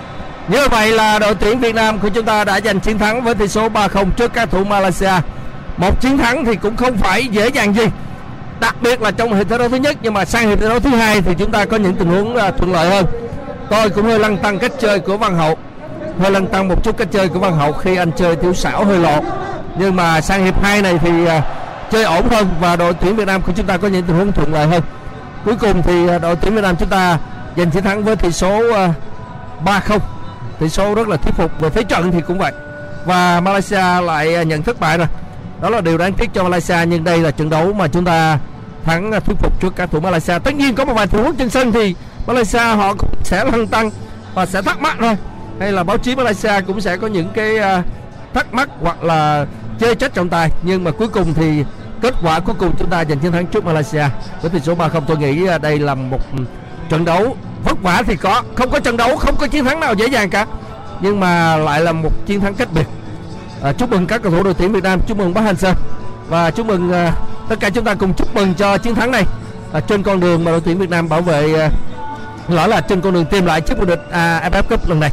Như 0.48 0.68
vậy 0.68 0.90
là 0.90 1.18
đội 1.18 1.34
tuyển 1.34 1.60
Việt 1.60 1.74
Nam 1.74 1.98
của 1.98 2.08
chúng 2.08 2.24
ta 2.24 2.44
đã 2.44 2.60
giành 2.60 2.80
chiến 2.80 2.98
thắng 2.98 3.22
với 3.22 3.34
tỷ 3.34 3.48
số 3.48 3.68
3-0 3.68 4.10
trước 4.16 4.32
các 4.34 4.50
thủ 4.50 4.64
Malaysia. 4.64 5.12
Một 5.76 6.00
chiến 6.00 6.18
thắng 6.18 6.44
thì 6.44 6.56
cũng 6.56 6.76
không 6.76 6.96
phải 6.96 7.26
dễ 7.26 7.48
dàng 7.48 7.74
gì. 7.74 7.84
Đặc 8.60 8.76
biệt 8.80 9.02
là 9.02 9.10
trong 9.10 9.34
hiệp 9.34 9.48
thi 9.48 9.58
đấu 9.58 9.68
thứ 9.68 9.76
nhất, 9.76 9.96
nhưng 10.02 10.14
mà 10.14 10.24
sang 10.24 10.48
hiệp 10.48 10.60
thi 10.60 10.68
đấu 10.68 10.80
thứ 10.80 10.90
hai 10.90 11.22
thì 11.22 11.32
chúng 11.38 11.50
ta 11.50 11.64
có 11.64 11.76
những 11.76 11.94
tình 11.94 12.08
huống 12.08 12.38
thuận 12.58 12.72
lợi 12.72 12.90
hơn 12.90 13.25
tôi 13.70 13.90
cũng 13.90 14.04
hơi 14.04 14.18
lăn 14.18 14.38
tăng 14.38 14.58
cách 14.58 14.72
chơi 14.78 15.00
của 15.00 15.16
Văn 15.16 15.34
Hậu. 15.34 15.56
Hơi 16.20 16.30
lăn 16.30 16.46
tăng 16.46 16.68
một 16.68 16.84
chút 16.84 16.96
cách 16.96 17.08
chơi 17.12 17.28
của 17.28 17.38
Văn 17.38 17.56
Hậu 17.56 17.72
khi 17.72 17.96
anh 17.96 18.10
chơi 18.16 18.36
thiếu 18.36 18.54
xảo 18.54 18.84
hơi 18.84 18.98
lọt. 18.98 19.22
Nhưng 19.78 19.96
mà 19.96 20.20
sang 20.20 20.44
hiệp 20.44 20.62
2 20.62 20.82
này 20.82 20.98
thì 20.98 21.26
à, 21.26 21.42
chơi 21.90 22.04
ổn 22.04 22.28
hơn 22.28 22.48
và 22.60 22.76
đội 22.76 22.94
tuyển 22.94 23.16
Việt 23.16 23.26
Nam 23.26 23.42
của 23.42 23.52
chúng 23.56 23.66
ta 23.66 23.76
có 23.76 23.88
những 23.88 24.02
tình 24.02 24.16
huống 24.16 24.32
thuận 24.32 24.52
lợi 24.52 24.66
hơn. 24.66 24.82
Cuối 25.44 25.54
cùng 25.60 25.82
thì 25.82 26.08
à, 26.08 26.18
đội 26.18 26.36
tuyển 26.36 26.54
Việt 26.54 26.62
Nam 26.62 26.76
chúng 26.76 26.88
ta 26.88 27.18
giành 27.56 27.70
chiến 27.70 27.82
thắng 27.82 28.04
với 28.04 28.16
tỷ 28.16 28.32
số 28.32 28.74
à, 28.74 28.92
ba 29.64 29.80
3-0 29.86 29.98
tỷ 30.58 30.68
số 30.68 30.94
rất 30.94 31.08
là 31.08 31.16
thuyết 31.16 31.34
phục 31.34 31.60
về 31.60 31.70
thế 31.70 31.82
trận 31.82 32.12
thì 32.12 32.20
cũng 32.26 32.38
vậy. 32.38 32.52
Và 33.04 33.40
Malaysia 33.40 34.00
lại 34.02 34.44
nhận 34.46 34.62
thất 34.62 34.80
bại 34.80 34.98
rồi. 34.98 35.06
Đó 35.62 35.70
là 35.70 35.80
điều 35.80 35.98
đáng 35.98 36.12
tiếc 36.12 36.34
cho 36.34 36.42
Malaysia, 36.42 36.76
nhưng 36.88 37.04
đây 37.04 37.18
là 37.18 37.30
trận 37.30 37.50
đấu 37.50 37.72
mà 37.72 37.88
chúng 37.88 38.04
ta 38.04 38.38
thắng 38.84 39.20
thuyết 39.20 39.38
phục 39.38 39.60
trước 39.60 39.76
các 39.76 39.88
thủ 39.92 40.00
Malaysia. 40.00 40.38
Tất 40.38 40.54
nhiên 40.54 40.74
có 40.74 40.84
một 40.84 40.94
vài 40.94 41.06
tình 41.06 41.22
huống 41.22 41.36
trên 41.36 41.50
sân 41.50 41.72
thì 41.72 41.94
Malaysia 42.26 42.58
họ 42.58 42.94
cũng 42.94 43.10
sẽ 43.24 43.44
lăn 43.44 43.66
tăng 43.66 43.90
và 44.34 44.46
sẽ 44.46 44.62
thắc 44.62 44.80
mắc 44.80 44.96
thôi. 45.00 45.16
Hay 45.60 45.72
là 45.72 45.84
báo 45.84 45.98
chí 45.98 46.16
Malaysia 46.16 46.60
cũng 46.66 46.80
sẽ 46.80 46.96
có 46.96 47.06
những 47.06 47.28
cái 47.34 47.58
à, 47.58 47.82
thắc 48.34 48.54
mắc 48.54 48.68
hoặc 48.80 49.04
là 49.04 49.46
chê 49.80 49.94
trách 49.94 50.14
trọng 50.14 50.28
tài. 50.28 50.50
Nhưng 50.62 50.84
mà 50.84 50.90
cuối 50.90 51.08
cùng 51.08 51.34
thì 51.34 51.64
kết 52.02 52.14
quả 52.22 52.40
cuối 52.40 52.54
cùng 52.58 52.72
chúng 52.78 52.90
ta 52.90 53.04
giành 53.04 53.18
chiến 53.18 53.32
thắng 53.32 53.46
trước 53.46 53.64
Malaysia. 53.64 54.04
Với 54.42 54.50
tỷ 54.50 54.60
số 54.60 54.74
3-0 54.74 55.00
tôi 55.06 55.16
nghĩ 55.16 55.46
à, 55.46 55.58
đây 55.58 55.78
là 55.78 55.94
một 55.94 56.20
trận 56.88 57.04
đấu 57.04 57.36
vất 57.64 57.82
vả 57.82 58.02
thì 58.06 58.16
có. 58.16 58.42
Không 58.54 58.70
có 58.70 58.80
trận 58.80 58.96
đấu 58.96 59.16
không 59.16 59.36
có 59.36 59.46
chiến 59.46 59.64
thắng 59.64 59.80
nào 59.80 59.94
dễ 59.94 60.06
dàng 60.06 60.30
cả. 60.30 60.46
Nhưng 61.00 61.20
mà 61.20 61.56
lại 61.56 61.80
là 61.80 61.92
một 61.92 62.26
chiến 62.26 62.40
thắng 62.40 62.54
cách 62.54 62.68
biệt. 62.74 62.86
À, 63.62 63.72
chúc 63.72 63.90
mừng 63.90 64.06
các 64.06 64.22
cầu 64.22 64.32
thủ 64.32 64.42
đội 64.42 64.54
tuyển 64.54 64.72
Việt 64.72 64.82
Nam 64.82 65.00
chúc 65.06 65.18
mừng 65.18 65.34
bác 65.34 65.40
Hành 65.40 65.56
Sơn 65.56 65.74
và 66.28 66.50
chúc 66.50 66.66
mừng 66.66 66.92
à, 66.92 67.12
tất 67.48 67.56
cả 67.60 67.70
chúng 67.70 67.84
ta 67.84 67.94
cùng 67.94 68.14
chúc 68.14 68.34
mừng 68.34 68.54
cho 68.54 68.78
chiến 68.78 68.94
thắng 68.94 69.10
này. 69.10 69.24
À, 69.72 69.80
trên 69.80 70.02
con 70.02 70.20
đường 70.20 70.44
mà 70.44 70.50
đội 70.50 70.60
tuyển 70.60 70.78
Việt 70.78 70.90
Nam 70.90 71.08
bảo 71.08 71.20
vệ 71.20 71.54
à, 71.54 71.70
lỡ 72.48 72.66
là 72.66 72.80
trên 72.80 73.00
con 73.00 73.12
đường 73.12 73.24
tìm 73.24 73.46
lại 73.46 73.60
chức 73.60 73.78
vô 73.78 73.84
địch 73.84 74.02
à, 74.10 74.50
AFF 74.50 74.62
Cup 74.62 74.88
lần 74.88 75.00
này 75.00 75.10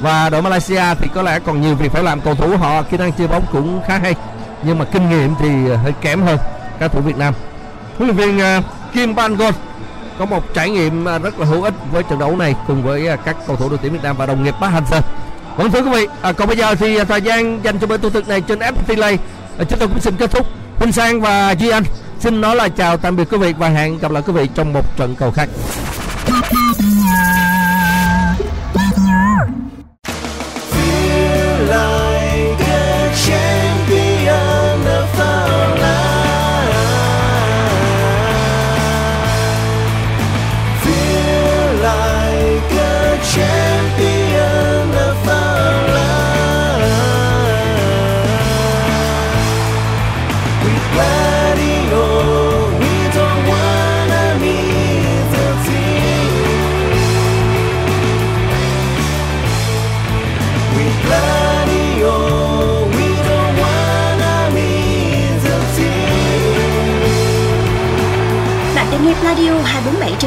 và 0.00 0.30
đội 0.30 0.42
Malaysia 0.42 0.82
thì 1.00 1.08
có 1.14 1.22
lẽ 1.22 1.38
còn 1.38 1.60
nhiều 1.60 1.74
việc 1.74 1.92
phải 1.92 2.02
làm 2.02 2.20
cầu 2.20 2.34
thủ 2.34 2.56
họ 2.56 2.82
kỹ 2.82 2.96
năng 2.96 3.12
chơi 3.12 3.28
bóng 3.28 3.44
cũng 3.52 3.82
khá 3.86 3.98
hay 3.98 4.14
nhưng 4.62 4.78
mà 4.78 4.84
kinh 4.84 5.10
nghiệm 5.10 5.34
thì 5.40 5.48
hơi 5.82 5.92
kém 6.00 6.22
hơn 6.22 6.38
các 6.78 6.92
thủ 6.92 7.00
Việt 7.00 7.16
Nam 7.16 7.34
huấn 7.98 8.08
luyện 8.08 8.16
viên 8.16 8.40
à, 8.40 8.62
Kim 8.92 9.14
Ban 9.14 9.36
Gon 9.36 9.54
có 10.18 10.24
một 10.24 10.54
trải 10.54 10.70
nghiệm 10.70 11.08
à, 11.08 11.18
rất 11.18 11.38
là 11.38 11.46
hữu 11.46 11.62
ích 11.62 11.74
với 11.92 12.02
trận 12.02 12.18
đấu 12.18 12.36
này 12.36 12.54
cùng 12.66 12.82
với 12.82 13.08
à, 13.08 13.16
các 13.16 13.36
cầu 13.46 13.56
thủ 13.56 13.68
đội 13.68 13.78
tuyển 13.82 13.92
Việt 13.92 14.02
Nam 14.02 14.16
và 14.16 14.26
đồng 14.26 14.44
nghiệp 14.44 14.54
Park 14.60 14.72
Hang 14.72 14.86
Seo. 14.90 15.00
Vâng 15.56 15.70
thưa 15.70 15.80
quý 15.80 15.90
vị, 15.90 16.06
à, 16.22 16.32
còn 16.32 16.48
bây 16.48 16.56
giờ 16.56 16.74
thì 16.74 16.96
à, 16.96 17.04
thời 17.04 17.20
gian 17.20 17.64
dành 17.64 17.78
cho 17.78 17.86
buổi 17.86 17.98
tu 17.98 18.10
thực 18.10 18.28
này 18.28 18.40
trên 18.40 18.58
FPT 18.58 18.94
Play 18.94 19.18
à, 19.58 19.64
chúng 19.68 19.78
tôi 19.78 19.88
cũng 19.88 20.00
xin 20.00 20.16
kết 20.16 20.30
thúc. 20.30 20.46
Huynh 20.78 20.92
Sang 20.92 21.20
và 21.20 21.50
Duy 21.50 21.68
Anh 21.68 21.84
xin 22.20 22.40
nói 22.40 22.56
lời 22.56 22.70
chào 22.70 22.96
tạm 22.96 23.16
biệt 23.16 23.30
quý 23.30 23.38
vị 23.38 23.54
và 23.58 23.68
hẹn 23.68 23.98
gặp 23.98 24.10
lại 24.10 24.22
quý 24.26 24.32
vị 24.32 24.48
trong 24.54 24.72
một 24.72 24.96
trận 24.96 25.14
cầu 25.14 25.30
khác. 25.30 25.48
Bye-bye. 26.34 27.13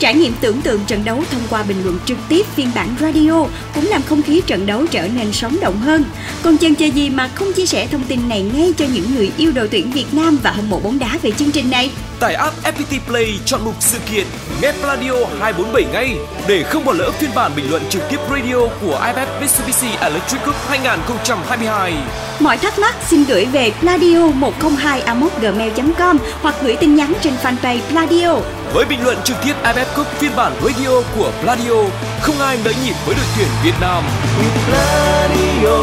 Trải 0.00 0.14
nghiệm 0.14 0.32
tưởng 0.40 0.60
tượng 0.60 0.80
trận 0.86 1.04
đấu 1.04 1.22
thông 1.30 1.40
qua 1.50 1.62
bình 1.62 1.84
luận 1.84 1.98
trực 2.06 2.18
tiếp 2.28 2.46
phiên 2.54 2.70
bản 2.74 2.94
radio 3.00 3.46
cũng 3.74 3.86
làm 3.86 4.02
không 4.02 4.22
khí 4.22 4.42
trận 4.46 4.66
đấu 4.66 4.86
trở 4.90 5.08
nên 5.08 5.32
sống 5.32 5.56
động 5.60 5.78
hơn. 5.78 6.04
Còn 6.42 6.58
chần 6.58 6.74
chờ 6.74 6.86
gì 6.86 7.10
mà 7.10 7.28
không 7.34 7.52
chia 7.52 7.66
sẻ 7.66 7.86
thông 7.86 8.04
tin 8.04 8.28
này 8.28 8.42
ngay 8.42 8.72
cho 8.76 8.84
những 8.94 9.14
người 9.14 9.30
yêu 9.36 9.52
đội 9.52 9.68
tuyển 9.68 9.90
Việt 9.90 10.06
Nam 10.12 10.38
và 10.42 10.50
hâm 10.50 10.70
mộ 10.70 10.80
bóng 10.80 10.98
đá 10.98 11.18
về 11.22 11.30
chương 11.30 11.50
trình 11.50 11.70
này? 11.70 11.90
Tải 12.20 12.34
app 12.34 12.62
FPT 12.64 13.00
Play 13.06 13.38
chọn 13.44 13.64
mục 13.64 13.74
sự 13.80 13.98
kiện 14.10 14.26
Nghe 14.62 14.72
Radio 14.82 15.12
247 15.40 15.84
ngay 15.92 16.16
để 16.48 16.62
không 16.62 16.84
bỏ 16.84 16.92
lỡ 16.92 17.10
phiên 17.10 17.30
bản 17.34 17.52
bình 17.56 17.70
luận 17.70 17.82
trực 17.90 18.02
tiếp 18.10 18.18
radio 18.30 18.66
của 18.80 19.00
IFF 19.02 19.40
Mitsubishi 19.40 19.88
Electric 20.00 20.40
Cup 20.44 20.54
2022. 20.68 21.94
Mọi 22.40 22.58
thắc 22.58 22.78
mắc 22.78 22.94
xin 23.08 23.24
gửi 23.24 23.44
về 23.44 23.72
pladio 23.80 24.26
102 24.26 25.02
gmail 25.40 25.72
com 25.98 26.18
hoặc 26.42 26.54
gửi 26.62 26.76
tin 26.76 26.96
nhắn 26.96 27.12
trên 27.22 27.32
fanpage 27.42 27.80
Pladio. 27.90 28.59
Với 28.72 28.84
bình 28.84 29.04
luận 29.04 29.18
trực 29.24 29.36
tiếp 29.44 29.54
IFF 29.64 29.84
Cup 29.96 30.06
phiên 30.06 30.30
bản 30.36 30.52
radio 30.62 30.90
của 31.16 31.32
Pladio, 31.42 31.76
không 32.20 32.40
ai 32.40 32.58
nỡ 32.64 32.70
nhịp 32.84 32.94
với 33.06 33.14
đội 33.14 33.24
tuyển 33.36 33.48
Việt 33.64 33.74
Nam. 33.80 34.04
With 34.38 34.66
Gladio, 34.68 35.78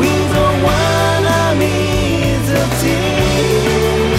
we 0.00 0.08
don't 0.34 0.64
wanna 0.64 1.58
miss 1.58 2.54
a 2.54 2.66
thing. 2.82 4.16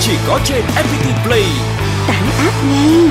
Chỉ 0.00 0.12
có 0.28 0.38
trên 0.44 0.62
FPT 0.62 1.24
Play. 1.24 1.44
Tải 2.08 2.22
app 2.38 2.64
ngay. 2.64 3.10